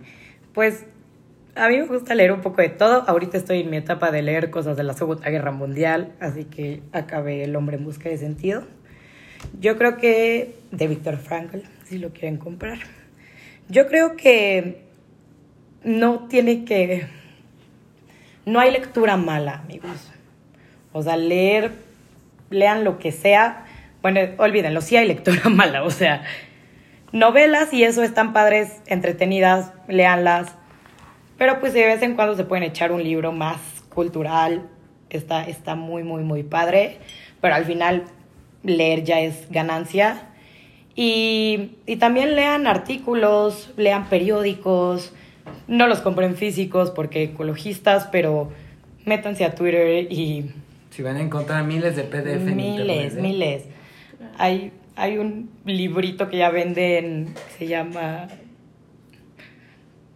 Pues 0.54 0.86
a 1.54 1.68
mí 1.68 1.76
me 1.76 1.86
gusta 1.86 2.16
leer 2.16 2.32
un 2.32 2.40
poco 2.40 2.62
de 2.62 2.70
todo. 2.70 3.04
Ahorita 3.08 3.38
estoy 3.38 3.60
en 3.60 3.70
mi 3.70 3.76
etapa 3.76 4.10
de 4.10 4.22
leer 4.22 4.50
cosas 4.50 4.76
de 4.76 4.82
la 4.82 4.94
Segunda 4.94 5.30
Guerra 5.30 5.52
Mundial, 5.52 6.16
así 6.18 6.44
que 6.44 6.82
acabé 6.90 7.44
El 7.44 7.54
hombre 7.54 7.76
en 7.76 7.84
busca 7.84 8.08
de 8.08 8.18
sentido. 8.18 8.64
Yo 9.60 9.78
creo 9.78 9.98
que 9.98 10.56
de 10.72 10.88
Víctor 10.88 11.16
Frankl, 11.16 11.58
si 11.84 11.98
lo 11.98 12.10
quieren 12.10 12.38
comprar. 12.38 12.80
Yo 13.68 13.86
creo 13.86 14.16
que 14.16 14.82
no 15.84 16.26
tiene 16.26 16.64
que... 16.64 17.17
No 18.48 18.60
hay 18.60 18.70
lectura 18.70 19.18
mala, 19.18 19.56
amigos. 19.62 20.10
O 20.92 21.02
sea, 21.02 21.18
leer, 21.18 21.72
lean 22.48 22.82
lo 22.82 22.98
que 22.98 23.12
sea. 23.12 23.66
Bueno, 24.00 24.20
olvídenlo, 24.38 24.80
sí 24.80 24.96
hay 24.96 25.06
lectura 25.06 25.42
mala, 25.50 25.82
o 25.82 25.90
sea, 25.90 26.22
novelas 27.12 27.74
y 27.74 27.84
eso 27.84 28.02
están 28.02 28.32
padres, 28.32 28.80
entretenidas, 28.86 29.74
leanlas. 29.86 30.54
Pero 31.36 31.60
pues 31.60 31.74
de 31.74 31.84
vez 31.84 32.00
en 32.00 32.14
cuando 32.14 32.36
se 32.36 32.44
pueden 32.44 32.64
echar 32.64 32.90
un 32.90 33.04
libro 33.04 33.32
más 33.32 33.60
cultural. 33.90 34.66
Está, 35.10 35.46
está 35.46 35.74
muy, 35.74 36.02
muy, 36.02 36.22
muy 36.22 36.42
padre. 36.42 37.00
Pero 37.42 37.54
al 37.54 37.66
final 37.66 38.04
leer 38.62 39.04
ya 39.04 39.20
es 39.20 39.50
ganancia. 39.50 40.22
Y, 40.94 41.72
y 41.84 41.96
también 41.96 42.34
lean 42.34 42.66
artículos, 42.66 43.74
lean 43.76 44.08
periódicos. 44.08 45.12
No 45.66 45.86
los 45.86 46.00
compren 46.00 46.36
físicos 46.36 46.90
porque 46.90 47.24
ecologistas, 47.24 48.08
pero 48.10 48.50
métanse 49.04 49.44
a 49.44 49.54
Twitter 49.54 50.10
y 50.10 50.50
Si 50.90 51.02
van 51.02 51.16
a 51.16 51.20
encontrar 51.20 51.64
miles 51.64 51.96
de 51.96 52.04
PDF 52.04 52.48
en 52.48 52.56
miles, 52.56 52.78
internet, 52.78 53.12
¿eh? 53.16 53.20
miles. 53.20 53.64
Hay, 54.38 54.72
hay 54.96 55.18
un 55.18 55.50
librito 55.64 56.28
que 56.28 56.38
ya 56.38 56.50
venden, 56.50 57.34
se 57.58 57.66
llama 57.66 58.28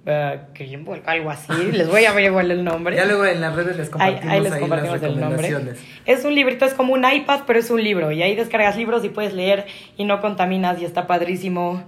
uh, 0.07 0.93
algo 1.07 1.31
así. 1.31 1.53
Les 1.73 1.89
voy 1.89 2.05
a 2.05 2.13
ver 2.13 2.25
igual 2.25 2.51
el 2.51 2.65
nombre. 2.65 2.97
Ya 2.97 3.05
luego 3.05 3.25
en 3.25 3.41
las 3.41 3.55
redes 3.55 3.77
les 3.77 3.91
compartimos 3.91 4.33
ahí 4.33 4.41
les 4.41 4.53
ahí 4.53 4.61
compartimos 4.61 5.01
las 5.01 5.11
el 5.11 5.21
nombre. 5.21 5.49
recomendaciones. 5.49 5.93
Es 6.05 6.25
un 6.25 6.35
librito, 6.35 6.65
es 6.65 6.75
como 6.75 6.93
un 6.95 7.05
iPad, 7.11 7.41
pero 7.47 7.59
es 7.59 7.71
un 7.71 7.83
libro. 7.83 8.11
Y 8.13 8.23
ahí 8.23 8.35
descargas 8.35 8.77
libros 8.77 9.05
y 9.05 9.09
puedes 9.09 9.35
leer 9.35 9.67
y 9.97 10.05
no 10.05 10.21
contaminas 10.21 10.81
y 10.81 10.85
está 10.85 11.07
padrísimo. 11.07 11.85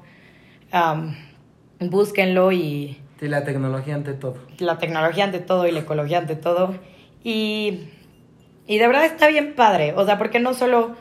Am, 0.70 1.16
búsquenlo 1.80 2.52
y 2.52 2.98
Sí, 3.20 3.28
la 3.28 3.44
tecnología 3.44 3.94
ante 3.94 4.12
todo. 4.12 4.36
la 4.58 4.78
tecnología 4.78 5.24
ante 5.24 5.38
todo 5.38 5.66
y 5.66 5.72
la 5.72 5.80
ecología 5.80 6.18
ante 6.18 6.36
todo. 6.36 6.74
Y, 7.22 7.88
y 8.66 8.78
de 8.78 8.86
verdad 8.86 9.04
está 9.04 9.28
bien 9.28 9.54
padre. 9.54 9.94
O 9.96 10.04
sea, 10.04 10.18
porque 10.18 10.40
no 10.40 10.54
solo 10.54 10.96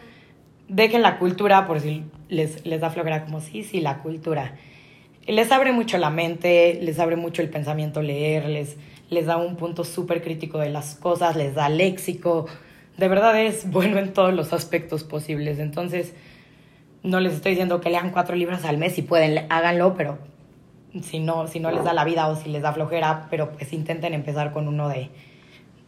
dejen 0.68 1.01
la 1.01 1.20
cultura 1.20 1.66
por 1.68 1.80
si 1.80 2.03
les, 2.30 2.66
les 2.66 2.82
da 2.82 2.89
flojera 2.89 3.26
como 3.26 3.41
sí, 3.41 3.64
sí, 3.64 3.80
la 3.82 3.99
cultura. 3.99 4.55
Les 5.28 5.51
abre 5.51 5.72
mucho 5.72 5.97
la 5.97 6.09
mente, 6.09 6.80
les 6.82 6.99
abre 6.99 7.16
mucho 7.16 7.41
el 7.41 7.49
pensamiento 7.49 8.01
leer, 8.01 8.49
les, 8.49 8.78
da 9.26 9.38
un 9.38 9.55
punto 9.55 9.84
súper 9.84 10.22
crítico 10.22 10.57
de 10.59 10.70
las 10.70 10.95
cosas, 10.95 11.36
les 11.36 11.55
da 11.55 11.70
léxico. 11.70 12.47
De 12.97 13.07
verdad 13.07 13.39
es 13.39 13.70
bueno 13.70 13.99
en 13.99 14.11
todos 14.11 14.34
los 14.34 14.51
aspectos 14.53 15.03
posibles. 15.03 15.59
Entonces, 15.59 16.14
no 17.03 17.20
les 17.20 17.34
estoy 17.34 17.51
diciendo 17.51 17.80
que 17.80 17.89
lean 17.89 18.11
cuatro 18.11 18.36
libros 18.36 18.66
al 18.66 18.78
mes, 18.78 18.93
si 18.93 19.01
pueden, 19.01 19.45
háganlo, 19.49 19.93
pero 19.95 20.18
si 21.02 21.20
no, 21.20 21.48
si 21.48 21.60
no 21.60 21.72
les 21.72 21.84
da 21.84 21.94
la 21.94 22.04
vida 22.06 22.28
o 22.28 22.36
si 22.36 22.50
les 22.50 22.62
da 22.62 22.74
flojera, 22.74 23.28
pero 23.30 23.52
pues 23.52 23.74
intenten 23.74 24.14
empezar 24.14 24.52
con 24.54 24.68
uno 24.68 24.89
de, 24.89 25.10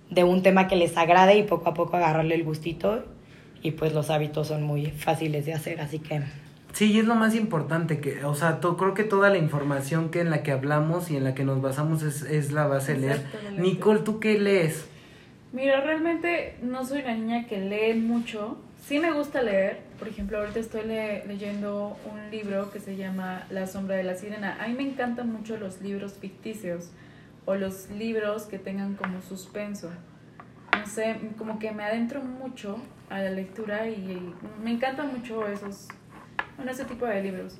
de 0.09 0.23
un 0.23 0.41
tema 0.43 0.67
que 0.67 0.75
les 0.75 0.97
agrade 0.97 1.37
y 1.37 1.43
poco 1.43 1.69
a 1.69 1.73
poco 1.73 1.97
agarrarle 1.97 2.35
el 2.35 2.43
gustito. 2.43 3.05
Y 3.61 3.71
pues 3.71 3.93
los 3.93 4.09
hábitos 4.11 4.47
son 4.47 4.63
muy 4.63 4.87
fáciles 4.91 5.45
de 5.45 5.53
hacer, 5.53 5.81
así 5.81 5.99
que 5.99 6.21
Sí, 6.73 6.91
y 6.91 6.99
es 6.99 7.05
lo 7.05 7.15
más 7.15 7.33
importante 7.35 7.99
que, 8.01 8.25
o 8.25 8.35
sea, 8.35 8.59
to- 8.59 8.75
creo 8.75 8.93
que 8.93 9.03
toda 9.05 9.29
la 9.29 9.37
información 9.37 10.09
que 10.09 10.19
en 10.19 10.29
la 10.29 10.43
que 10.43 10.51
hablamos 10.51 11.09
y 11.09 11.15
en 11.15 11.23
la 11.23 11.33
que 11.33 11.45
nos 11.45 11.61
basamos 11.61 12.03
es, 12.03 12.21
es 12.23 12.51
la 12.51 12.67
base 12.67 12.95
de 12.95 12.99
leer. 12.99 13.21
Nicole, 13.61 13.99
¿tú 14.01 14.19
qué 14.19 14.37
lees? 14.37 14.85
Mira, 15.53 15.79
realmente 15.81 16.57
no 16.61 16.83
soy 16.85 16.99
una 17.01 17.13
niña 17.15 17.47
que 17.47 17.59
lee 17.61 17.93
mucho. 17.97 18.57
Sí 18.87 18.99
me 18.99 19.11
gusta 19.11 19.41
leer. 19.41 19.79
Por 19.97 20.07
ejemplo, 20.07 20.37
ahorita 20.39 20.59
estoy 20.59 20.83
le- 20.85 21.25
leyendo 21.25 21.97
un 22.05 22.29
libro 22.29 22.71
que 22.71 22.79
se 22.79 22.95
llama 22.95 23.45
La 23.49 23.65
sombra 23.67 23.95
de 23.95 24.03
la 24.03 24.15
sirena. 24.15 24.57
A 24.61 24.67
mí 24.67 24.73
me 24.75 24.83
encantan 24.83 25.31
mucho 25.31 25.57
los 25.57 25.81
libros 25.81 26.13
ficticios 26.13 26.91
o 27.45 27.55
los 27.55 27.89
libros 27.89 28.43
que 28.43 28.59
tengan 28.59 28.95
como 28.95 29.21
suspenso. 29.21 29.91
No 30.77 30.85
sé, 30.85 31.15
como 31.37 31.57
que 31.57 31.71
me 31.71 31.83
adentro 31.83 32.21
mucho 32.21 32.77
a 33.09 33.19
la 33.19 33.31
lectura 33.31 33.87
y 33.87 34.33
me 34.63 34.71
encantan 34.71 35.11
mucho 35.11 35.47
esos, 35.47 35.87
bueno, 36.57 36.71
ese 36.71 36.85
tipo 36.85 37.05
de 37.07 37.23
libros. 37.23 37.57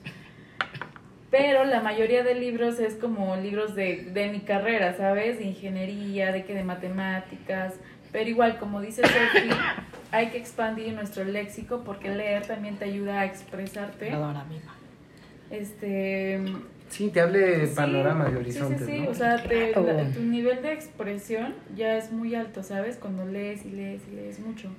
Pero 1.32 1.66
la 1.66 1.82
mayoría 1.82 2.24
de 2.24 2.36
libros 2.36 2.80
es 2.80 2.94
como 2.96 3.36
libros 3.36 3.74
de, 3.74 4.10
de 4.14 4.30
mi 4.30 4.42
carrera, 4.42 4.96
¿sabes? 4.96 5.40
De 5.40 5.46
ingeniería, 5.46 6.32
de 6.32 6.46
que 6.46 6.54
de 6.54 6.64
matemáticas. 6.64 7.74
Pero 8.12 8.30
igual, 8.30 8.58
como 8.60 8.80
dice 8.80 9.02
Sophie, 9.02 9.50
hay 10.12 10.28
que 10.30 10.38
expandir 10.38 10.94
nuestro 10.94 11.24
léxico 11.24 11.84
porque 11.86 12.10
leer 12.10 12.46
también 12.48 12.76
te 12.78 12.86
ayuda 12.86 13.22
a 13.22 13.26
expresarte. 13.26 14.08
perdón, 14.08 14.38
amiga. 14.38 14.74
Este. 15.52 16.40
Sí, 16.90 17.10
te 17.10 17.20
hable 17.20 17.40
de 17.40 17.68
sí, 17.68 17.74
panoramas 17.76 18.28
de 18.28 18.34
sí, 18.34 18.38
horizontes, 18.40 18.86
Sí, 18.86 18.94
sí, 18.94 19.00
¿no? 19.02 19.10
o 19.10 19.14
sea, 19.14 19.42
te- 19.44 19.72
la- 19.72 20.12
tu 20.12 20.22
nivel 20.22 20.62
de 20.62 20.72
expresión 20.74 21.56
ya 21.76 21.98
es 21.98 22.12
muy 22.12 22.36
alto, 22.36 22.62
¿sabes? 22.64 22.98
Cuando 22.98 23.26
lees 23.26 23.66
y 23.66 23.72
lees 23.72 24.02
y 24.12 24.16
lees 24.16 24.40
mucho. 24.40 24.70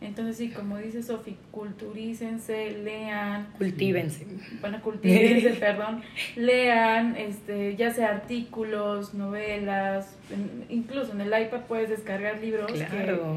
Entonces, 0.00 0.38
sí, 0.38 0.48
como 0.48 0.78
dice 0.78 1.02
Sofi, 1.02 1.36
culturícense, 1.50 2.70
lean, 2.82 3.48
Cultívense. 3.58 4.26
bueno, 4.62 4.80
cultívense, 4.80 5.50
perdón, 5.60 6.02
lean, 6.36 7.16
este, 7.16 7.76
ya 7.76 7.92
sea 7.92 8.08
artículos, 8.08 9.12
novelas, 9.12 10.16
en- 10.32 10.64
incluso 10.74 11.12
en 11.12 11.20
el 11.20 11.28
iPad 11.28 11.60
puedes 11.68 11.90
descargar 11.90 12.38
libros 12.40 12.72
que, 12.72 12.78
Claro. 12.86 13.36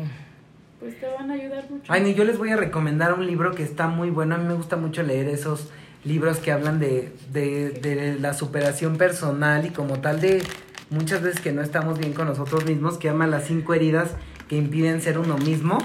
Pues 0.83 0.99
te 0.99 1.07
van 1.07 1.31
a 1.31 1.33
ayudar 1.33 1.69
mucho. 1.69 1.91
Ay, 1.91 2.01
no, 2.01 2.09
yo 2.09 2.23
les 2.25 2.37
voy 2.37 2.49
a 2.49 2.57
recomendar 2.57 3.13
un 3.13 3.25
libro 3.25 3.55
que 3.55 3.63
está 3.63 3.87
muy 3.87 4.09
bueno. 4.09 4.35
A 4.35 4.37
mí 4.37 4.45
me 4.45 4.53
gusta 4.53 4.75
mucho 4.75 5.01
leer 5.01 5.27
esos 5.29 5.69
libros 6.03 6.37
que 6.37 6.51
hablan 6.51 6.79
de, 6.79 7.13
de, 7.31 7.69
de 7.69 8.19
la 8.19 8.33
superación 8.33 8.97
personal 8.97 9.65
y 9.65 9.69
como 9.69 10.01
tal 10.01 10.19
de 10.19 10.43
muchas 10.89 11.21
veces 11.21 11.39
que 11.39 11.53
no 11.53 11.61
estamos 11.61 11.97
bien 11.97 12.11
con 12.13 12.27
nosotros 12.27 12.65
mismos, 12.65 12.97
que 12.97 13.07
llama 13.07 13.25
Las 13.27 13.45
cinco 13.45 13.73
heridas 13.73 14.11
que 14.49 14.57
impiden 14.57 15.01
ser 15.01 15.17
uno 15.17 15.37
mismo, 15.37 15.77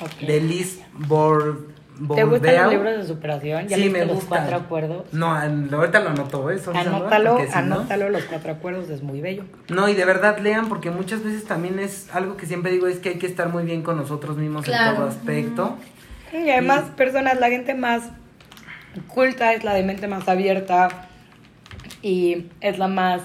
Ok. 0.00 0.26
de 0.26 0.40
Liz 0.40 0.80
Bor 0.92 1.71
¿Te 2.14 2.24
gustan 2.24 2.56
los 2.64 2.72
libros 2.72 2.96
de 2.98 3.06
superación? 3.06 3.68
¿Ya 3.68 3.76
Sí, 3.76 3.82
leíste 3.82 3.98
me 4.00 4.04
los 4.06 4.16
gustan. 4.16 4.38
cuatro 4.40 4.56
acuerdos? 4.56 5.04
No, 5.12 5.34
ahorita 5.34 6.00
lo 6.00 6.10
anoto. 6.10 6.48
Sandra, 6.58 6.80
Anótalo, 6.80 7.38
si 7.38 7.46
no- 7.46 7.54
anótalo, 7.56 8.08
los 8.10 8.24
cuatro 8.24 8.52
acuerdos, 8.52 8.88
es 8.90 9.02
muy 9.02 9.20
bello. 9.20 9.44
No, 9.68 9.88
y 9.88 9.94
de 9.94 10.04
verdad 10.04 10.38
lean, 10.38 10.68
porque 10.68 10.90
muchas 10.90 11.22
veces 11.22 11.44
también 11.44 11.78
es 11.78 12.08
algo 12.14 12.36
que 12.36 12.46
siempre 12.46 12.70
digo, 12.72 12.86
es 12.86 12.98
que 12.98 13.10
hay 13.10 13.18
que 13.18 13.26
estar 13.26 13.48
muy 13.48 13.64
bien 13.64 13.82
con 13.82 13.96
nosotros 13.96 14.36
mismos 14.36 14.66
en 14.68 14.74
todo 14.94 15.06
aspecto. 15.06 15.76
Y 16.32 16.48
además, 16.50 16.84
personas, 16.96 17.38
la 17.38 17.48
gente 17.50 17.74
más 17.74 18.02
culta 19.08 19.52
es 19.52 19.64
la 19.64 19.74
de 19.74 19.82
mente 19.82 20.06
más 20.08 20.28
abierta 20.28 20.88
y 22.02 22.46
es 22.60 22.78
la 22.78 22.88
más... 22.88 23.20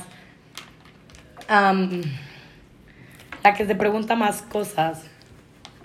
la 3.44 3.54
que 3.56 3.66
se 3.66 3.76
pregunta 3.76 4.16
más 4.16 4.42
cosas. 4.42 5.04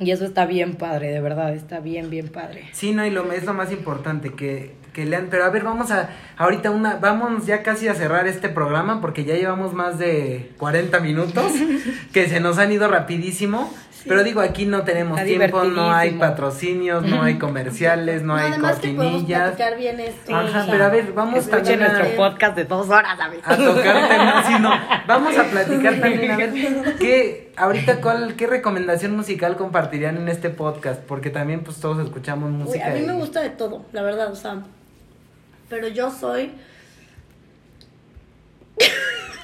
Y 0.05 0.11
eso 0.11 0.25
está 0.25 0.47
bien 0.47 0.75
padre, 0.75 1.11
de 1.11 1.21
verdad, 1.21 1.55
está 1.55 1.81
bien, 1.81 2.11
bien 2.11 2.29
padre. 2.29 2.65
Sí, 2.73 2.93
no, 2.93 3.05
y 3.07 3.11
lo, 3.11 3.31
es 3.33 3.45
lo 3.45 3.55
más 3.55 3.71
importante, 3.73 4.33
que, 4.35 4.75
que 4.93 5.05
lean. 5.05 5.29
Pero 5.31 5.45
a 5.45 5.51
ver, 5.51 5.65
vamos 5.65 5.91
a, 5.91 6.11
ahorita 6.37 6.71
una, 6.71 6.97
vamos 6.97 7.47
ya 7.47 7.63
casi 7.63 7.89
a 7.89 7.95
cerrar 7.95 8.27
este 8.27 8.49
programa, 8.49 9.01
porque 9.01 9.25
ya 9.25 9.35
llevamos 9.35 9.75
más 9.75 9.99
de 9.99 10.51
40 10.59 11.01
minutos, 11.01 11.53
que 12.13 12.29
se 12.29 12.41
nos 12.41 12.59
han 12.59 12.73
ido 12.73 12.89
rapidísimo. 12.89 13.73
Pero 14.07 14.25
digo, 14.25 14.41
aquí 14.41 14.67
no 14.67 14.83
tenemos 14.83 15.19
Está 15.19 15.27
tiempo, 15.27 15.65
no 15.65 15.93
hay 15.93 16.13
patrocinios, 16.13 17.05
no 17.05 17.23
hay 17.23 17.39
comerciales, 17.39 18.23
no, 18.23 18.35
hay 18.35 18.53
que 18.53 18.59
podemos 18.59 18.73
cortinillas. 18.73 19.41
platicar 19.53 19.77
bien 19.79 20.01
esto. 20.01 20.35
Ajá, 20.37 20.67
pero 20.71 20.85
a 20.85 20.89
ver, 20.89 21.13
vamos 21.13 21.39
Escuchen 21.39 21.65
también 21.65 21.83
a- 21.85 21.93
nuestro 21.99 22.17
podcast 22.17 22.57
de 22.57 22.65
dos 22.65 22.89
horas, 22.89 23.19
a 23.21 23.57
tocar 23.57 24.09
temas, 24.09 24.61
no. 24.61 24.71
Vamos 25.07 25.39
a 25.39 25.45
platicar 25.45 26.01
también, 26.01 26.31
a 26.33 26.37
ver, 26.37 26.53
¿qué, 26.99 27.53
ahorita 27.57 28.01
cuál, 28.01 28.35
qué 28.35 28.47
recomendación 28.47 29.15
musical 29.17 29.57
compartirían 29.57 30.17
en 30.17 30.29
este 30.29 30.51
podcast? 30.51 31.01
Porque 31.03 31.31
también 31.31 31.63
pues 31.63 31.79
todos 31.79 32.05
escuchamos 32.05 32.51
Uy, 32.51 32.57
música. 32.57 32.87
a 32.89 32.95
mí 32.95 33.01
me 33.03 33.13
gusta 33.13 33.41
de 33.41 33.51
todo, 33.51 33.85
la 33.93 34.03
verdad, 34.03 34.33
o 34.33 34.37
sea. 34.37 34.59
Pero 35.69 35.89
yo 35.89 36.11
soy. 36.11 36.53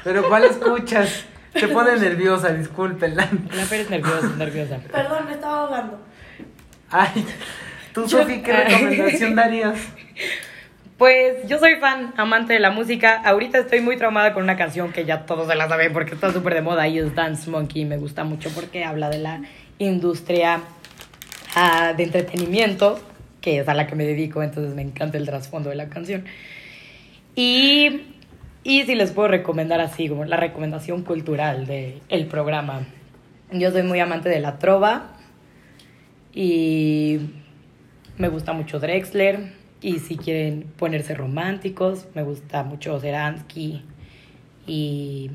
Pero 0.05 0.29
¿cuál 0.29 0.45
escuchas? 0.45 1.25
Te 1.61 1.69
pone 1.69 1.97
nerviosa, 1.97 2.53
discúlpenla. 2.53 3.29
La 3.55 3.65
Fer 3.65 3.81
es 3.81 3.91
nerviosa, 3.91 4.29
nerviosa. 4.37 4.79
Perdón, 4.91 5.27
me 5.27 5.33
estaba 5.33 5.63
ahogando. 5.63 6.01
Ay, 6.91 7.27
tú, 7.93 8.09
Sofi, 8.09 8.43
¿qué 8.43 8.53
recomendación 8.53 9.35
darías? 9.35 9.79
Pues 10.99 11.47
yo 11.47 11.59
soy 11.59 11.77
fan, 11.77 12.13
amante 12.17 12.55
de 12.55 12.59
la 12.59 12.71
música. 12.71 13.23
Ahorita 13.25 13.59
estoy 13.59 13.81
muy 13.81 13.97
traumada 13.97 14.35
con 14.35 14.43
una 14.43 14.57
canción 14.57 14.93
que 14.93 15.05
ya 15.05 15.27
todos 15.27 15.47
se 15.47 15.55
la 15.55 15.69
saben 15.69 15.93
porque 15.93 16.15
está 16.15 16.33
súper 16.33 16.55
de 16.55 16.63
moda 16.63 16.89
y 16.89 16.99
es 16.99 17.15
Dance 17.15 17.49
Monkey. 17.49 17.85
Me 17.85 17.99
gusta 17.99 18.25
mucho 18.25 18.51
porque 18.51 18.85
habla 18.85 19.09
de 19.09 19.19
la 19.19 19.43
industria 19.79 20.61
ah, 21.55 21.95
de 21.97 22.03
entretenimiento, 22.03 23.01
que 23.41 23.61
es 23.61 23.69
a 23.69 23.75
la 23.75 23.87
que 23.87 23.95
me 23.95 24.05
dedico, 24.05 24.43
entonces 24.43 24.75
me 24.75 24.83
encanta 24.83 25.19
el 25.19 25.27
trasfondo 25.27 25.71
de 25.71 25.77
la 25.77 25.89
canción. 25.89 26.25
Y, 27.37 28.08
y 28.69 28.85
si 28.85 28.95
les 28.95 29.13
puedo 29.13 29.29
recomendar 29.29 29.81
así, 29.81 30.11
como 30.11 30.27
la 30.27 30.37
recomendación 30.37 31.03
cultural 31.03 31.65
del 31.65 32.27
programa. 32.27 32.83
Yo 33.51 33.71
soy 33.71 33.83
muy 33.83 33.99
amante 33.99 34.29
de 34.29 34.41
la 34.41 34.59
trova 34.59 35.13
y 36.35 37.19
me 38.19 38.29
gusta 38.29 38.53
mucho 38.53 38.79
Drexler. 38.79 39.55
Y 39.81 40.01
si 40.01 40.19
quieren 40.19 40.67
ponerse 40.77 41.15
románticos, 41.15 42.09
me 42.15 42.23
gusta 42.23 42.63
mucho 42.63 43.01
Zeransky 43.01 43.85
y 44.67 45.31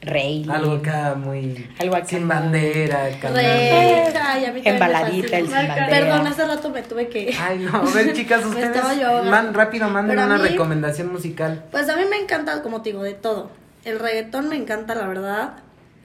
Rey. 0.00 0.46
Algo 0.48 0.72
acá 0.74 1.14
muy... 1.16 1.68
Algo 1.80 1.96
acá 1.96 2.06
Sin 2.06 2.28
bandera, 2.28 3.04
ay, 3.04 4.44
a 4.44 4.52
mí 4.52 4.62
Embaladita, 4.64 5.38
el 5.38 5.46
sin 5.46 5.54
bandera. 5.54 5.88
Perdón, 5.88 6.26
hace 6.26 6.46
rato 6.46 6.70
me 6.70 6.82
tuve 6.82 7.08
que. 7.08 7.34
Ay, 7.40 7.58
no, 7.58 7.76
a 7.78 7.82
ver, 7.92 8.12
chicas, 8.12 8.44
ustedes 8.46 9.00
yo 9.00 9.24
man, 9.24 9.54
rápido 9.54 9.88
manden 9.88 10.18
una 10.18 10.38
mí- 10.38 10.48
recomendación 10.48 11.10
musical. 11.12 11.64
Pues 11.70 11.88
a 11.88 11.96
mí 11.96 12.02
me 12.08 12.16
encanta, 12.16 12.62
como 12.62 12.82
te 12.82 12.90
digo, 12.90 13.02
de 13.02 13.14
todo. 13.14 13.50
El 13.84 13.98
reggaetón 13.98 14.48
me 14.48 14.56
encanta, 14.56 14.94
la 14.94 15.06
verdad. 15.08 15.54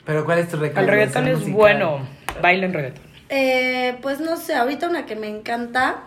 Pero 0.05 0.25
¿cuál 0.25 0.39
es 0.39 0.49
tu 0.49 0.55
El 0.57 0.61
recomendación 0.63 1.25
reggaetón 1.25 1.27
es 1.27 1.51
bueno. 1.51 1.99
Bailo 2.41 2.65
en 2.65 2.73
reggaetón. 2.73 3.03
Eh, 3.29 3.97
pues 4.01 4.19
no 4.19 4.37
sé, 4.37 4.55
ahorita 4.55 4.89
una 4.89 5.05
que 5.05 5.15
me 5.15 5.27
encanta 5.27 5.97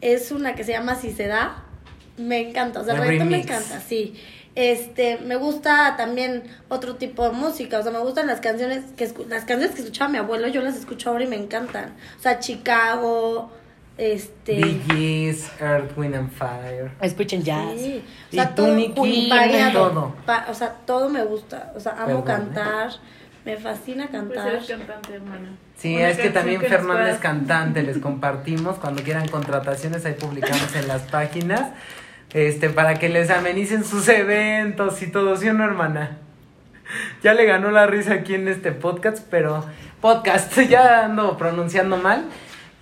es 0.00 0.30
una 0.32 0.54
que 0.54 0.64
se 0.64 0.72
llama 0.72 0.94
Si 0.96 1.12
se 1.12 1.26
da. 1.28 1.62
Me 2.18 2.40
encanta, 2.48 2.80
o 2.80 2.84
sea, 2.84 2.94
el 2.94 3.00
El 3.00 3.06
reggaetón 3.06 3.28
me 3.30 3.40
encanta, 3.40 3.80
sí. 3.80 4.14
Este, 4.54 5.18
me 5.18 5.36
gusta 5.36 5.96
también 5.96 6.42
otro 6.68 6.96
tipo 6.96 7.24
de 7.26 7.30
música, 7.34 7.78
o 7.78 7.82
sea, 7.82 7.90
me 7.90 7.98
gustan 8.00 8.26
las 8.26 8.40
canciones 8.40 8.84
que 8.96 9.08
escu- 9.08 9.26
las 9.26 9.44
canciones 9.44 9.74
que 9.74 9.80
escuchaba 9.82 10.10
mi 10.10 10.18
abuelo, 10.18 10.46
yo 10.48 10.60
las 10.60 10.76
escucho 10.76 11.08
ahora 11.10 11.24
y 11.24 11.26
me 11.26 11.36
encantan. 11.36 11.94
O 12.18 12.22
sea, 12.22 12.38
Chicago, 12.38 13.50
este 13.96 14.60
Earth, 15.60 15.96
Wind 15.96 16.14
and 16.14 16.30
Fire. 16.30 16.90
Escuchen 17.00 17.42
jazz. 17.42 17.72
Sí, 17.78 18.02
o 18.30 18.34
sea, 18.34 18.54
todo 18.54 18.74
Nicki, 18.74 18.98
muy 19.00 19.30
variado. 19.30 19.88
todo. 19.90 20.14
Pa- 20.26 20.46
o 20.50 20.54
sea, 20.54 20.74
todo 20.86 21.08
me 21.08 21.24
gusta. 21.24 21.72
O 21.74 21.80
sea, 21.80 21.92
amo 21.92 22.22
Perdón, 22.22 22.22
¿eh? 22.22 22.24
cantar, 22.54 22.90
me 23.44 23.56
fascina 23.56 24.08
Pues 24.10 24.20
cantar. 24.22 24.48
eres 24.48 24.68
cantante, 24.68 25.14
hermana. 25.14 25.48
Sí, 25.78 25.96
Una 25.96 26.10
es 26.10 26.18
que 26.18 26.30
también 26.30 26.62
es 26.62 26.68
puedas- 26.84 27.18
cantante, 27.20 27.82
les 27.82 27.98
compartimos. 27.98 28.76
Cuando 28.78 29.02
quieran 29.02 29.28
contrataciones, 29.28 30.04
ahí 30.04 30.12
publicamos 30.14 30.74
en 30.76 30.88
las 30.88 31.02
páginas. 31.02 31.70
Este, 32.34 32.70
para 32.70 32.94
que 32.94 33.08
les 33.08 33.30
amenicen 33.30 33.84
sus 33.84 34.08
eventos 34.08 35.02
y 35.02 35.06
todo, 35.08 35.36
¿sí 35.36 35.48
o 35.48 35.52
no, 35.52 35.64
hermana? 35.64 36.18
Ya 37.22 37.34
le 37.34 37.44
ganó 37.44 37.70
la 37.70 37.86
risa 37.86 38.14
aquí 38.14 38.34
en 38.34 38.48
este 38.48 38.72
podcast, 38.72 39.26
pero 39.30 39.64
podcast, 40.00 40.58
ya 40.68 41.04
ando 41.04 41.36
pronunciando 41.36 41.96
mal. 41.96 42.24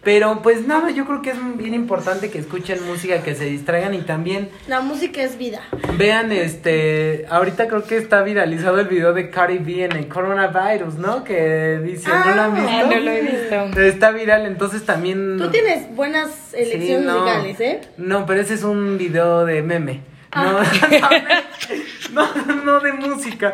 Pero 0.03 0.40
pues 0.42 0.66
nada, 0.66 0.90
yo 0.90 1.05
creo 1.05 1.20
que 1.20 1.30
es 1.30 1.57
bien 1.59 1.74
importante 1.74 2.30
que 2.30 2.38
escuchen 2.38 2.78
música, 2.86 3.22
que 3.22 3.34
se 3.34 3.44
distraigan 3.44 3.92
y 3.92 3.98
también 3.98 4.48
La 4.66 4.80
música 4.80 5.22
es 5.22 5.36
vida. 5.36 5.61
vean, 5.98 6.32
este, 6.32 7.26
ahorita 7.28 7.68
creo 7.68 7.84
que 7.84 7.98
está 7.98 8.22
viralizado 8.22 8.80
el 8.80 8.86
video 8.88 9.12
de 9.12 9.28
Cardi 9.28 9.59
B 9.59 9.84
en 9.84 9.92
el 9.92 10.09
coronavirus, 10.09 10.94
¿no? 10.94 11.22
Que 11.22 11.80
dice, 11.84 12.09
¿no 12.09 12.34
lo 12.34 12.42
han 12.42 12.51
Ah, 12.53 12.55
visto? 12.55 12.70
Ah, 12.70 12.82
no 12.88 13.01
lo 13.01 13.11
he 13.11 13.20
visto. 13.20 13.80
Está 13.80 14.11
viral, 14.12 14.46
entonces 14.46 14.86
también... 14.86 15.36
Tú 15.38 15.51
tienes 15.51 15.94
buenas 15.94 16.55
elecciones 16.55 17.01
Sí, 17.01 17.07
no. 17.07 17.18
musicales, 17.20 17.61
¿eh? 17.61 17.80
No, 17.98 18.24
pero 18.24 18.40
ese 18.40 18.55
es 18.55 18.62
un 18.62 18.96
video 18.96 19.44
de 19.44 19.62
meme. 19.62 20.01
No, 20.34 20.61
Ah. 21.03 21.11
no, 22.12 22.55
no 22.64 22.80
de 22.80 22.92
música. 22.92 23.53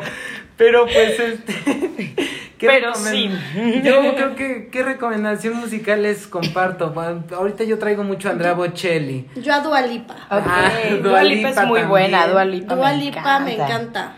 Pero 0.56 0.84
pues 0.86 1.20
este. 1.20 1.52
¿qué 2.58 2.66
Pero 2.66 2.94
sí. 2.94 3.30
Yo 3.84 4.14
creo 4.14 4.34
que 4.34 4.68
qué 4.72 4.82
recomendación 4.82 5.56
musical 5.56 6.02
les 6.02 6.26
comparto. 6.26 6.90
Bueno, 6.90 7.24
ahorita 7.36 7.64
yo 7.64 7.78
traigo 7.78 8.02
mucho 8.04 8.28
a 8.28 8.32
Andrea 8.32 8.54
Bocelli. 8.54 9.26
Yo 9.36 9.52
a 9.52 9.60
Dua 9.60 9.82
Lipa. 9.82 10.14
Ok, 10.30 10.42
Ah, 10.46 10.70
Dua 10.90 10.98
Dua 11.10 11.22
Lipa 11.24 11.48
Lipa 11.48 11.48
es 11.50 11.56
muy 11.68 11.80
también. 11.80 11.88
buena. 11.88 12.26
Dua 12.28 12.44
Lipa, 12.46 12.74
Dua 12.74 12.90
me, 12.92 12.96
Lipa 12.98 13.18
encanta. 13.20 13.40
me 13.44 13.54
encanta. 13.54 14.12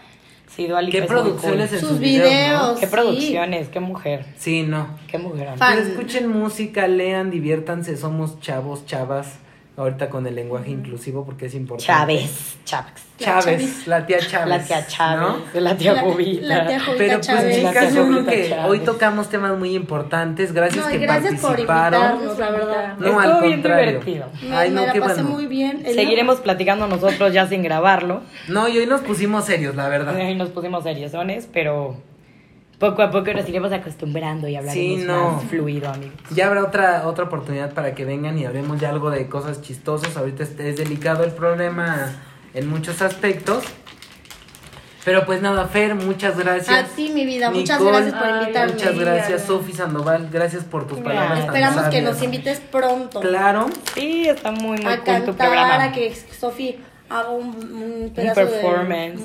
Sí, 0.47 0.67
Dua 0.69 0.83
Lipa 0.83 0.93
¿Qué 0.93 0.99
es 1.05 1.11
muy 1.11 1.21
producciones 1.21 1.67
cool. 1.71 1.75
en 1.75 1.81
Sus 1.81 1.89
sus 1.91 1.99
videos? 1.99 2.31
videos. 2.31 2.69
¿no? 2.69 2.75
Qué 2.81 2.87
sí. 2.87 2.93
producciones, 2.93 3.69
qué 3.69 3.81
mujer. 3.81 4.25
Sí, 4.37 4.63
no. 4.63 4.99
Qué 5.09 5.19
mujer. 5.19 5.49
Pues 5.59 5.79
escuchen 5.89 6.29
música, 6.29 6.87
lean, 6.87 7.31
diviértanse, 7.31 7.97
somos 7.97 8.41
chavos, 8.41 8.87
chavas. 8.87 9.39
Ahorita 9.79 10.11
con 10.11 10.27
el 10.27 10.35
lenguaje 10.35 10.71
inclusivo 10.73 11.25
porque 11.25 11.47
es 11.47 11.55
importante. 11.55 11.87
Chávez. 11.87 12.57
Chávez. 12.65 12.93
La 13.21 13.27
Chávez, 13.41 13.87
la 13.87 14.07
tía 14.07 14.19
Chávez. 14.19 14.49
La 14.49 14.63
tía 14.65 14.87
Chávez. 14.87 15.21
¿no? 15.55 15.61
La 15.61 15.77
tía 15.77 16.01
Jovita. 16.01 16.47
la 16.47 16.67
tía 16.67 16.81
Jovita 16.81 16.99
Pero 16.99 17.21
pues 17.21 17.57
chicas, 17.57 17.75
La 17.75 17.91
yo 17.91 18.07
creo 18.09 18.27
que 18.27 18.49
Chávez. 18.51 18.65
hoy 18.67 18.81
tocamos 18.81 19.29
temas 19.29 19.57
muy 19.57 19.75
importantes. 19.77 20.53
Gracias 20.53 20.85
No, 20.85 20.91
que 20.91 20.99
gracias 20.99 21.35
por 21.41 21.51
participaron. 21.51 22.01
invitarnos, 22.03 22.39
la 22.39 22.51
verdad. 22.51 22.97
No, 22.99 23.07
Estuvo 23.07 23.21
al 23.21 23.41
bien 23.43 23.53
contrario. 23.63 23.87
divertido. 24.01 24.27
Me, 24.43 24.57
Ay, 24.57 24.71
me 24.71 24.75
no, 24.81 24.87
la 24.87 24.93
qué 24.93 25.01
pasé 25.01 25.15
bueno. 25.23 25.31
muy 25.31 25.47
bien. 25.47 25.83
El- 25.87 25.95
Seguiremos 25.95 26.41
platicando 26.41 26.87
nosotros 26.89 27.33
ya 27.33 27.47
sin 27.47 27.63
grabarlo. 27.63 28.23
No, 28.49 28.67
y 28.69 28.79
hoy 28.79 28.87
nos 28.87 29.01
pusimos 29.03 29.45
serios, 29.45 29.75
la 29.77 29.89
verdad. 29.89 30.19
Y 30.19 30.35
nos 30.35 30.49
pusimos 30.51 30.83
seriosones, 30.85 31.49
pero 31.53 31.97
poco 32.79 33.03
a 33.03 33.11
poco 33.11 33.33
nos 33.33 33.49
iremos 33.49 33.73
acostumbrando 33.73 34.47
y 34.49 34.57
hablaremos 34.57 35.01
Sí, 35.01 35.05
no. 35.07 35.33
más 35.33 35.45
fluido, 35.45 35.89
amigos. 35.91 36.17
Ya 36.31 36.47
habrá 36.47 36.63
otra 36.65 37.07
otra 37.07 37.25
oportunidad 37.25 37.73
para 37.75 37.95
que 37.95 38.05
vengan 38.05 38.39
y 38.39 38.45
hablemos 38.47 38.81
ya 38.81 38.91
algo 38.91 39.11
de 39.11 39.27
cosas 39.29 39.61
chistosas. 39.63 40.17
Ahorita 40.17 40.43
es, 40.45 40.59
es 40.59 40.77
delicado 40.77 41.25
el 41.25 41.33
problema 41.33 42.15
en 42.55 42.69
muchos 42.69 43.03
aspectos. 43.03 43.65
Pero 45.05 45.25
pues 45.25 45.41
nada, 45.41 45.67
Fer, 45.67 45.95
muchas 45.95 46.37
gracias. 46.39 46.69
A 46.85 46.95
ti, 46.95 47.11
mi 47.15 47.25
vida. 47.25 47.51
Muchas 47.51 47.83
gracias 47.83 48.13
por 48.15 48.25
Ay, 48.27 48.41
invitarme. 48.43 48.73
Muchas 48.75 48.99
gracias. 48.99 49.43
Sofi 49.43 49.73
Sandoval. 49.73 50.29
Gracias 50.31 50.65
por 50.65 50.87
tus 50.87 50.99
Gracias. 50.99 51.15
palabras. 51.15 51.39
tan 51.47 51.55
Esperamos 51.57 51.85
que 51.95 52.03
nos 52.03 52.23
invites 52.23 52.61
pronto. 52.61 53.21
Claro. 53.21 53.67
Sí, 53.95 54.29
está 54.29 54.51
muy, 54.51 54.77
muy 54.79 54.93
a 54.93 54.97
cool 54.99 55.05
tu 55.05 55.05
cantar, 55.27 55.35
programa. 55.37 55.85
a 55.85 55.93
que 55.93 56.15
Sofi 56.15 56.79
haga 57.09 57.31
un, 57.31 57.47
un 57.47 58.03
Un 58.05 58.13
pedazo 58.15 58.41
de- 58.41 58.47
performance. 58.49 59.23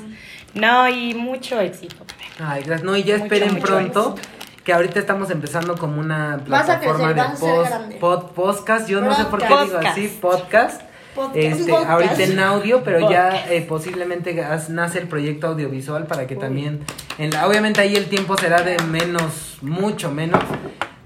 No, 0.53 0.87
y 0.87 1.15
mucho 1.15 1.59
éxito. 1.59 1.95
Ay, 2.39 2.63
gracias. 2.63 2.83
No, 2.83 2.95
y 2.95 3.03
ya 3.03 3.15
Mucho, 3.15 3.23
esperen 3.25 3.53
mucho 3.53 3.65
pronto. 3.65 4.15
que 4.63 4.73
ahorita 4.73 4.99
estamos 4.99 5.29
empezando 5.29 5.77
como 5.77 5.99
una 5.99 6.37
Vas 6.47 6.67
a 6.69 6.79
plataforma 6.79 7.13
crecer, 7.13 7.15
de 7.15 7.21
vas 7.21 7.71
a 7.71 7.87
ser 7.89 7.99
post, 7.99 8.23
pod- 8.25 8.31
podcast, 8.33 8.87
yo 8.89 9.01
no 9.01 9.13
sé 9.15 9.25
por 9.25 9.39
qué 9.41 9.47
Podcast. 9.47 9.67
digo 9.67 9.79
así, 9.89 10.17
podcast. 10.21 10.81
Podcast. 11.15 11.35
Este, 11.35 11.71
Podcast. 11.71 11.89
ahorita 11.91 12.23
en 12.23 12.39
audio, 12.39 12.83
pero 12.83 13.07
ya 13.09 13.45
eh, 13.51 13.61
posiblemente 13.61 14.33
nace 14.69 14.97
el 14.99 15.07
proyecto 15.07 15.47
audiovisual 15.47 16.07
para 16.07 16.25
que 16.25 16.35
también, 16.35 16.79
en 17.19 17.29
la- 17.29 17.47
obviamente 17.47 17.81
ahí 17.81 17.95
el 17.95 18.05
tiempo 18.09 18.35
será 18.37 18.63
de 18.63 18.79
menos, 18.83 19.57
mucho 19.61 20.11
menos, 20.11 20.41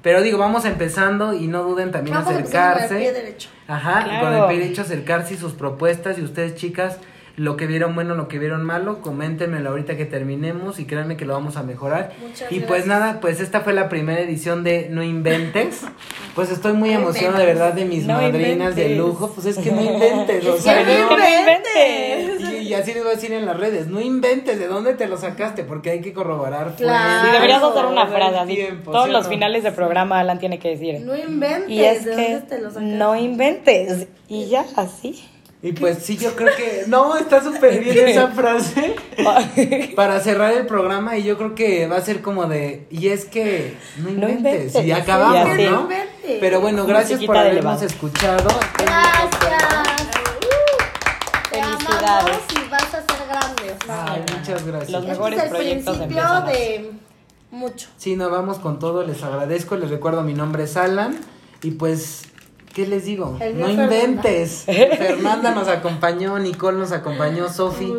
pero 0.01 0.21
digo, 0.21 0.37
vamos 0.37 0.63
empezando 0.63 1.33
y 1.33 1.47
no 1.47 1.63
duden 1.63 1.91
también 1.91 2.15
Vamos 2.15 2.31
a 2.31 2.37
empezar 2.37 2.71
con 2.75 2.79
el 2.79 2.85
acercarse. 2.85 2.97
pie 3.03 3.11
derecho. 3.21 3.49
Ajá, 3.67 4.05
y 4.07 4.19
con 4.21 4.33
el 4.33 4.45
pie 4.45 4.59
derecho 4.59 4.81
acercarse 4.83 5.33
y 5.33 5.37
sus 5.37 5.51
propuestas 5.51 6.17
y 6.17 6.21
ustedes 6.21 6.55
chicas, 6.55 6.99
lo 7.37 7.55
que 7.55 7.67
vieron 7.67 7.93
bueno, 7.93 8.15
lo 8.15 8.27
que 8.27 8.39
vieron 8.39 8.63
malo, 8.65 8.99
coméntenmelo 9.01 9.69
ahorita 9.69 9.95
que 9.95 10.05
terminemos 10.05 10.79
y 10.79 10.85
créanme 10.85 11.17
que 11.17 11.25
lo 11.25 11.33
vamos 11.33 11.55
a 11.55 11.61
mejorar. 11.63 12.11
Muchas 12.19 12.51
y 12.51 12.61
pues 12.61 12.85
gracias. 12.85 12.87
nada, 12.87 13.19
pues 13.21 13.39
esta 13.39 13.61
fue 13.61 13.73
la 13.73 13.89
primera 13.89 14.19
edición 14.19 14.63
de 14.63 14.87
No 14.89 15.03
Inventes. 15.03 15.81
Pues 16.35 16.51
estoy 16.51 16.73
muy 16.73 16.91
No 16.91 16.99
emocionado 16.99 17.37
de 17.37 17.43
inventes. 17.45 17.59
verdad 17.63 17.73
de 17.75 17.85
mis 17.85 18.05
No 18.05 18.13
madrinas 18.13 18.75
de 18.75 18.81
inventes. 18.91 18.97
lujo, 18.97 19.31
pues 19.33 19.47
es 19.47 19.57
que 19.57 19.71
no 19.71 19.81
inventes, 19.93 20.45
o 20.45 20.55
sea, 20.59 20.83
no- 20.83 20.91
inventes. 20.91 22.51
y, 22.53 22.67
y 22.67 22.73
así 22.75 22.93
les 22.93 23.01
voy 23.03 23.11
a 23.11 23.15
decir 23.15 23.31
en 23.33 23.45
las 23.45 23.57
redes, 23.57 23.87
no 23.87 23.99
inventes, 24.01 24.59
¿de 24.59 24.67
dónde 24.67 24.93
te 24.93 25.07
lo 25.07 25.17
sacaste? 25.17 25.63
Porque 25.63 25.89
hay 25.91 26.01
que 26.01 26.13
corroborar. 26.13 26.75
Claro. 26.75 27.09
Fuentes, 27.09 27.31
deberías 27.33 27.63
hacer 27.63 27.85
una 27.85 28.07
frase 28.07 28.37
así. 28.37 28.53
tiempo, 28.55 28.91
Todos 28.91 29.05
¿sí 29.05 29.11
los 29.11 29.23
no? 29.25 29.29
finales 29.31 29.63
de 29.63 29.71
programa 29.71 30.19
Alan 30.19 30.37
tiene 30.39 30.59
que 30.59 30.69
decir. 30.69 30.99
No 31.01 31.15
inventes. 31.17 31.69
Y 31.69 31.83
es 31.83 32.05
¿de 32.05 32.15
que 32.15 32.31
dónde 32.33 32.47
te 32.47 32.61
lo 32.61 32.69
sacaste? 32.69 32.95
no 32.95 33.15
inventes. 33.15 34.07
Y 34.27 34.45
ya, 34.47 34.65
así. 34.75 35.23
Y 35.63 35.71
pues 35.71 35.99
sí, 36.03 36.17
yo 36.17 36.35
creo 36.35 36.55
que. 36.55 36.83
No, 36.87 37.17
está 37.17 37.43
súper 37.43 37.83
bien 37.83 38.07
esa 38.09 38.27
frase. 38.27 38.95
Para 39.95 40.19
cerrar 40.19 40.53
el 40.53 40.67
programa, 40.67 41.17
y 41.17 41.23
yo 41.23 41.35
creo 41.37 41.55
que 41.55 41.87
va 41.87 41.97
a 41.97 42.01
ser 42.01 42.21
como 42.21 42.45
de. 42.45 42.85
Y 42.91 43.07
es 43.07 43.25
que. 43.25 43.75
No 43.97 44.03
No 44.11 44.29
inventes. 44.29 44.75
inventes, 44.75 44.85
y 44.85 44.91
acabamos, 44.91 45.43
sí, 45.45 45.49
así. 45.53 45.63
¿no? 45.63 45.71
No 45.71 45.81
inventes. 45.83 46.37
Pero 46.39 46.61
bueno, 46.61 46.85
gracias 46.85 47.23
por 47.23 47.35
habernos 47.37 47.81
elevado. 47.81 47.85
escuchado. 47.85 48.47
Gracias. 48.77 49.31
Te 51.49 51.61
Felicidades. 51.63 51.97
amamos 51.97 52.41
y 52.53 52.69
vas 52.69 52.83
a 52.83 53.01
ser 53.01 53.27
grande. 53.27 53.75
Ay, 53.89 54.21
muchas 54.37 54.65
gracias. 54.65 54.89
Los 54.91 55.01
este 55.01 55.11
mejores 55.11 55.37
es 55.39 55.43
el 55.45 55.49
proyectos 55.49 55.97
principio 55.97 56.41
de 56.45 56.91
mucho. 57.51 57.87
Sí, 57.97 58.15
nos 58.15 58.29
vamos 58.29 58.59
con 58.59 58.77
todo. 58.79 59.03
Les 59.03 59.23
agradezco. 59.23 59.75
Les 59.75 59.89
recuerdo, 59.89 60.21
mi 60.21 60.33
nombre 60.33 60.63
es 60.65 60.77
Alan. 60.77 61.17
Y 61.63 61.71
pues. 61.71 62.23
¿Qué 62.73 62.85
les 62.85 63.05
digo? 63.05 63.31
No 63.31 63.37
Fernanda. 63.39 63.83
inventes. 63.83 64.63
Fernanda 64.65 65.51
nos 65.51 65.67
acompañó, 65.67 66.37
Nicole 66.37 66.77
nos 66.77 66.91
acompañó, 66.91 67.49
Sofi. 67.49 67.91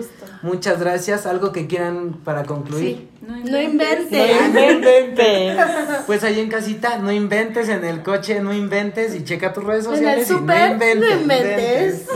Muchas 0.42 0.78
gracias. 0.78 1.26
¿Algo 1.26 1.50
que 1.50 1.66
quieran 1.66 2.12
para 2.24 2.44
concluir? 2.44 3.08
No 3.20 3.36
No 3.38 3.60
inventes. 3.60 4.12
inventes. 4.12 4.54
No 4.54 4.70
inventes. 4.70 5.58
Pues 6.06 6.22
ahí 6.22 6.38
en 6.38 6.48
casita, 6.48 6.98
no 6.98 7.10
inventes 7.10 7.68
en 7.68 7.84
el 7.84 8.02
coche, 8.04 8.40
no 8.40 8.54
inventes 8.54 9.14
y 9.16 9.24
checa 9.24 9.52
tus 9.52 9.64
redes 9.64 9.84
En 9.86 9.92
el 10.08 10.24
sociales 10.24 10.30
y 10.30 10.32
no 10.34 10.38
inventes. 10.38 10.96
no 10.96 11.20
inventes. 11.22 12.06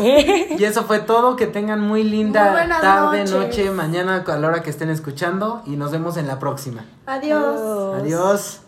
Y 0.60 0.64
eso 0.64 0.84
fue 0.84 1.00
todo, 1.00 1.34
que 1.36 1.46
tengan 1.48 1.80
muy 1.80 2.04
linda 2.04 2.52
Muy 2.52 2.68
tarde, 2.80 3.18
noches. 3.24 3.30
noche, 3.32 3.70
mañana 3.72 4.24
a 4.26 4.36
la 4.38 4.48
hora 4.48 4.62
que 4.62 4.70
estén 4.70 4.88
escuchando 4.88 5.62
y 5.66 5.70
nos 5.76 5.90
vemos 5.90 6.16
en 6.16 6.28
la 6.28 6.38
próxima. 6.38 6.84
Adiós. 7.06 8.00
Adiós. 8.00 8.60